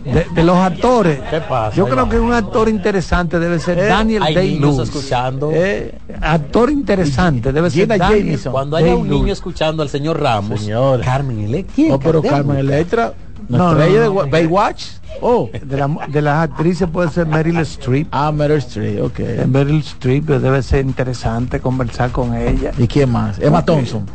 [0.04, 1.20] de, de los actores.
[1.30, 1.76] ¿Qué pasa?
[1.76, 4.88] Yo creo que un actor interesante debe ser Eh, Daniel hay Day niños Lewis.
[4.88, 5.50] escuchando.
[5.52, 8.52] Eh, actor interesante debe ser Daniel Jameson.
[8.52, 9.20] Cuando haya un Day-Lewis.
[9.20, 11.04] niño escuchando al señor Ramos, Señores.
[11.04, 11.84] Carmen Electra.
[11.94, 13.12] Oh, pero Carmen Electra,
[13.48, 13.80] No, no, no.
[13.80, 14.84] de Wa- Baywatch.
[15.20, 18.08] Oh, De, la- de las actrices puede ser Meryl Streep.
[18.12, 19.20] ah, Meryl Streep, ok.
[19.48, 22.70] Meryl Streep debe ser interesante conversar con ella.
[22.78, 23.38] ¿Y quién más?
[23.38, 23.62] Emma.
[23.62, 24.06] Thompson.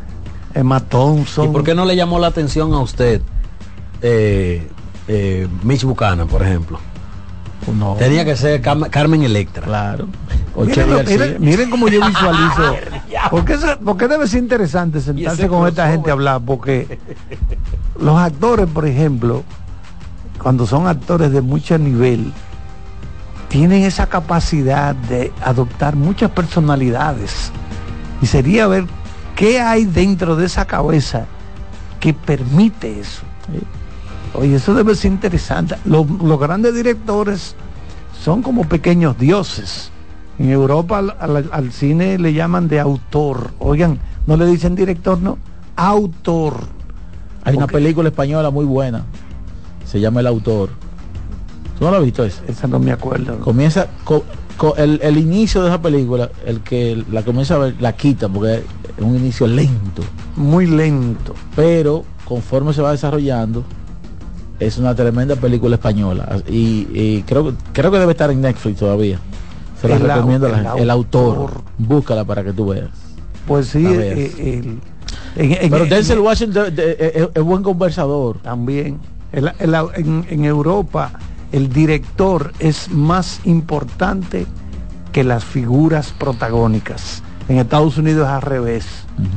[0.55, 1.49] Emma Thompson.
[1.49, 3.21] ¿Y por qué no le llamó la atención a usted
[4.01, 4.67] eh,
[5.07, 6.79] eh, Mitch Buchanan, por ejemplo?
[7.77, 7.93] No.
[7.95, 9.63] Tenía que ser Cam- Carmen Electra.
[9.65, 10.07] Claro.
[10.55, 11.17] Miren, Cherry lo- García.
[11.17, 12.75] miren- miren cómo yo visualizo.
[13.31, 16.41] ¿Por qué, por qué debe ser interesante sentarse con esta gente a hablar?
[16.45, 16.99] Porque
[17.99, 19.43] los actores, por ejemplo,
[20.41, 22.31] cuando son actores de mucho nivel,
[23.49, 27.51] tienen esa capacidad de adoptar muchas personalidades.
[28.21, 28.85] Y sería ver
[29.35, 31.25] qué hay dentro de esa cabeza
[31.99, 33.21] que permite eso.
[34.33, 35.75] Oye, eso debe ser interesante.
[35.85, 37.55] Los, los grandes directores
[38.23, 39.91] son como pequeños dioses.
[40.37, 43.51] En Europa al, al- al cine le llaman de autor.
[43.59, 45.37] Oigan, no le dicen director, no.
[45.77, 46.55] Autor.
[47.43, 49.03] Hay una película española muy buena.
[49.85, 50.69] Se llama El Autor.
[51.77, 52.41] ¿Tú no la has visto esa?
[52.47, 53.39] Esa no me acuerdo.
[53.39, 54.23] Comienza co-
[54.57, 58.27] co- el, el inicio de esa película, el que la comienza a ver, la quita
[58.27, 58.63] porque
[59.03, 60.01] un inicio lento.
[60.35, 61.33] Muy lento.
[61.55, 63.63] Pero conforme se va desarrollando,
[64.59, 66.41] es una tremenda película española.
[66.47, 69.19] Y, y creo, creo que debe estar en Netflix todavía.
[69.81, 70.81] Se la El recomiendo a la el gente.
[70.83, 71.51] El autor.
[71.77, 72.89] Búscala para que tú veas.
[73.47, 74.17] Pues sí, veas.
[74.39, 74.79] el-
[75.35, 78.37] Pero en- Denzel Washington es, buen conversador.
[78.39, 78.99] también.
[79.33, 81.11] En, en Europa
[81.51, 84.45] el director es más importante
[85.11, 87.21] que las figuras protagónicas.
[87.47, 88.85] En Estados Unidos es al revés.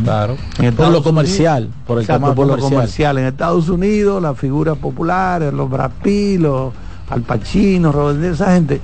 [0.03, 0.33] Claro.
[0.35, 2.71] En Por Estados lo comercial, Unidos- por el tema por lo comercial.
[2.73, 3.19] comercial.
[3.19, 6.73] En Estados Unidos las figuras populares, los Brad Pitt, los
[7.11, 8.81] Al Pacino, Robert De esa gente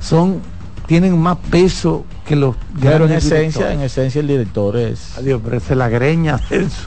[0.00, 0.40] son
[0.86, 5.16] tienen más peso que los Pero en esencia, en esencia el director es.
[5.18, 6.86] Adiós, pero esa es la greña de eso.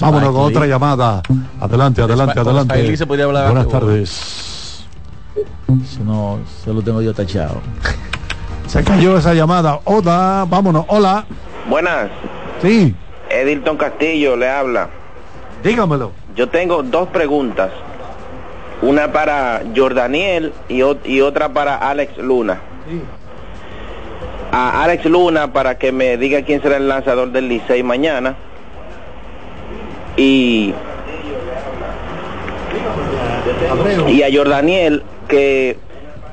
[0.00, 0.54] Vámonos con Lee.
[0.56, 1.22] otra llamada.
[1.60, 2.96] Adelante, adelante, adelante.
[2.96, 4.84] Se podía hablar Buenas tardes.
[5.68, 7.60] Eso no, se lo tengo yo tachado.
[8.70, 9.80] Se cayó esa llamada.
[9.84, 10.84] Hola, vámonos.
[10.86, 11.24] Hola.
[11.68, 12.08] Buenas,
[12.62, 12.94] Sí,
[13.28, 14.88] Edilton Castillo le habla.
[15.64, 16.12] dígamelo.
[16.36, 17.70] Yo tengo dos preguntas.
[18.80, 22.60] Una para Jordaniel y, y otra para Alex Luna.
[24.52, 28.36] A Alex Luna para que me diga quién será el lanzador del Licey mañana.
[30.16, 30.72] Y,
[34.08, 35.76] y a Jordaniel que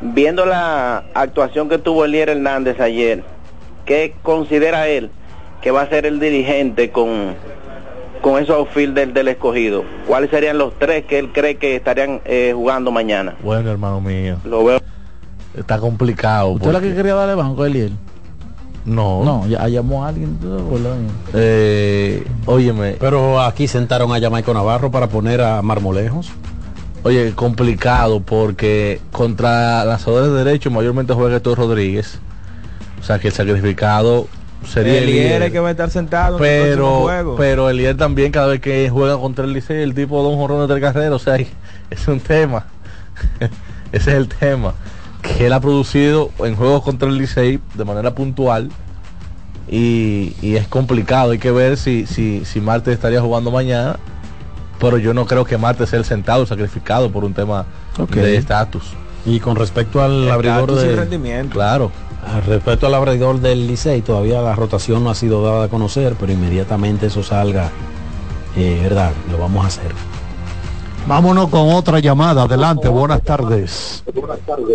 [0.02, 3.24] viendo la actuación que tuvo Elier Hernández ayer,
[3.86, 5.10] ¿qué considera él
[5.62, 7.36] que va a ser el dirigente con,
[8.22, 9.84] con esos outfield del, del escogido?
[10.08, 13.36] ¿Cuáles serían los tres que él cree que estarían eh, jugando mañana?
[13.44, 14.38] Bueno, hermano mío.
[14.46, 14.80] Lo veo.
[15.56, 16.50] Está complicado.
[16.50, 17.94] ¿Usted es la que quería darle banco a Eliel?
[18.86, 19.24] No.
[19.26, 20.38] No, ya llamó a alguien.
[21.34, 26.32] Eh, óyeme, Pero aquí sentaron a Jamaico Navarro para poner a Marmolejos.
[27.04, 32.20] Oye, complicado porque contra lanzadores de derecho mayormente juega Héctor Rodríguez.
[33.00, 34.28] O sea que el sacrificado
[34.66, 35.36] sería el Elier.
[35.36, 37.36] Elier que va a estar sentado en el pero juego.
[37.36, 40.62] pero Elier también cada vez que juega contra el Licey el tipo da un jorrón
[40.62, 41.38] de tres carreras o sea
[41.90, 42.66] es un tema
[43.92, 44.74] ese es el tema
[45.22, 48.70] que él ha producido en juegos contra el Licey de manera puntual
[49.70, 53.98] y, y es complicado hay que ver si si si Marte estaría jugando mañana
[54.80, 57.66] pero yo no creo que Marte sea el sentado el sacrificado por un tema
[58.10, 58.94] de estatus
[59.26, 61.54] Y con respecto al abridor Estatus y de, rendimiento.
[61.54, 61.92] claro
[62.46, 66.32] respecto al abridor del Licey, todavía la rotación no ha sido dada a conocer, pero
[66.32, 67.70] inmediatamente eso salga,
[68.56, 69.92] eh, verdad, lo vamos a hacer.
[71.08, 72.44] Vámonos con otra llamada.
[72.44, 74.04] Adelante, buenas tardes.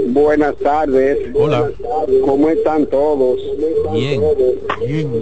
[0.09, 1.19] Buenas tardes.
[1.35, 1.71] Hola.
[2.25, 3.39] ¿Cómo están todos?
[3.93, 4.23] Bien.
[4.87, 5.13] Bien,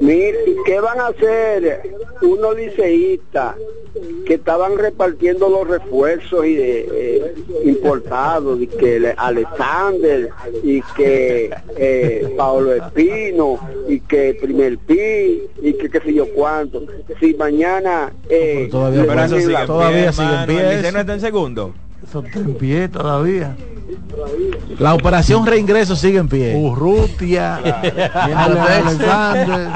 [0.00, 0.46] bien.
[0.64, 1.82] ¿qué van a hacer
[2.22, 3.54] unos liceístas
[4.26, 7.34] que estaban repartiendo los refuerzos y de, eh,
[7.64, 10.28] importados, y que le- Alexander,
[10.62, 13.58] y que eh, Paolo Espino,
[13.88, 16.82] y que Primer Pi, y que qué sé yo cuánto?
[17.20, 18.12] Si mañana...
[18.28, 19.06] Eh, todavía-
[19.96, 20.92] todavía pie, sigue en pie El Licey eso.
[20.92, 21.74] no está en segundo.
[22.08, 23.56] Eso está en pie todavía.
[24.78, 26.54] La operación reingreso sigue en pie.
[26.56, 27.56] Urrutia,
[28.34, 29.68] Alexander.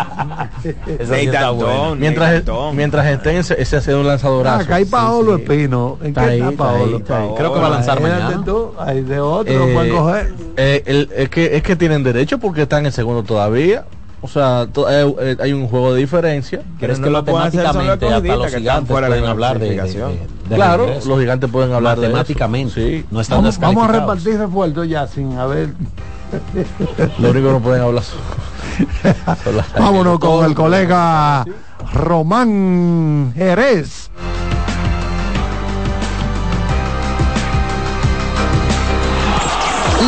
[1.98, 2.42] Mientras
[2.74, 5.98] mientras estén ese, ese ha sido un lanzadorazo Acá hay Paolo Espino.
[6.02, 6.96] ¿En Está qué ahí, está está ahí, Paolo?
[6.98, 7.28] está ahí.
[7.36, 8.44] Creo que va a lanzar Imagínate mañana.
[8.44, 10.32] tú, hay de otro, Eh, lo pueden coger.
[10.56, 13.84] Eh, el- es, que, es que tienen derecho porque están en segundo todavía.
[14.22, 16.60] O sea, to- eh, eh, hay un juego de diferencia.
[16.78, 19.30] Pero es no que lo pueden hacer matemáticamente hasta los gigantes fuera de pueden la
[19.30, 20.18] hablar de, de- de-
[20.48, 21.08] de Claro, regreso.
[21.08, 22.12] los gigantes pueden hablar de eso.
[22.16, 23.04] matemáticamente.
[23.10, 25.70] No están Vamos, vamos a repartir refuerzos ya sin haber.
[27.18, 28.18] Lo único que no pueden hablar son-
[29.44, 31.44] son las- Vámonos con el colega
[31.94, 34.10] Román Jerez.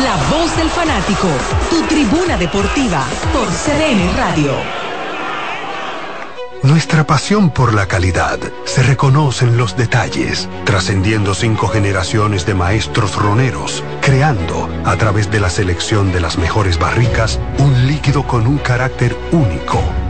[0.01, 1.27] La voz del fanático,
[1.69, 4.51] tu tribuna deportiva por CDN Radio.
[6.63, 13.15] Nuestra pasión por la calidad se reconoce en los detalles, trascendiendo cinco generaciones de maestros
[13.15, 18.57] roneros, creando, a través de la selección de las mejores barricas, un líquido con un
[18.57, 19.79] carácter único,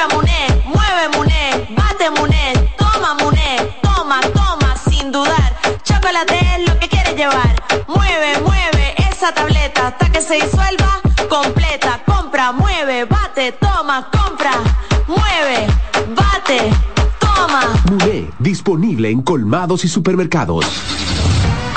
[0.00, 5.54] Compra Muné, mueve Muné, bate Muné, toma Muné, toma, toma, sin dudar.
[5.84, 7.54] Chocolate es lo que quieres llevar.
[7.86, 12.00] Mueve, mueve esa tableta hasta que se disuelva completa.
[12.06, 14.52] Compra, mueve, bate, toma, compra,
[15.06, 15.66] mueve,
[16.16, 16.70] bate,
[17.18, 17.60] toma.
[17.90, 20.64] Muné, disponible en colmados y supermercados.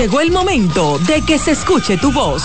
[0.00, 2.42] Llegó el momento de que se escuche tu voz.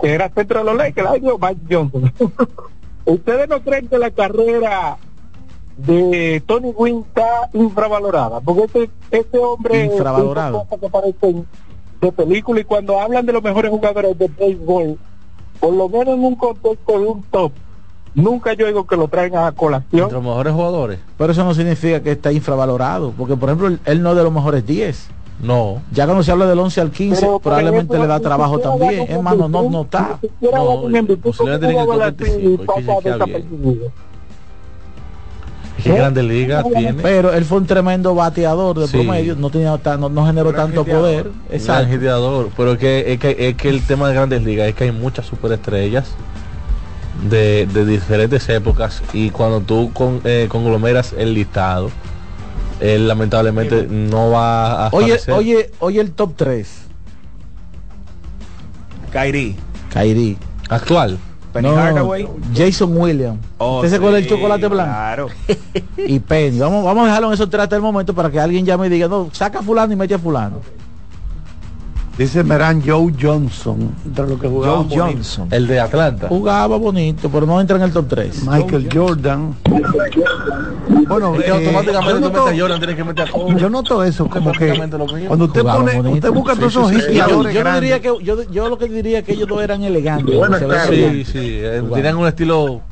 [0.00, 2.12] que era centro de los Lakers, Mike Johnson.
[3.04, 4.96] ¿Ustedes no creen que la carrera
[5.76, 8.40] de Tony Wynn está infravalorada?
[8.40, 10.66] Porque este, este hombre Infravalorado.
[10.80, 11.46] que parecen
[12.00, 14.98] de película y cuando hablan de los mejores jugadores de béisbol,
[15.60, 17.52] por lo menos en un contexto de un top,
[18.14, 20.02] nunca yo digo que lo traen a colación.
[20.02, 20.98] Entre los mejores jugadores.
[21.16, 24.22] Pero eso no significa que está infravalorado, porque por ejemplo, él, él no es de
[24.24, 25.08] los mejores 10.
[25.42, 25.82] No.
[25.92, 28.58] Ya cuando se habla del 11 al 15, Pero, por probablemente ejemplo, le da trabajo
[28.60, 29.06] también.
[29.10, 30.18] Hermano, no, no está.
[30.40, 33.92] MVP, posiblemente ¿cómo tiene que va a coger decir 25, pasa hay que chequear desapercibido?
[35.82, 37.02] ¿Qué grandes ligas tiene?
[37.02, 38.92] Pero él fue un tremendo bateador de Sí.
[38.98, 41.24] promedio, no, tenía tan- no, no generó tanto poder.
[41.24, 42.50] Gran Exacto.
[42.56, 44.92] pero es que, es, que, es que el tema de grandes ligas es que hay
[44.92, 46.12] muchas superestrellas
[47.28, 51.90] de, de diferentes épocas y cuando tú con, eh, conglomeras el listado,
[52.82, 55.34] él lamentablemente no va a Oye, aparecer.
[55.34, 56.68] oye, oye el top 3.
[59.12, 59.56] Kairi.
[59.92, 60.36] Kairi.
[60.68, 61.18] Actual.
[61.52, 62.26] Penny No, Hardaway.
[62.54, 63.38] Jason Williams.
[63.58, 64.90] Oh, ¿Usted se acuerda del sí, chocolate blanco?
[64.92, 65.28] Claro.
[65.98, 66.58] Y Penny.
[66.58, 68.90] Vamos, vamos a dejarlo en esos tres hasta el momento para que alguien llame y
[68.90, 70.60] diga, no, saca a fulano y mete a fulano.
[72.18, 75.04] Dice Meran Joe Johnson, entre los que jugaban Joe bonito.
[75.16, 75.48] Johnson.
[75.50, 76.28] El de Atlanta.
[76.28, 78.44] Jugaba bonito, pero no entra en el top 3.
[78.46, 79.54] Michael Jordan.
[81.08, 83.30] Bueno, Es que eh, automáticamente yo tú noto- metes a Jordan, tienes que meter a
[83.32, 83.56] Kobe.
[83.60, 84.68] Yo noto eso, como que
[85.26, 86.14] cuando usted Jugaban pone, bonito.
[86.28, 87.00] usted busca todos Sí, esos sí, sí.
[87.00, 89.82] Yo, historiadores yo no diría que yo, yo lo que diría que ellos dos eran
[89.82, 90.38] elegantes.
[90.58, 90.88] Se.
[90.88, 92.82] Sí, sí, eh, tenían un estilo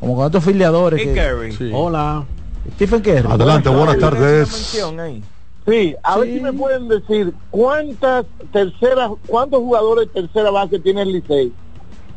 [0.00, 1.00] Como con estos filiadores.
[1.00, 1.70] Que-.
[1.72, 2.24] Hola.
[2.74, 3.28] Stephen Curry.
[3.30, 4.76] Adelante, buenas tardes.
[5.66, 11.02] Sí, a ver si me pueden decir cuántas terceras, cuántos jugadores de tercera base tiene
[11.02, 11.52] el Licey,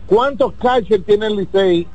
[0.05, 1.87] cuántos catchers tiene el Licey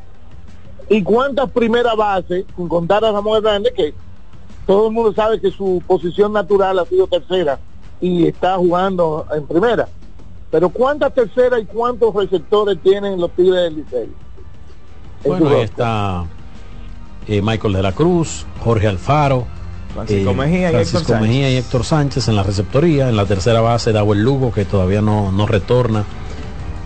[0.88, 3.94] y cuántas primera base, sin contar a Ramón Hernández, que
[4.66, 7.58] todo el mundo sabe que su posición natural ha sido tercera
[8.00, 9.88] y está jugando en primera.
[10.50, 14.10] Pero cuántas terceras y cuántos receptores tienen los Tigres del Licey.
[15.24, 16.24] En Bueno, ahí está
[17.28, 19.46] eh, Michael de la Cruz, Jorge Alfaro,
[19.94, 21.52] Francisco eh, Mejía y Francisco Héctor Mejía Sánchez.
[21.52, 25.30] y Héctor Sánchez en la receptoría, en la tercera base Dawel Lugo que todavía no,
[25.32, 26.04] no retorna.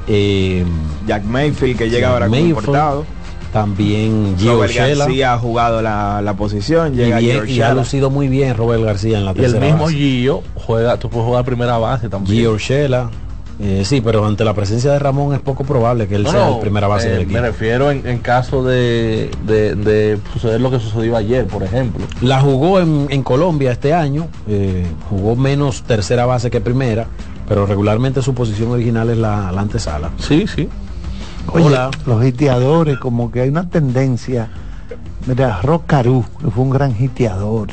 [0.08, 0.64] Eh,
[1.06, 3.04] Jack Mayfield que llega Jack ahora como Mayfield, importado.
[3.52, 6.94] también Gio Robert Shela García ha jugado la, la posición.
[6.94, 9.66] y, Llega bien- y ha lucido muy bien Robert García en la Y el tercera
[9.66, 9.96] mismo base.
[9.96, 12.36] Gio juega, tú puedes jugar primera base también.
[12.36, 13.10] Gio Shela,
[13.58, 16.46] eh, sí, pero ante la presencia de Ramón es poco probable que él No, sea
[16.46, 17.40] no, el primera base eh, del equipo.
[17.40, 22.04] Me refiero en, en caso de, de, de suceder lo que sucedió ayer, por ejemplo.
[22.20, 27.06] La jugó en, en Colombia este año, eh, jugó menos tercera base que primera,
[27.48, 30.10] pero regularmente su posición original es la, la antesala.
[30.18, 30.68] Sí, sí.
[31.52, 31.90] Oye, Hola.
[32.06, 34.48] los hiteadores, como que hay una tendencia.
[35.26, 37.68] Mira, Rock Caru, que fue un gran hiteador.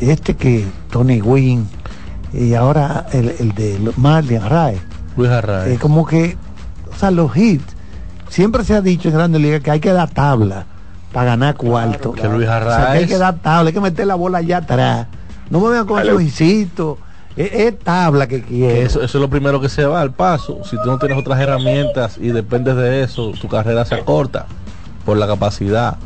[0.00, 1.66] Este que Tony Wynn
[2.32, 4.78] y ahora el, el de Marlin Rae.
[5.16, 5.74] Luis Arraez.
[5.74, 6.36] Eh, como que,
[6.92, 7.76] o sea, los hits.
[8.28, 10.66] Siempre se ha dicho en Grandes Ligas que hay que dar tabla
[11.12, 12.12] para ganar cuarto.
[12.12, 14.58] Que Luis O sea, que hay que dar tabla, hay que meter la bola allá
[14.58, 15.06] atrás.
[15.50, 16.98] No me vean con esos hisitos.
[17.36, 18.74] Es, es tabla que quiero.
[18.74, 20.58] eso, eso es lo primero que se va al paso.
[20.64, 24.46] Si tú no tienes otras herramientas y dependes de eso, tu carrera se acorta
[25.06, 25.96] por la capacidad.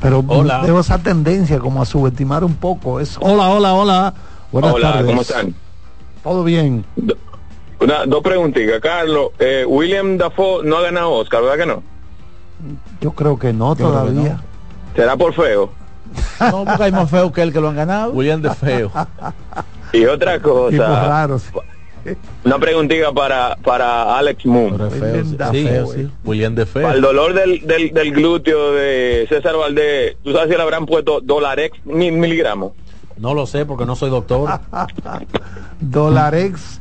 [0.00, 0.60] Pero Hola.
[0.60, 3.00] veo esa tendencia como a subestimar un poco.
[3.00, 4.14] Es, hola, hola, hola.
[4.52, 5.06] Buenas Hola, tardes.
[5.06, 5.54] ¿cómo están?
[6.24, 6.84] Todo bien.
[7.80, 9.28] Una, dos preguntitas, Carlos.
[9.38, 11.82] Eh, William Dafoe no ha ganado Oscar, ¿verdad que no?
[13.00, 14.40] Yo creo que no que todavía.
[14.96, 15.70] ¿Será por feo?
[16.40, 18.12] No, porque hay más feos que el que lo han ganado.
[18.12, 18.90] William de Feo.
[19.92, 21.44] Y otra cosa, raros.
[22.44, 24.76] una preguntita para, para Alex Moon.
[24.76, 24.96] Feo, sí.
[25.00, 25.94] William Sí, Dafoe.
[25.96, 26.10] sí.
[26.24, 27.02] William de Para el Feo.
[27.02, 31.76] dolor del, del, del glúteo de César Valdés, ¿tú sabes si le habrán puesto dolarex
[31.84, 32.72] mil miligramos?
[33.18, 34.60] No lo sé porque no soy doctor.
[35.80, 36.78] Dolarex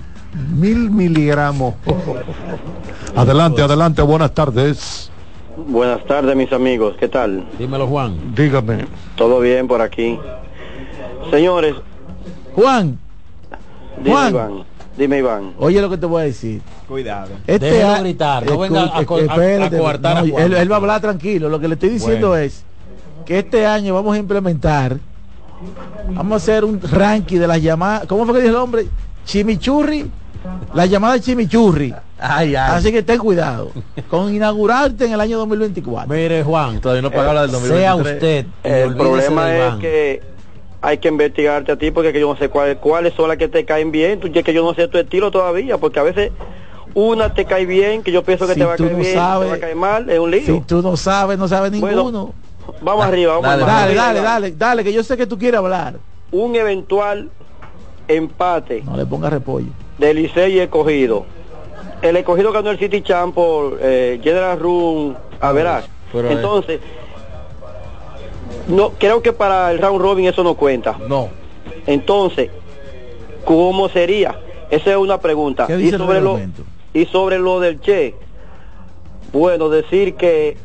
[0.56, 1.76] mil miligramos.
[3.16, 5.10] adelante, adelante, buenas tardes.
[5.68, 6.96] Buenas tardes, mis amigos.
[7.00, 7.46] ¿Qué tal?
[7.60, 8.34] Dímelo, Juan.
[8.36, 8.86] Dígame.
[9.16, 10.20] ¿Todo bien por aquí?
[11.30, 11.76] Señores,
[12.56, 12.98] Juan,
[13.98, 14.30] dime Juan.
[14.32, 14.64] Iván.
[14.98, 15.54] Dime Iván.
[15.58, 16.62] oye lo que te voy a decir.
[16.88, 17.30] Cuidado.
[17.48, 20.44] Este Déjelo a- gritar, no venga a a- espérate, a coartar a no, Juan.
[20.46, 21.50] él, él va a hablar tranquilo.
[21.50, 22.44] Lo que le estoy diciendo Bueno.
[22.44, 22.64] es
[23.26, 24.98] que este año vamos a implementar,
[26.14, 28.06] vamos a hacer un ranking de las llamadas.
[28.08, 28.88] ¿Cómo fue que dijo el hombre?
[29.26, 30.10] Chimichurri,
[30.74, 31.94] la llamada chimichurri.
[32.20, 32.72] Ay, ay.
[32.78, 33.72] Así que ten cuidado
[34.10, 36.14] con inaugurarte en el año 2024.
[36.14, 37.82] Mire, Juan, Todavía no paga la del 2023.
[37.82, 38.46] sea usted.
[38.64, 39.80] El problema de es Iván.
[39.80, 40.22] que
[40.82, 43.48] hay que investigarte a ti porque que yo no sé cuál- cuáles son las que
[43.48, 44.20] te caen bien.
[44.20, 46.32] Tú ya que yo no sé tu estilo todavía, porque a veces
[46.94, 49.14] una te cae bien, que yo pienso que Si te va a caer no bien,
[49.16, 50.42] sabes- te va a caer mal, es un lío.
[50.46, 52.34] Si tú no sabes, no sabes Bueno, ninguno.
[52.82, 54.26] Vamos arriba, vamos dale, Dale, arriba, dale, Iván.
[54.34, 55.96] dale, dale, que yo sé que tú quieres hablar.
[56.32, 57.30] Un eventual
[58.08, 59.68] empate No le pongas repollo.
[59.98, 61.26] de Licey y Escogido.
[62.02, 65.86] El Escogido ganó el City Champ por eh, General Room a verás.
[66.14, 66.28] eh.
[66.32, 66.80] Entonces,
[68.68, 70.98] no creo que para el round robin eso no cuenta.
[71.08, 71.30] No.
[71.86, 72.50] Entonces,
[73.46, 74.40] ¿cómo sería?
[74.70, 75.68] Esa es una pregunta.
[75.68, 76.64] ¿Qué Y dice el sobre lo reglamento?
[76.94, 78.16] y sobre lo del Che,
[79.32, 80.58] bueno, decir que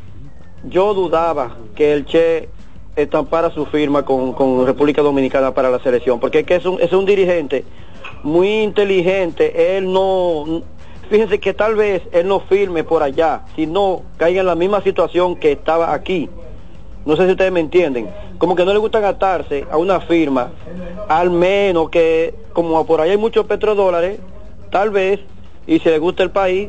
[0.65, 2.49] yo dudaba que el Che
[2.97, 6.93] estampara su firma con, República Dominicana para la selección, porque es que es un, es
[6.93, 7.65] un dirigente
[8.23, 10.63] muy inteligente, él no,
[11.09, 15.37] fíjense que tal vez él no firme por allá, sino caiga en la misma situación
[15.37, 16.29] que estaba aquí.
[17.07, 18.11] No sé si ustedes me entienden.
[18.39, 20.51] Como que no le gusta gastarse a una firma,
[21.09, 24.19] al menos que, como por ahí hay muchos petrodólares,
[24.71, 25.21] tal vez,
[25.67, 26.69] y si le gusta el país,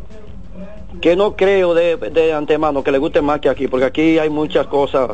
[1.01, 4.29] que no creo de, de antemano que le guste más que aquí, porque aquí hay
[4.29, 5.11] muchas cosas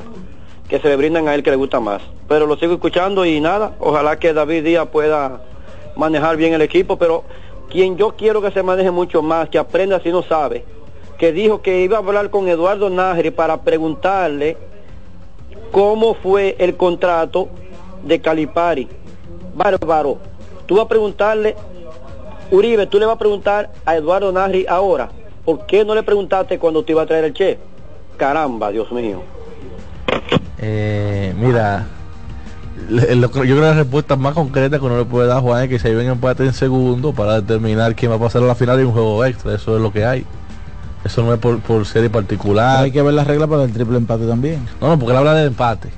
[0.67, 2.01] que se le brindan a él que le gusta más.
[2.27, 5.41] Pero lo sigo escuchando y nada, ojalá que David Díaz pueda
[5.95, 7.23] manejar bien el equipo, pero
[7.69, 10.65] quien yo quiero que se maneje mucho más, que aprenda si no sabe,
[11.17, 14.57] que dijo que iba a hablar con Eduardo Nájeri para preguntarle
[15.71, 17.47] cómo fue el contrato
[18.03, 18.87] de Calipari.
[19.55, 20.17] Bárbaro,
[20.65, 21.55] tú vas a preguntarle,
[22.51, 25.09] Uribe, tú le vas a preguntar a Eduardo Nájeri ahora,
[25.45, 27.59] ¿por qué no le preguntaste cuando te iba a traer el che?
[28.17, 29.21] Caramba, Dios mío.
[30.57, 31.85] Eh, mira,
[32.89, 35.37] le- lo que- yo creo que la respuesta más concreta que uno le puede dar
[35.37, 38.19] a Juan es que si hay un empate en segundo para determinar quién va a
[38.19, 40.25] pasar a la final y un juego extra, eso es lo que hay.
[41.03, 42.83] Eso no es por, por serie particular.
[42.83, 44.65] Hay que ver las reglas para el triple empate también.
[44.81, 45.89] No, no, porque él habla de empate.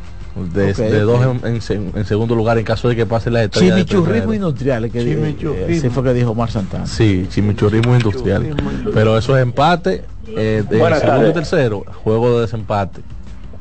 [0.45, 3.75] De, dos en, en se- en segundo lugar en caso de que pase la estrella.
[3.75, 6.85] de Chimichurrismo industrial, es que eh, fue que dijo Omar Santana.
[6.85, 8.55] Sí, chimichurrismo industrial.
[8.93, 10.03] Pero eso es empate.
[10.29, 13.01] Eh, de Buenas segundo y tercero, juego de desempate.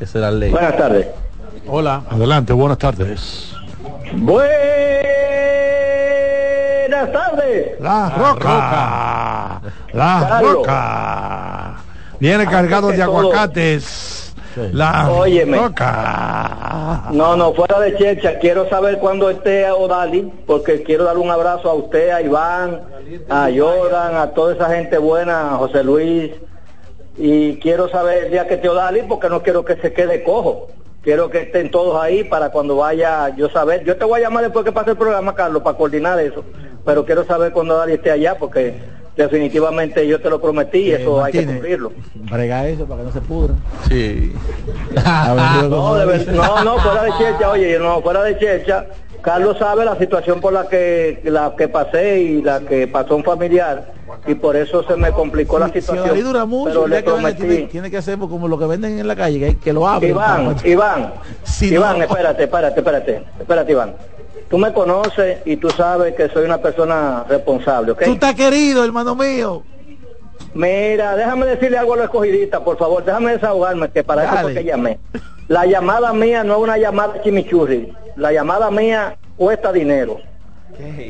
[0.00, 0.50] Esa era la ley.
[0.50, 1.06] Buenas tardes.
[1.68, 2.02] Hola.
[2.10, 3.52] Adelante, buenas tardes.
[6.88, 7.80] Buenas tardes.
[7.80, 9.60] La Roca.
[9.92, 10.52] La Carlos.
[10.54, 11.74] Roca.
[12.20, 13.02] Viene cargado de que
[14.72, 15.58] La Óyeme.
[15.58, 17.08] Roca.
[17.12, 21.68] No, no, fuera de checha, quiero saber cuándo esté Odali, porque quiero darle un abrazo
[21.68, 22.80] a usted, a Iván,
[23.28, 26.32] a Jordan, a toda esa gente buena, a José Luis,
[27.18, 30.68] y quiero saber el día que esté Odali, porque no quiero que se quede cojo.
[31.02, 33.84] Quiero que estén todos ahí para cuando vaya yo saber.
[33.84, 36.44] Yo te voy a llamar después que pase el programa, Carlos, para coordinar eso,
[36.84, 38.74] pero quiero saber cuando Odali esté allá, porque
[39.16, 41.92] definitivamente yo te lo prometí y eso hay que cumplirlo.
[42.14, 43.54] Brega eso para que no se pudra.
[43.88, 44.32] Sí.
[44.94, 48.86] No, de no, no, fuera de checha, oye, no, fuera de checha.
[49.22, 53.24] Carlos sabe la situación por la que la que pasé y la que pasó un
[53.24, 53.92] familiar
[54.26, 56.06] y por eso se me complicó la Si situación.
[56.10, 57.66] Odalí dura mucho, pero le día que tiene, prometí.
[57.72, 60.10] tiene que hacer como lo que venden en la calle, que, que lo abren.
[60.12, 61.12] Iván, Iván,
[61.42, 63.94] Si Iván, no- espérate, espérate, espérate, espérate, Iván.
[64.48, 68.02] Tú me conoces y tú sabes que soy una persona responsable, ¿ok?
[68.04, 69.64] Tú estás querido, hermano mío.
[70.54, 74.54] Mira, déjame decirle algo a los escogidistas, por favor, déjame desahogarme, que para eso fue
[74.54, 74.98] que llamé.
[75.48, 80.18] La llamada mía no es una llamada chimichurri, la llamada mía cuesta dinero.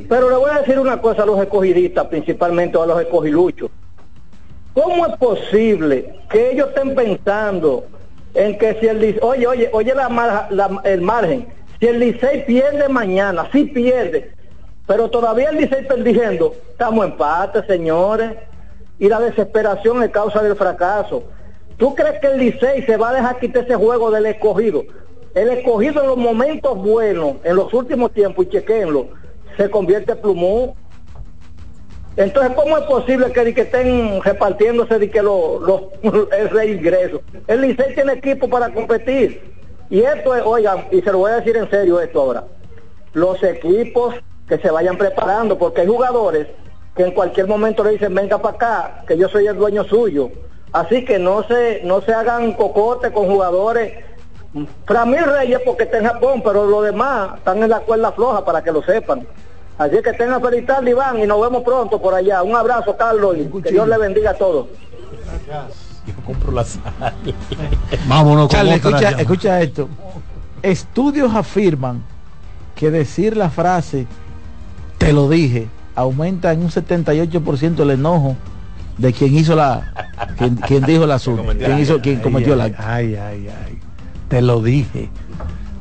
[0.08, 3.70] Pero le voy a decir una cosa a los escogidistas, principalmente a los escogiluchos.
[4.72, 7.84] ¿Cómo es posible que ellos estén pensando
[8.34, 11.46] en que si el oye, oye, oye la mar- la- el margen,
[11.78, 14.32] si el Licey pierde mañana, sí pierde,
[14.86, 18.32] pero todavía el Licey perdiendo, estamos empate, señores,
[18.98, 21.24] y la desesperación es causa del fracaso.
[21.76, 24.84] ¿Tú crees que el Licey se va a dejar quitar ese juego del escogido?
[25.34, 29.08] El escogido en los momentos buenos, en los últimos tiempos, y chequenlo,
[29.58, 30.72] se convierte en plumón.
[32.16, 35.82] Entonces, ¿cómo es posible que, que estén repartiéndose de que los los
[36.38, 37.20] el reingreso?
[37.46, 39.55] El Licey tiene equipo para competir.
[39.88, 42.44] Y esto es, oigan, y se lo voy a decir en serio esto ahora,
[43.12, 44.14] los equipos
[44.48, 46.48] que se vayan preparando, porque hay jugadores
[46.94, 50.30] que en cualquier momento le dicen, venga para acá, que yo soy el dueño suyo.
[50.72, 54.04] Así que no se, no se hagan cocote con jugadores.
[54.86, 58.62] Framil Reyes porque está en Japón, pero los demás están en la cuerda floja para
[58.62, 59.26] que lo sepan.
[59.78, 62.42] Así que tengan feliz tarde, Iván, y nos vemos pronto por allá.
[62.42, 64.68] Un abrazo, Carlos, y que Dios le bendiga a todos.
[66.16, 66.82] Yo compro la sal.
[68.08, 69.88] Vámonos con otra escucha, esto.
[70.62, 72.02] Estudios afirman
[72.74, 74.06] que decir la frase
[74.98, 78.36] te lo dije aumenta en un 78% el enojo
[78.98, 82.60] de quien hizo la quien, quien dijo el asunto, quien hizo quien Ay, cometió el
[82.60, 82.82] ay, acto.
[82.86, 83.78] Ay, ay, ay.
[84.28, 85.08] Te lo dije.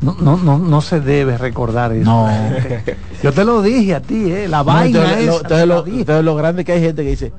[0.02, 2.04] No, no, no, no se debe recordar eso.
[2.10, 2.30] No.
[3.24, 4.48] Yo te lo dije a ti, eh.
[4.48, 6.00] La No, vaina entonces, lo, esa, entonces te lo- la dije.
[6.02, 7.34] entonces lo grande que hay gente que dice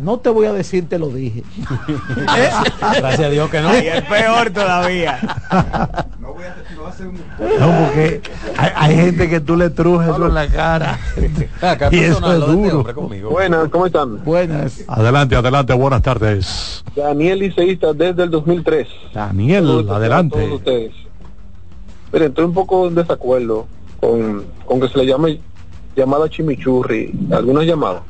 [0.00, 1.42] no te voy a decir te lo dije
[2.16, 3.74] Gracias a Dios que no.
[3.74, 5.18] Y es peor todavía.
[7.58, 8.20] No, porque
[8.56, 10.98] hay, hay gente que tú le trujes eso en la cara.
[11.90, 12.84] y eso es duro.
[13.30, 14.22] Buenas, ¿cómo están?
[14.24, 14.84] Buenas.
[14.86, 16.84] Adelante, adelante, buenas tardes.
[16.94, 18.88] Daniel Liceísta desde el 2003.
[19.14, 20.38] Daniel, a adelante.
[20.38, 20.92] todos ustedes.
[22.12, 23.66] Miren, estoy un poco en desacuerdo
[24.00, 25.40] con, con que se le llame
[25.96, 28.02] llamada chimichurri, algunas llamadas.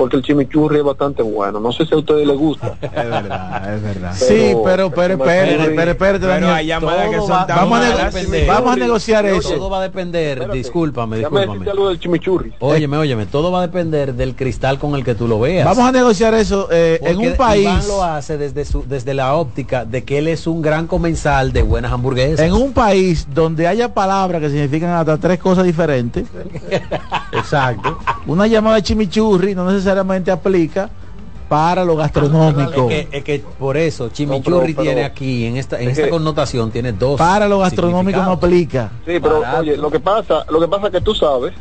[0.00, 1.60] Porque el chimichurri es bastante bueno.
[1.60, 2.74] No sé si a ustedes les gusta.
[2.82, 4.12] Es verdad, es verdad.
[4.14, 6.80] Sí, pero, pero, espérate, pero, espérate, Pero Daniel.
[6.80, 8.10] que Todo son va- tan Vamos a,
[8.46, 9.50] vamos negociar eso.
[9.56, 11.58] Todo va a depender, discúlpame, Déjame discúlpame.
[11.58, 12.54] decirte algo del chimichurri.
[12.60, 15.66] Óyeme, óyeme, todo va a depender del cristal con el que tú lo veas.
[15.66, 17.64] Vamos a negociar eso eh, en un país.
[17.64, 21.52] Iván lo hace desde su, desde la óptica de que él es un gran comensal
[21.52, 22.40] de buenas hamburguesas.
[22.46, 26.26] En un país donde haya palabras que significan hasta tres cosas diferentes.
[27.32, 27.98] Exacto.
[28.26, 29.89] Una llamada de chimichurri no necesariamente
[30.32, 30.90] aplica
[31.48, 32.88] para lo gastronómico.
[32.90, 35.88] Es que, es que por eso Chimichurri No, pero- pero- tiene aquí en esta en
[35.88, 37.18] es esta que- connotación tiene dos.
[37.18, 38.92] Para lo gastronómico no aplica.
[39.04, 39.60] Sí, pero Barato.
[39.60, 41.52] oye, lo que pasa, lo que pasa es que tú sabes,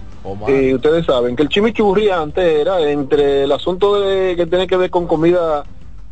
[0.48, 4.78] y ustedes saben, que el chimichurri antes era entre el asunto de que tiene que
[4.78, 5.64] ver con comida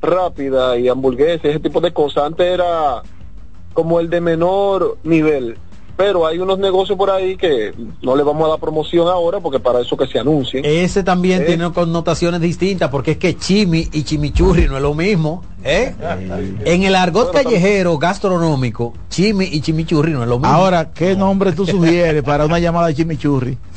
[0.01, 3.03] rápida y hamburguesas, ese tipo de cosas, antes era
[3.73, 5.55] como el de menor nivel.
[5.97, 9.59] Pero hay unos negocios por ahí que no le vamos a dar promoción ahora porque
[9.59, 10.63] para eso que se anuncien.
[10.63, 11.45] Ese también Eh.
[11.45, 15.43] tiene connotaciones distintas porque es que chimi y chimichurri no es lo mismo.
[15.63, 15.95] ¿eh?
[16.65, 20.53] En el argot callejero gastronómico, chimi y chimichurri no es lo mismo.
[20.53, 23.57] Ahora, ¿qué nombre tú sugieres para una llamada de chimichurri?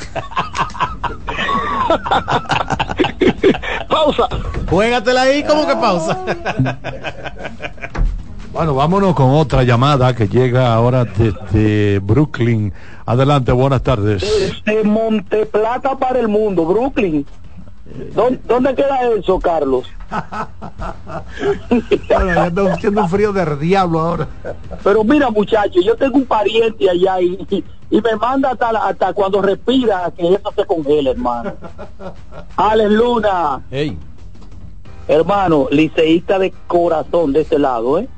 [3.88, 4.28] ¡Pausa!
[4.68, 6.18] Juégatela ahí, ¿cómo que pausa?
[8.52, 12.72] Bueno, vámonos con otra llamada que llega ahora desde Brooklyn.
[13.06, 14.22] Adelante, buenas tardes.
[14.64, 17.24] De Monteplata para el mundo, Brooklyn.
[18.14, 19.85] ¿Dónde, dónde queda eso, Carlos?
[22.09, 24.28] Bueno, ya está haciendo un frío de diablo ahora.
[24.82, 29.40] Pero mira, muchachos, yo tengo un pariente allá y, me manda hasta, la- hasta cuando
[29.40, 31.52] respira que eso se congela, hermano.
[32.56, 33.97] Alex Luna, Ey,
[35.09, 38.09] hermano, liceísta de corazón de este lado, ¿eh?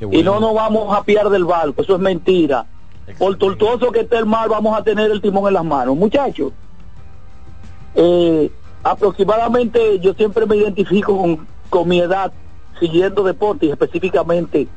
[0.00, 2.66] Y no nos vamos a piar del barco, eso es mentira.
[3.18, 5.96] Por tortuoso que esté el mar, vamos a tener el timón en las manos.
[5.96, 6.52] Muchachos,
[7.94, 8.50] eh,
[8.82, 12.32] aproximadamente yo siempre me identifico con, con mi edad
[12.78, 14.68] siguiendo deporte y específicamente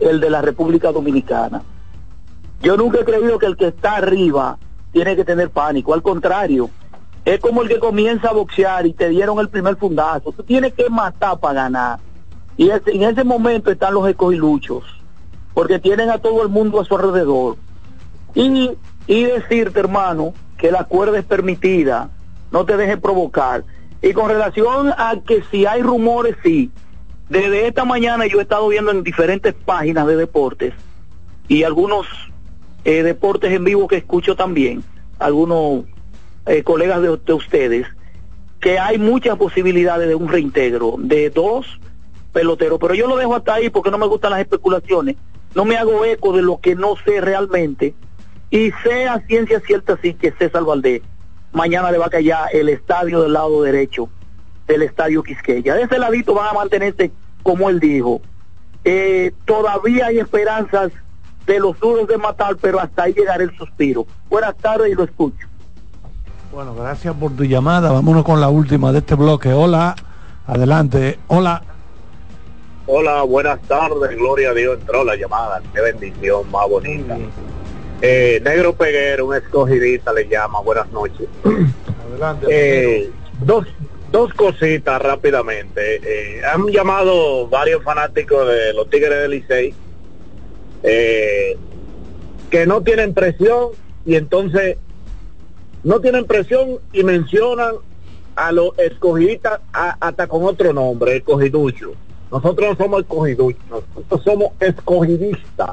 [0.00, 1.62] el de la República Dominicana.
[2.62, 4.58] Yo nunca he creído que el que está arriba
[4.92, 6.70] tiene que tener pánico, al contrario,
[7.24, 10.72] es como el que comienza a boxear y te dieron el primer fundazo, tú tienes
[10.72, 11.98] que matar para ganar.
[12.56, 14.84] Y en ese momento están los escogiluchos,
[15.52, 17.56] porque tienen a todo el mundo a su alrededor.
[18.34, 18.70] Y,
[19.06, 22.10] y decirte, hermano, que la cuerda es permitida,
[22.50, 23.64] no te dejes provocar.
[24.00, 26.70] Y con relación a que si hay rumores, sí.
[27.28, 30.74] Desde esta mañana yo he estado viendo en diferentes páginas de deportes
[31.48, 32.06] y algunos
[32.84, 34.84] eh, deportes en vivo que escucho también,
[35.18, 35.84] algunos
[36.46, 37.86] eh, colegas de ustedes,
[38.60, 41.80] que hay muchas posibilidades de un reintegro de dos
[42.36, 45.16] peloteros, pero yo lo dejo hasta ahí porque no me gustan las especulaciones,
[45.54, 47.94] no me hago eco de lo que no sé realmente
[48.50, 51.00] y sé a ciencia cierta sí que César Valdés
[51.52, 54.10] mañana le va a caer el estadio del lado derecho
[54.66, 55.76] del estadio Quisqueya.
[55.76, 57.10] De ese ladito van a mantenerse
[57.42, 58.20] como él dijo.
[58.84, 60.92] Eh, todavía hay esperanzas
[61.46, 64.06] de los duros de matar, pero hasta ahí llegará el suspiro.
[64.28, 65.46] Buenas tardes y lo escucho.
[66.52, 67.92] Bueno, gracias por tu llamada.
[67.92, 69.54] Vámonos con la última de este bloque.
[69.54, 69.94] Hola,
[70.46, 71.18] adelante.
[71.28, 71.62] Hola.
[72.86, 77.16] Hola, buenas tardes, gloria a Dios, entró la llamada, qué bendición más bonita.
[78.00, 81.26] Eh, Negro Peguero, un escogidita le llama, buenas noches.
[82.10, 82.46] Adelante.
[82.48, 83.10] Eh,
[83.40, 83.66] dos,
[84.12, 86.00] dos cositas rápidamente.
[86.38, 89.74] Eh, han llamado varios fanáticos de los Tigres del Licey
[90.84, 91.56] eh,
[92.50, 93.70] que no tienen presión
[94.04, 94.76] y entonces
[95.82, 97.74] no tienen presión y mencionan
[98.36, 101.92] a los escogidistas a- hasta con otro nombre, escogiducho.
[102.30, 105.70] Nosotros no somos escogiduchos, nosotros somos escogidistas.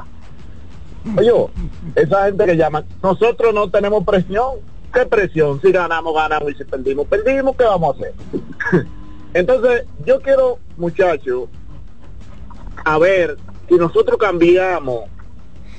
[1.18, 1.32] Oye,
[1.96, 4.58] esa gente que llama, nosotros no tenemos presión.
[4.92, 5.60] ¿Qué presión?
[5.60, 8.14] Si ganamos, ganamos y si perdimos, perdimos, ¿qué vamos a hacer?
[9.34, 11.48] Entonces, yo quiero, muchachos,
[12.84, 13.36] a ver
[13.68, 15.04] si nosotros cambiamos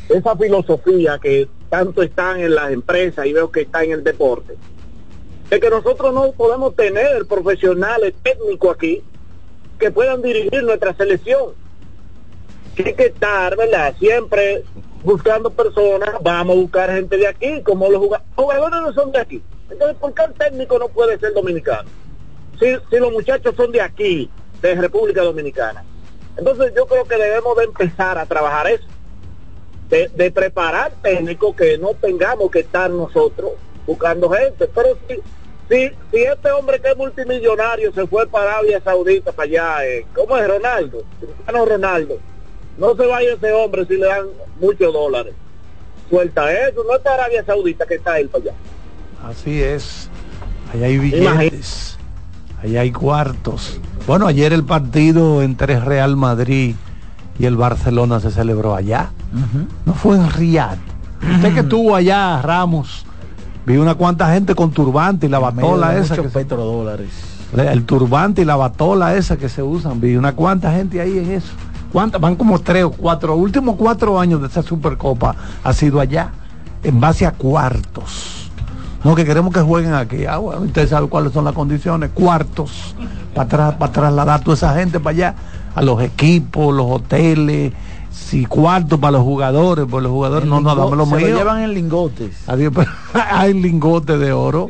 [0.09, 4.55] esa filosofía que tanto están en las empresas y veo que está en el deporte,
[5.49, 9.01] de que nosotros no podemos tener profesionales técnicos aquí
[9.79, 11.53] que puedan dirigir nuestra selección.
[12.75, 13.95] Tiene que estar, ¿verdad?
[13.99, 14.63] Siempre
[15.03, 19.19] buscando personas, vamos a buscar gente de aquí, como los juga- jugadores no son de
[19.19, 19.43] aquí.
[19.69, 21.89] Entonces, ¿por qué el técnico no puede ser dominicano?
[22.59, 24.29] Si, si los muchachos son de aquí,
[24.61, 25.83] de República Dominicana.
[26.37, 28.85] Entonces, yo creo que debemos de empezar a trabajar eso.
[29.89, 33.51] De, de preparar técnicos que no tengamos que estar nosotros
[33.85, 34.67] buscando gente.
[34.73, 35.19] Pero si,
[35.69, 40.05] si, si este hombre que es multimillonario se fue para Arabia Saudita, para allá, eh,
[40.13, 41.03] ¿cómo es Ronaldo?
[41.19, 42.17] Cristiano Ronaldo.
[42.77, 44.25] No se vaya ese hombre si le dan
[44.59, 45.33] muchos dólares.
[46.09, 48.53] Suelta eso, no es para Arabia Saudita que está él para allá.
[49.23, 50.09] Así es.
[50.73, 51.97] Allá hay billetes.
[52.61, 53.79] Allá hay cuartos.
[54.05, 56.75] Bueno, ayer el partido entre Real Madrid
[57.39, 59.11] y el Barcelona se celebró allá.
[59.85, 60.77] No fue en Riyadh.
[61.35, 63.05] Usted que estuvo allá, Ramos,
[63.65, 66.15] vi una cuanta gente con turbante y la batola esa.
[66.15, 67.09] Que petrodólares.
[67.55, 69.99] se- el turbante y la batola esa que se usan.
[70.01, 71.51] Vi una cuanta gente ahí en eso.
[71.91, 72.19] ¿Cuántas?
[72.19, 73.35] Van como tres o cuatro.
[73.35, 76.31] Últimos cuatro años de esa Supercopa ha sido allá.
[76.83, 78.51] En base a cuartos.
[79.03, 80.25] No, que queremos que jueguen aquí.
[80.25, 82.09] Ah, bueno, usted sabe cuáles son las condiciones.
[82.13, 82.95] Cuartos.
[83.33, 85.35] Para, para trasladar a toda esa gente para allá.
[85.75, 87.71] A los equipos, los hoteles.
[88.15, 89.85] Si cuartos para los jugadores.
[89.89, 92.31] Pues los jugadores no, no, Lingo- dame lo se lo llevan en lingotes.
[92.47, 92.91] Adiós, pero
[93.31, 94.69] hay lingotes de oro.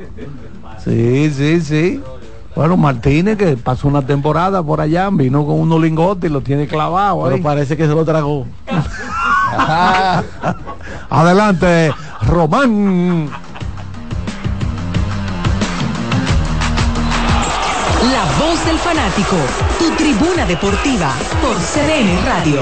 [0.84, 2.02] Sí, sí, sí.
[2.56, 6.68] Bueno, Martínez que pasó una temporada por allá, vino con unos lingotes y lo tiene
[6.68, 7.42] clavado Pero ahí.
[7.42, 8.46] parece que se lo tragó.
[11.10, 11.92] Adelante,
[12.22, 13.30] Román.
[18.12, 19.36] La voz del fanático,
[19.80, 21.12] tu tribuna deportiva
[21.42, 22.62] por CDN Radio.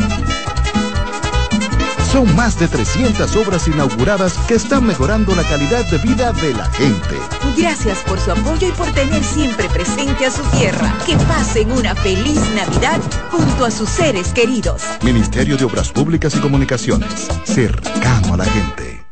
[2.11, 6.65] Son más de 300 obras inauguradas que están mejorando la calidad de vida de la
[6.71, 7.17] gente.
[7.57, 10.93] Gracias por su apoyo y por tener siempre presente a su tierra.
[11.05, 12.99] Que pasen una feliz Navidad
[13.31, 14.81] junto a sus seres queridos.
[15.03, 19.05] Ministerio de Obras Públicas y Comunicaciones, cercano a la gente.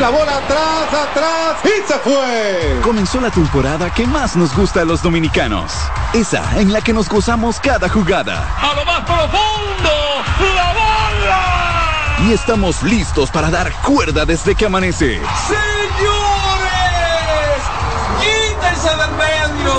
[0.00, 2.80] La bola atrás, atrás y se fue.
[2.82, 5.74] Comenzó la temporada que más nos gusta a los dominicanos.
[6.14, 8.48] Esa en la que nos gozamos cada jugada.
[8.56, 9.90] A lo más profundo,
[10.56, 11.53] la bola.
[12.22, 15.20] Y estamos listos para dar cuerda desde que amanece.
[15.46, 15.60] Señores,
[18.20, 19.74] quítense del medio.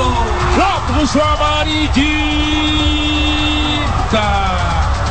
[0.57, 1.95] La cruz amarillita.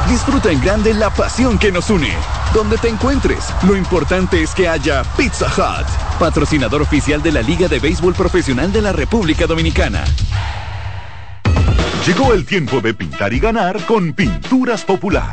[0.09, 2.13] Disfruta en grande la pasión que nos une.
[2.53, 5.87] Donde te encuentres, lo importante es que haya Pizza Hut,
[6.21, 10.05] patrocinador oficial de la Liga de Béisbol Profesional de la República Dominicana.
[12.07, 15.33] Llegó el tiempo de pintar y ganar con Pinturas Popular.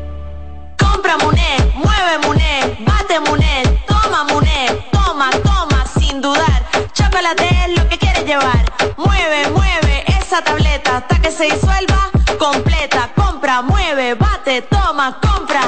[8.95, 12.09] Mueve, mueve esa tableta hasta que se disuelva
[12.39, 13.09] completa.
[13.13, 15.63] Compra, mueve, bate, toma, compra,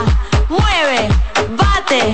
[0.47, 1.09] mueve,
[1.57, 2.13] bate,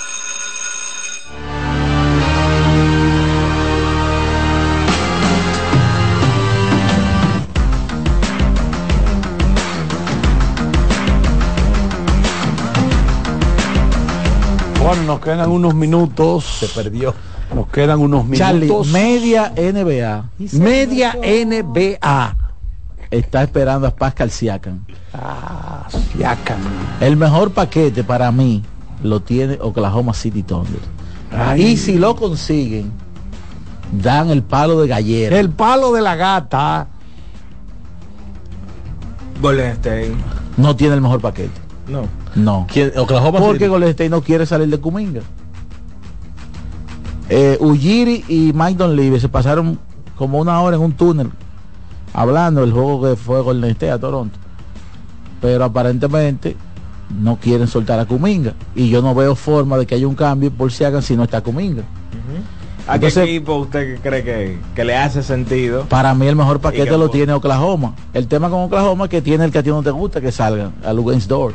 [14.83, 16.43] Bueno, nos quedan unos minutos.
[16.43, 17.13] Se perdió.
[17.53, 18.87] Nos quedan unos Charlie, minutos.
[18.87, 22.35] media NBA Media NBA.
[23.11, 24.85] está esperando a Pascal Siakam.
[25.13, 26.59] Ah, Siakam.
[27.01, 28.63] El mejor paquete para mí
[29.03, 30.79] lo tiene Oklahoma City Thunder.
[31.31, 31.61] Ay.
[31.61, 32.91] Y si lo consiguen,
[33.91, 35.37] dan el palo de gallera.
[35.37, 36.87] El palo de la gata.
[39.41, 40.15] Golden State.
[40.57, 41.59] No tiene el mejor paquete.
[41.87, 42.20] No.
[42.35, 42.65] No.
[42.71, 42.91] ¿Quién?
[42.97, 43.69] Oklahoma Porque City.
[43.69, 45.21] Golden State no quiere salir de Kuminga.
[47.29, 49.79] Eh, Ujiri y Mike Donlevy se pasaron
[50.17, 51.31] como una hora en un túnel
[52.13, 54.37] hablando del juego que fue Golden State a Toronto.
[55.39, 56.55] Pero aparentemente
[57.21, 58.53] no quieren soltar a Kuminga.
[58.75, 61.23] Y yo no veo forma de que haya un cambio por si hagan si no
[61.23, 61.83] está Kuminga.
[62.87, 65.83] ¿A qué Entonces- equipo usted cree que, que le hace sentido?
[65.85, 67.93] Para mí el mejor paquete que lo tiene Oklahoma.
[68.13, 70.31] El tema con Oklahoma es que tiene el que a ti no te gusta que
[70.31, 71.53] salgan a Lugens Door.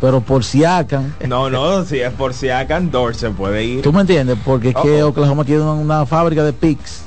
[0.00, 3.82] Pero por si hagan No, no, si es por si Akan Dor se puede ir.
[3.82, 4.36] ¿Tú me entiendes?
[4.44, 5.02] Porque es que.
[5.02, 7.04] Oklahoma tiene una, una fábrica de picks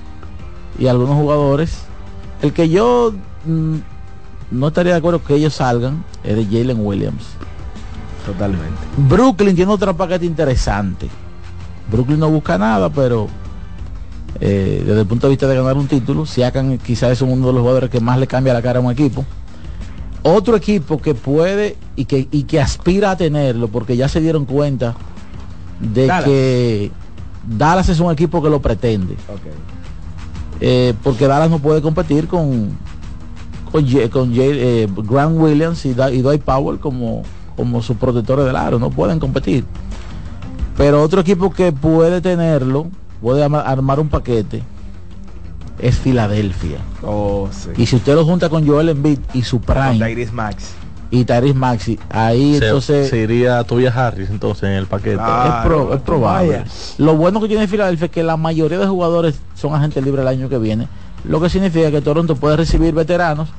[0.80, 1.81] y algunos jugadores.
[2.41, 3.14] El que yo
[3.45, 3.76] mm,
[4.51, 7.23] no estaría de acuerdo que ellos salgan es de Jalen Williams.
[8.26, 8.77] Totalmente.
[8.97, 11.09] Brooklyn tiene otra paquete interesante.
[11.89, 13.27] Brooklyn no busca nada, pero
[14.39, 17.53] eh, desde el punto de vista de ganar un título, Siakam quizás es uno de
[17.53, 19.26] los jugadores que más le cambia la cara a un equipo.
[20.23, 24.45] Otro equipo que puede y que, y que aspira a tenerlo, porque ya se dieron
[24.45, 24.95] cuenta
[25.80, 26.26] de Dallas.
[26.26, 26.91] que
[27.48, 29.15] Dallas es un equipo que lo pretende.
[30.60, 32.77] Eh, porque Dallas no puede competir con
[33.72, 37.23] con, con eh, Grant Williams y, Da- y Dwight Powell como,
[37.56, 39.65] como sus protectores del aro, no pueden competir.
[40.77, 42.88] Pero otro equipo que puede tenerlo,
[43.22, 44.64] puede armar un paquete,
[45.80, 46.78] es Filadelfia.
[47.04, 47.70] Oh, sí.
[47.78, 50.72] Y si usted lo junta con Joel Embiid y su prime Tyrese Max.
[51.12, 55.18] y Tyrese Maxi, ahí se, entonces se iría Tobias Harris entonces en el paquete.
[55.20, 56.49] Ah, es, pro- es probable.
[56.49, 56.66] vaya.
[56.98, 60.28] Lo bueno que tiene Filadelfia es que la mayoría de jugadores son agentes libres el
[60.28, 60.88] año que viene,
[61.24, 63.49] lo que significa que Toronto puede recibir veteranos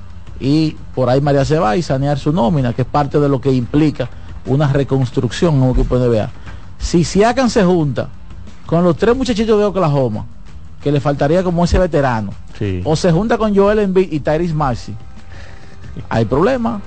[0.41, 3.41] y por ahí María se va y sanear su nómina, que es parte de lo
[3.41, 4.09] que implica
[4.47, 6.31] una reconstrucción en un equipo de NBA.
[6.79, 8.09] Si Siakam se junta
[8.67, 10.27] con los tres muchachitos de Oklahoma,
[10.89, 12.81] que le faltaría como ese veterano, Sí.
[12.85, 14.95] o se junta con Joel Embiid y Tyrese Maxi,
[16.09, 16.81] hay problemas.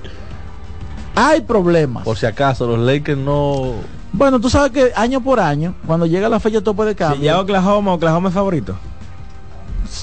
[1.14, 2.04] Hay problemas.
[2.04, 3.74] Por si acaso los Lakers no
[4.14, 7.22] Bueno, tú sabes que año por año, cuando llega la fecha tope de Si cambio,
[7.22, 8.76] llega Oklahoma, Oklahoma es favorito.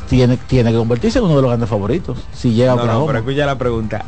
[0.08, 2.18] tiene, tiene que convertirse en uno de los grandes favoritos.
[2.32, 3.06] Si llega no, Oklahoma.
[3.08, 4.04] pero escucha la pregunta.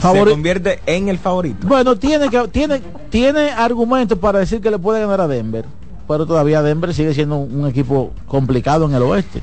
[0.00, 1.66] Favori- Se convierte en el favorito.
[1.68, 2.80] Bueno, tiene que tiene
[3.10, 5.66] tiene argumentos para decir que le puede ganar a Denver,
[6.08, 9.42] pero todavía Denver sigue siendo un, un equipo complicado en el oeste.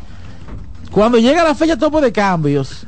[0.91, 2.85] Cuando llega la fecha tope de cambios,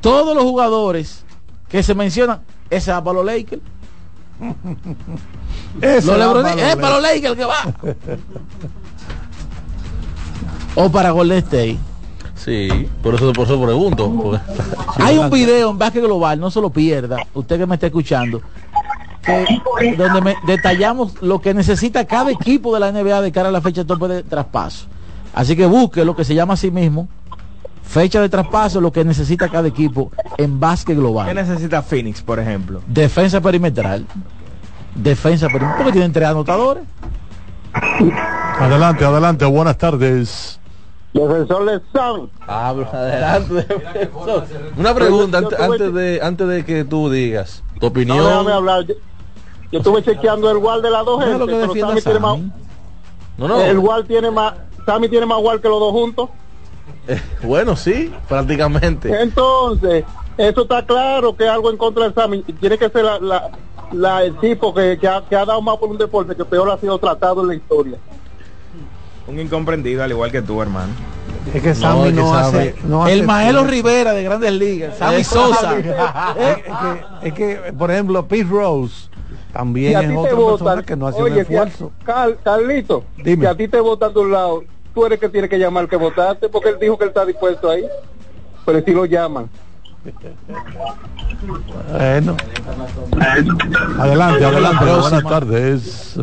[0.00, 1.24] todos los jugadores
[1.68, 2.40] que se mencionan,
[2.70, 3.62] ese va para los Lakers.
[5.80, 7.74] Ese Los va LeBron- para los es para los Lakers el que va.
[10.74, 11.78] o para Golden State.
[12.34, 14.40] Sí, por eso por eso pregunto.
[14.98, 18.40] Hay un video en Básquet Global, no se lo pierda, usted que me está escuchando,
[19.26, 23.52] que, donde me detallamos lo que necesita cada equipo de la NBA de cara a
[23.52, 24.86] la fecha tope de traspaso.
[25.34, 27.08] Así que busque lo que se llama a sí mismo,
[27.82, 31.34] fecha de traspaso, lo que necesita cada equipo en Básquet ¿Qué Global.
[31.34, 32.80] necesita Phoenix, por ejemplo?
[32.86, 34.06] Defensa perimetral.
[34.94, 36.84] Defensa perimetral, porque tienen tres anotadores.
[38.58, 40.58] Adelante, adelante, buenas tardes.
[41.12, 41.80] Defensor de.
[42.46, 43.66] Ah, adelante.
[44.76, 48.24] Una pregunta antes, antes de antes de que tú digas tu No, opinión.
[48.24, 48.84] déjame hablar.
[49.72, 52.18] Yo, estuve chequeando el wall de las dos gente, lo que pero defiende Sammy tiene
[52.20, 52.52] más, Sammy.
[53.38, 53.60] No, no.
[53.60, 54.54] el wall tiene más,
[54.86, 56.30] Sammy tiene más wall que los dos juntos.
[57.08, 59.20] eh, bueno, sí, prácticamente.
[59.20, 60.04] Entonces,
[60.38, 62.44] eso está claro que es algo en contra de Sammy.
[62.46, 63.50] Y Tiene que ser la, la-
[63.92, 66.70] la- el tipo que, que ha, que ha dado más por un deporte que peor
[66.70, 67.98] ha sido tratado en la historia.
[69.26, 70.92] Un incomprendido, al igual que tú, hermano.
[71.52, 73.64] Es que Sammy no, Sammy- hace, no hace El Maelo.
[73.64, 75.60] Rivera de Grandes Ligas, Sammy Sosa.
[75.60, 75.82] Sammy.
[76.38, 79.08] es, que, es que, por ejemplo, Pete Rose
[79.56, 81.92] también a es ti te otra votan, que no hace un oye, si a- esfuerzo.
[82.04, 83.42] Car- Carlito, Dime.
[83.42, 84.64] si a ti te votan de un lado,
[84.94, 87.70] tú eres que tiene que llamar que votaste, porque él dijo que él está dispuesto
[87.70, 87.84] ahí.
[88.66, 89.48] Pero si lo llaman.
[91.92, 92.36] Bueno.
[93.98, 96.16] Adelante, adelante, buenas tardes.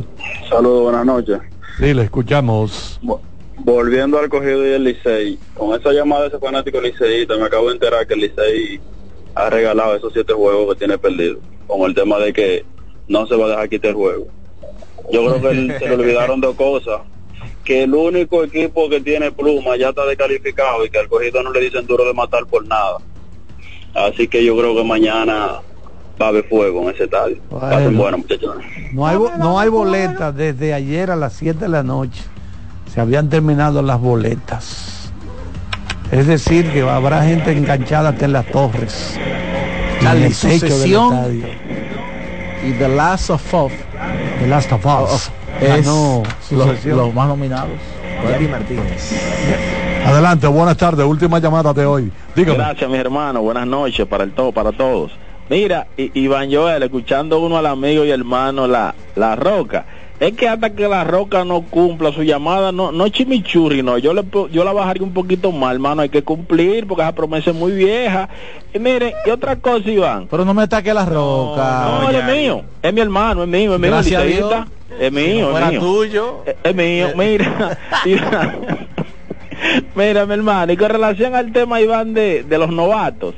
[0.50, 1.40] Saludos, buenas noches.
[1.80, 3.00] Sí, le escuchamos.
[3.58, 7.68] Volviendo al cogido y el Licey, con esa llamada de ese fanático liceísta, me acabo
[7.70, 8.80] de enterar que el Licey
[9.36, 11.38] ha regalado esos siete juegos que tiene perdido,
[11.68, 12.66] con el tema de que
[13.14, 14.28] no se va a dejar quitar el juego.
[15.12, 17.02] Yo creo que él- se le olvidaron dos cosas,
[17.64, 21.52] que el único equipo que tiene pluma ya está descalificado y que al cogido no
[21.52, 22.98] le dicen duro de matar por nada.
[23.94, 25.62] Así que yo creo que mañana
[26.20, 27.38] va a haber fuego en ese estadio.
[27.50, 28.56] Pasen bueno, muchachos.
[28.92, 32.22] No hay, no hay boletas desde ayer a las 7 de la noche.
[32.92, 35.12] Se habían terminado las boletas.
[36.12, 39.20] Es decir, que habrá gente enganchada hasta en las torres.
[40.02, 41.46] del sucesión estadio.
[42.66, 43.72] Y The Last of Us
[44.40, 45.32] The Last of Us.
[45.62, 47.72] es Ganó los, más nominados.
[48.36, 49.12] Eddie Martínez.
[50.06, 51.06] Adelante, buenas tardes.
[51.06, 52.12] Última llamada de hoy.
[52.36, 52.58] Dígame.
[52.58, 53.42] Gracias, mis hermanos.
[53.42, 55.12] Buenas noches para el todo, para todos.
[55.50, 59.86] Mira, Iván Joel, escuchando uno al amigo y hermano La, la Roca.
[60.24, 63.98] Es que hasta que La Roca no cumpla su llamada, no, no chimichurri, no.
[63.98, 64.24] Yo, le,
[64.54, 66.02] yo la bajaría un poquito más, hermano.
[66.02, 68.30] Hay que cumplir porque esa promesa es muy vieja.
[68.74, 70.30] Y mire, y otra cosa, Iván.
[70.32, 72.00] Pero no me ataque la roca.
[72.04, 72.62] No, es mío.
[72.82, 73.92] Es mi hermano, es mío, es mío.
[73.92, 74.26] Gracias a.
[74.26, 74.54] Dios.
[74.98, 75.80] Es mío, es mío.
[75.82, 76.44] tuyo.
[76.46, 77.78] Es, es mío, mira.
[78.06, 78.60] mira.
[79.94, 83.36] Mira, mi hermano, y con relación al tema, Iván, de, de los novatos,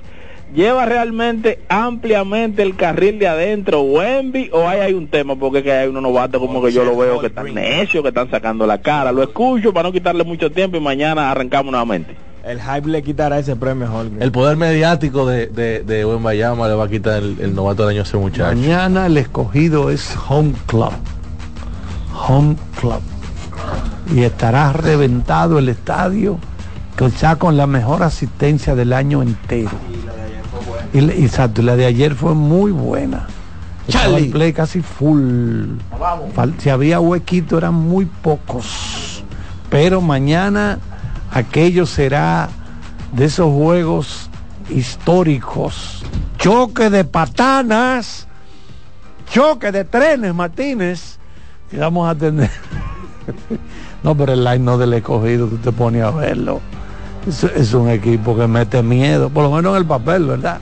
[0.56, 5.36] ¿lleva realmente ampliamente el carril de adentro Wemby o hay, hay un tema?
[5.36, 8.10] Porque es que hay unos novatos como que yo lo veo que están necios, que
[8.10, 9.12] están sacando la cara.
[9.12, 12.16] Lo escucho para no quitarle mucho tiempo y mañana arrancamos nuevamente.
[12.46, 14.22] El hype le quitará ese premio a Holgren.
[14.22, 17.84] El poder mediático de, de, de Buen Bayama le va a quitar el, el novato
[17.84, 18.56] del año a ese muchacho.
[18.56, 20.92] Mañana el escogido es Home Club.
[22.28, 23.02] Home Club.
[24.14, 26.38] Y estará reventado el estadio,
[26.96, 29.72] que está con la mejor asistencia del año entero.
[30.96, 33.28] Y, exacto, la de ayer fue muy buena.
[33.90, 34.28] Charlie.
[34.28, 35.76] el play casi full.
[36.58, 39.22] Si había huequito eran muy pocos.
[39.70, 40.80] Pero mañana
[41.32, 42.48] aquello será
[43.12, 44.30] de esos juegos
[44.70, 46.02] históricos.
[46.38, 48.26] Choque de patanas,
[49.30, 51.20] choque de trenes, Martínez.
[51.74, 52.50] Y vamos a tener.
[54.04, 56.62] no, pero el line no del escogido, tú te pones a verlo.
[57.28, 60.62] Es, es un equipo que mete miedo, por lo menos en el papel, ¿verdad?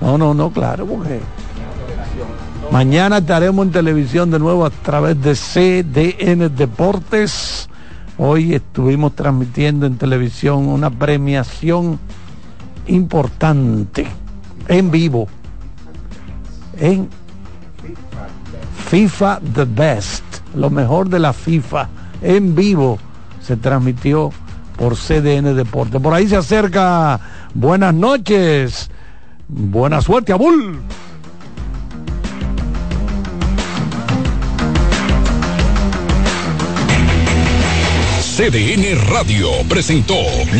[0.00, 1.20] No, no, no, claro, porque
[2.70, 7.68] mañana estaremos en televisión de nuevo a través de CDN Deportes.
[8.16, 11.98] Hoy estuvimos transmitiendo en televisión una premiación
[12.86, 14.06] importante
[14.68, 15.28] en vivo
[16.78, 17.08] en
[18.88, 21.88] FIFA The Best, lo mejor de la FIFA
[22.22, 22.98] en vivo
[23.42, 24.30] se transmitió
[24.76, 26.00] por CDN Deportes.
[26.00, 27.20] Por ahí se acerca.
[27.54, 28.90] Buenas noches.
[29.48, 30.78] Buena suerte, Abul.
[38.36, 40.14] CDN Radio presentó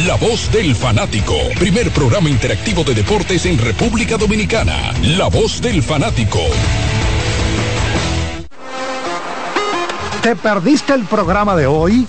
[0.07, 4.93] La Voz del Fanático, primer programa interactivo de deportes en República Dominicana.
[5.03, 6.41] La Voz del Fanático.
[10.23, 12.09] ¿Te perdiste el programa de hoy?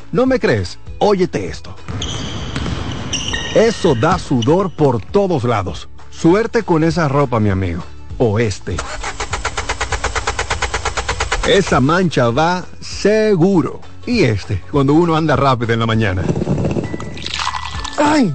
[0.11, 0.77] ¿No me crees?
[0.99, 1.73] Óyete esto.
[3.55, 5.87] Eso da sudor por todos lados.
[6.09, 7.81] Suerte con esa ropa, mi amigo.
[8.17, 8.75] O este.
[11.47, 13.79] Esa mancha va seguro.
[14.05, 16.23] Y este, cuando uno anda rápido en la mañana.
[17.97, 18.33] ¡Ay!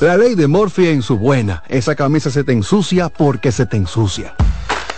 [0.00, 1.64] La ley de Morphy en su buena.
[1.68, 4.34] Esa camisa se te ensucia porque se te ensucia.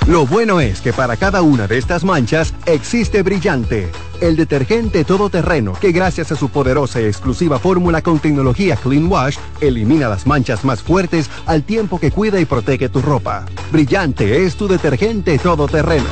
[0.08, 3.88] Lo bueno es que para cada una de estas manchas existe Brillante,
[4.20, 9.36] el detergente todoterreno que gracias a su poderosa y exclusiva fórmula con tecnología Clean Wash
[9.60, 13.46] elimina las manchas más fuertes al tiempo que cuida y protege tu ropa.
[13.70, 16.10] Brillante es tu detergente todoterreno.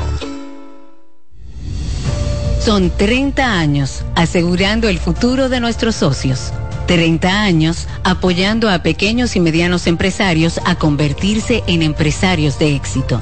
[2.61, 6.53] Son 30 años asegurando el futuro de nuestros socios.
[6.87, 13.21] 30 años apoyando a pequeños y medianos empresarios a convertirse en empresarios de éxito.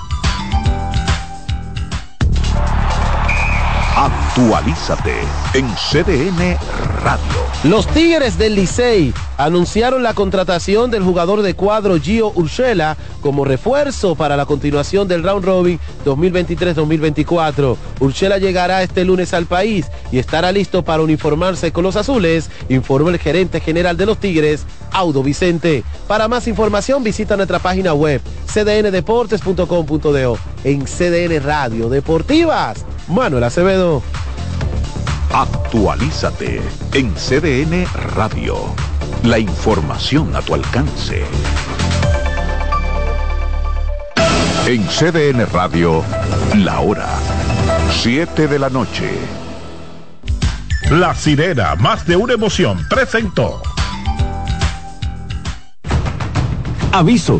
[4.31, 5.13] Actualízate
[5.55, 6.57] en CDN
[7.03, 7.21] Radio.
[7.65, 14.15] Los Tigres del Licey anunciaron la contratación del jugador de cuadro Gio Urshela como refuerzo
[14.15, 17.75] para la continuación del Round Robin 2023-2024.
[17.99, 23.09] Urshela llegará este lunes al país y estará listo para uniformarse con los azules, informó
[23.09, 25.83] el gerente general de los Tigres, Audo Vicente.
[26.07, 32.85] Para más información visita nuestra página web cdndeportes.com.do en CDN Radio Deportivas.
[33.07, 34.01] Manuel Acevedo.
[35.33, 36.61] Actualízate
[36.93, 37.85] en CDN
[38.15, 38.55] Radio.
[39.23, 41.23] La información a tu alcance.
[44.67, 46.03] En CDN Radio,
[46.55, 47.07] la hora
[48.01, 49.11] 7 de la noche.
[50.89, 53.61] La sirena, más de una emoción, presentó.
[56.91, 57.39] Aviso,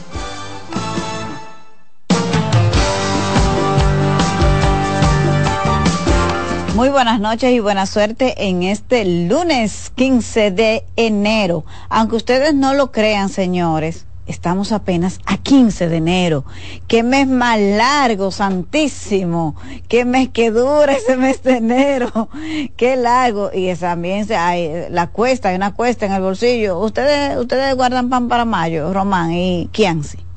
[6.81, 11.63] Muy buenas noches y buena suerte en este lunes 15 de enero.
[11.89, 16.43] Aunque ustedes no lo crean, señores, estamos apenas a 15 de enero.
[16.87, 19.55] Qué mes más largo, santísimo.
[19.89, 22.29] Qué mes que dura ese mes de enero.
[22.77, 23.51] Qué largo.
[23.53, 26.79] Y también hay la cuesta, hay una cuesta en el bolsillo.
[26.79, 30.30] Ustedes, ustedes guardan pan para mayo, Román y Kianci.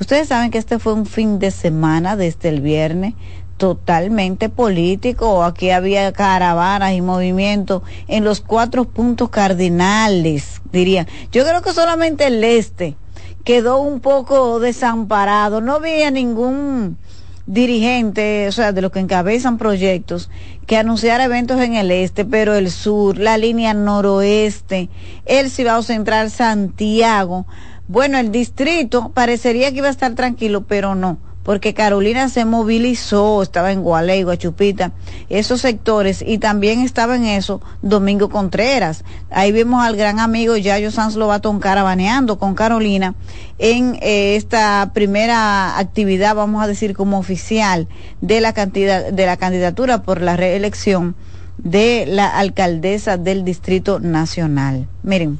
[0.00, 3.14] Ustedes saben que este fue un fin de semana desde el viernes
[3.56, 5.44] totalmente político.
[5.44, 11.06] Aquí había caravanas y movimientos en los cuatro puntos cardinales, diría.
[11.30, 12.96] Yo creo que solamente el este
[13.44, 15.60] quedó un poco desamparado.
[15.60, 16.98] No había ningún
[17.46, 20.30] dirigentes, o sea, de los que encabezan proyectos,
[20.66, 24.88] que anunciar eventos en el este, pero el sur, la línea noroeste,
[25.26, 27.46] el Cibao Central, Santiago.
[27.86, 33.42] Bueno, el distrito parecería que iba a estar tranquilo, pero no, porque Carolina se movilizó,
[33.42, 34.92] estaba en Gualey, Guachupita,
[35.28, 39.04] esos sectores, y también estaba en eso Domingo Contreras.
[39.30, 43.14] Ahí vimos al gran amigo Yayo Sanz Lobatón carabaneando con Carolina
[43.58, 47.86] en eh, esta primera actividad, vamos a decir como oficial,
[48.20, 51.14] de la, cantidad, de la candidatura por la reelección
[51.58, 54.88] de la alcaldesa del Distrito Nacional.
[55.02, 55.38] Miren.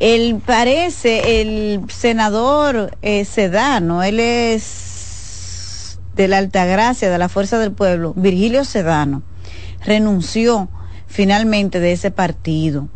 [0.00, 7.72] Él parece el senador eh, Sedano, él es de la Altagracia, de la Fuerza del
[7.72, 9.22] Pueblo, Virgilio Sedano,
[9.84, 10.70] renunció
[11.06, 12.88] finalmente de ese partido.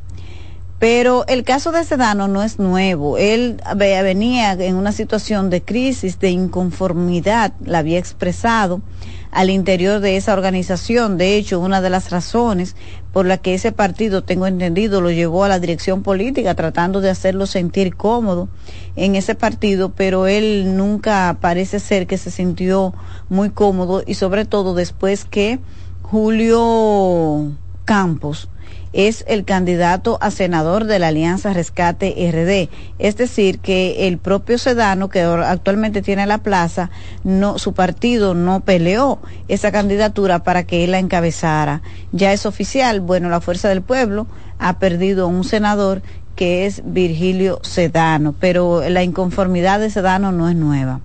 [0.79, 3.17] Pero el caso de Sedano no es nuevo.
[3.17, 8.83] Él venía en una situación de crisis, de inconformidad, la había expresado
[9.31, 11.17] al interior de esa organización.
[11.17, 12.77] De hecho, una de las razones
[13.15, 17.11] por la que ese partido, tengo entendido, lo llevó a la dirección política, tratando de
[17.11, 18.49] hacerlo sentir cómodo
[18.97, 22.93] en ese partido, pero él nunca parece ser que se sintió
[23.29, 25.61] muy cómodo y sobre todo después que
[26.03, 27.53] Julio
[27.85, 28.49] Campos
[28.95, 32.71] es el candidato a senador de la Alianza Rescate RD.
[33.01, 36.91] Es decir, que el propio Sedano, que actualmente tiene la plaza,
[37.25, 39.19] no, su partido no peleó
[39.49, 41.83] esa candidatura para que él la encabezara.
[42.13, 44.29] Ya es oficial, bueno, la Fuerza del Pueblo
[44.61, 46.01] ha perdido un senador
[46.37, 51.01] que es Virgilio Sedano, pero la inconformidad de Sedano no es nueva.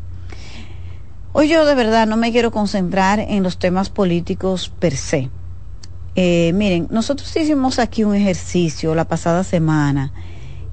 [1.34, 5.30] Hoy yo de verdad no me quiero concentrar en los temas políticos per se
[6.16, 10.12] eh, miren, nosotros hicimos aquí un ejercicio la pasada semana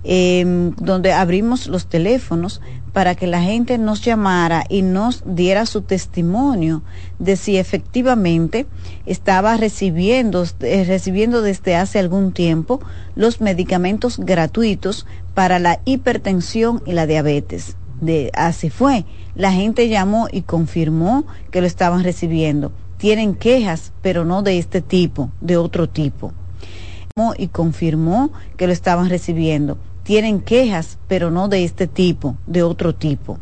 [0.05, 2.61] em, donde abrimos los teléfonos
[2.93, 6.83] para que la gente nos llamara y nos diera su testimonio
[7.19, 8.67] de si efectivamente
[9.05, 12.81] estaba recibiendo, eh, recibiendo desde hace algún tiempo
[13.15, 17.77] los medicamentos gratuitos para la hipertensión y la diabetes.
[18.01, 19.05] De, así fue.
[19.35, 24.81] La gente llamó y confirmó que lo estaban recibiendo tienen quejas, pero no de este
[24.81, 26.33] tipo, de otro tipo.
[27.39, 29.79] Y confirmó que lo estaban recibiendo.
[30.03, 33.39] Tienen quejas, pero no de este tipo, de otro tipo.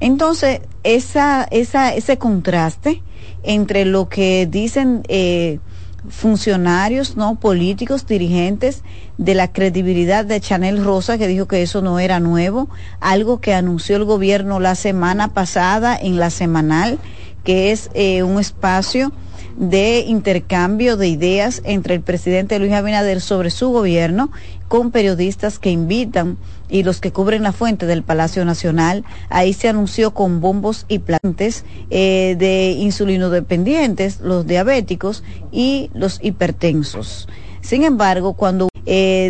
[0.00, 3.02] Entonces, esa, esa, ese contraste
[3.42, 5.60] entre lo que dicen eh,
[6.08, 8.82] funcionarios, no políticos, dirigentes,
[9.18, 12.68] de la credibilidad de Chanel Rosa, que dijo que eso no era nuevo,
[13.00, 16.98] algo que anunció el gobierno la semana pasada en la semanal,
[17.44, 19.12] que es eh, un espacio
[19.56, 24.30] de intercambio de ideas entre el presidente Luis Abinader sobre su gobierno
[24.68, 26.38] con periodistas que invitan
[26.68, 29.04] y los que cubren la fuente del Palacio Nacional.
[29.28, 37.28] Ahí se anunció con bombos y plantes eh, de insulinodependientes, los diabéticos y los hipertensos.
[37.60, 39.28] Sin embargo, cuando eh,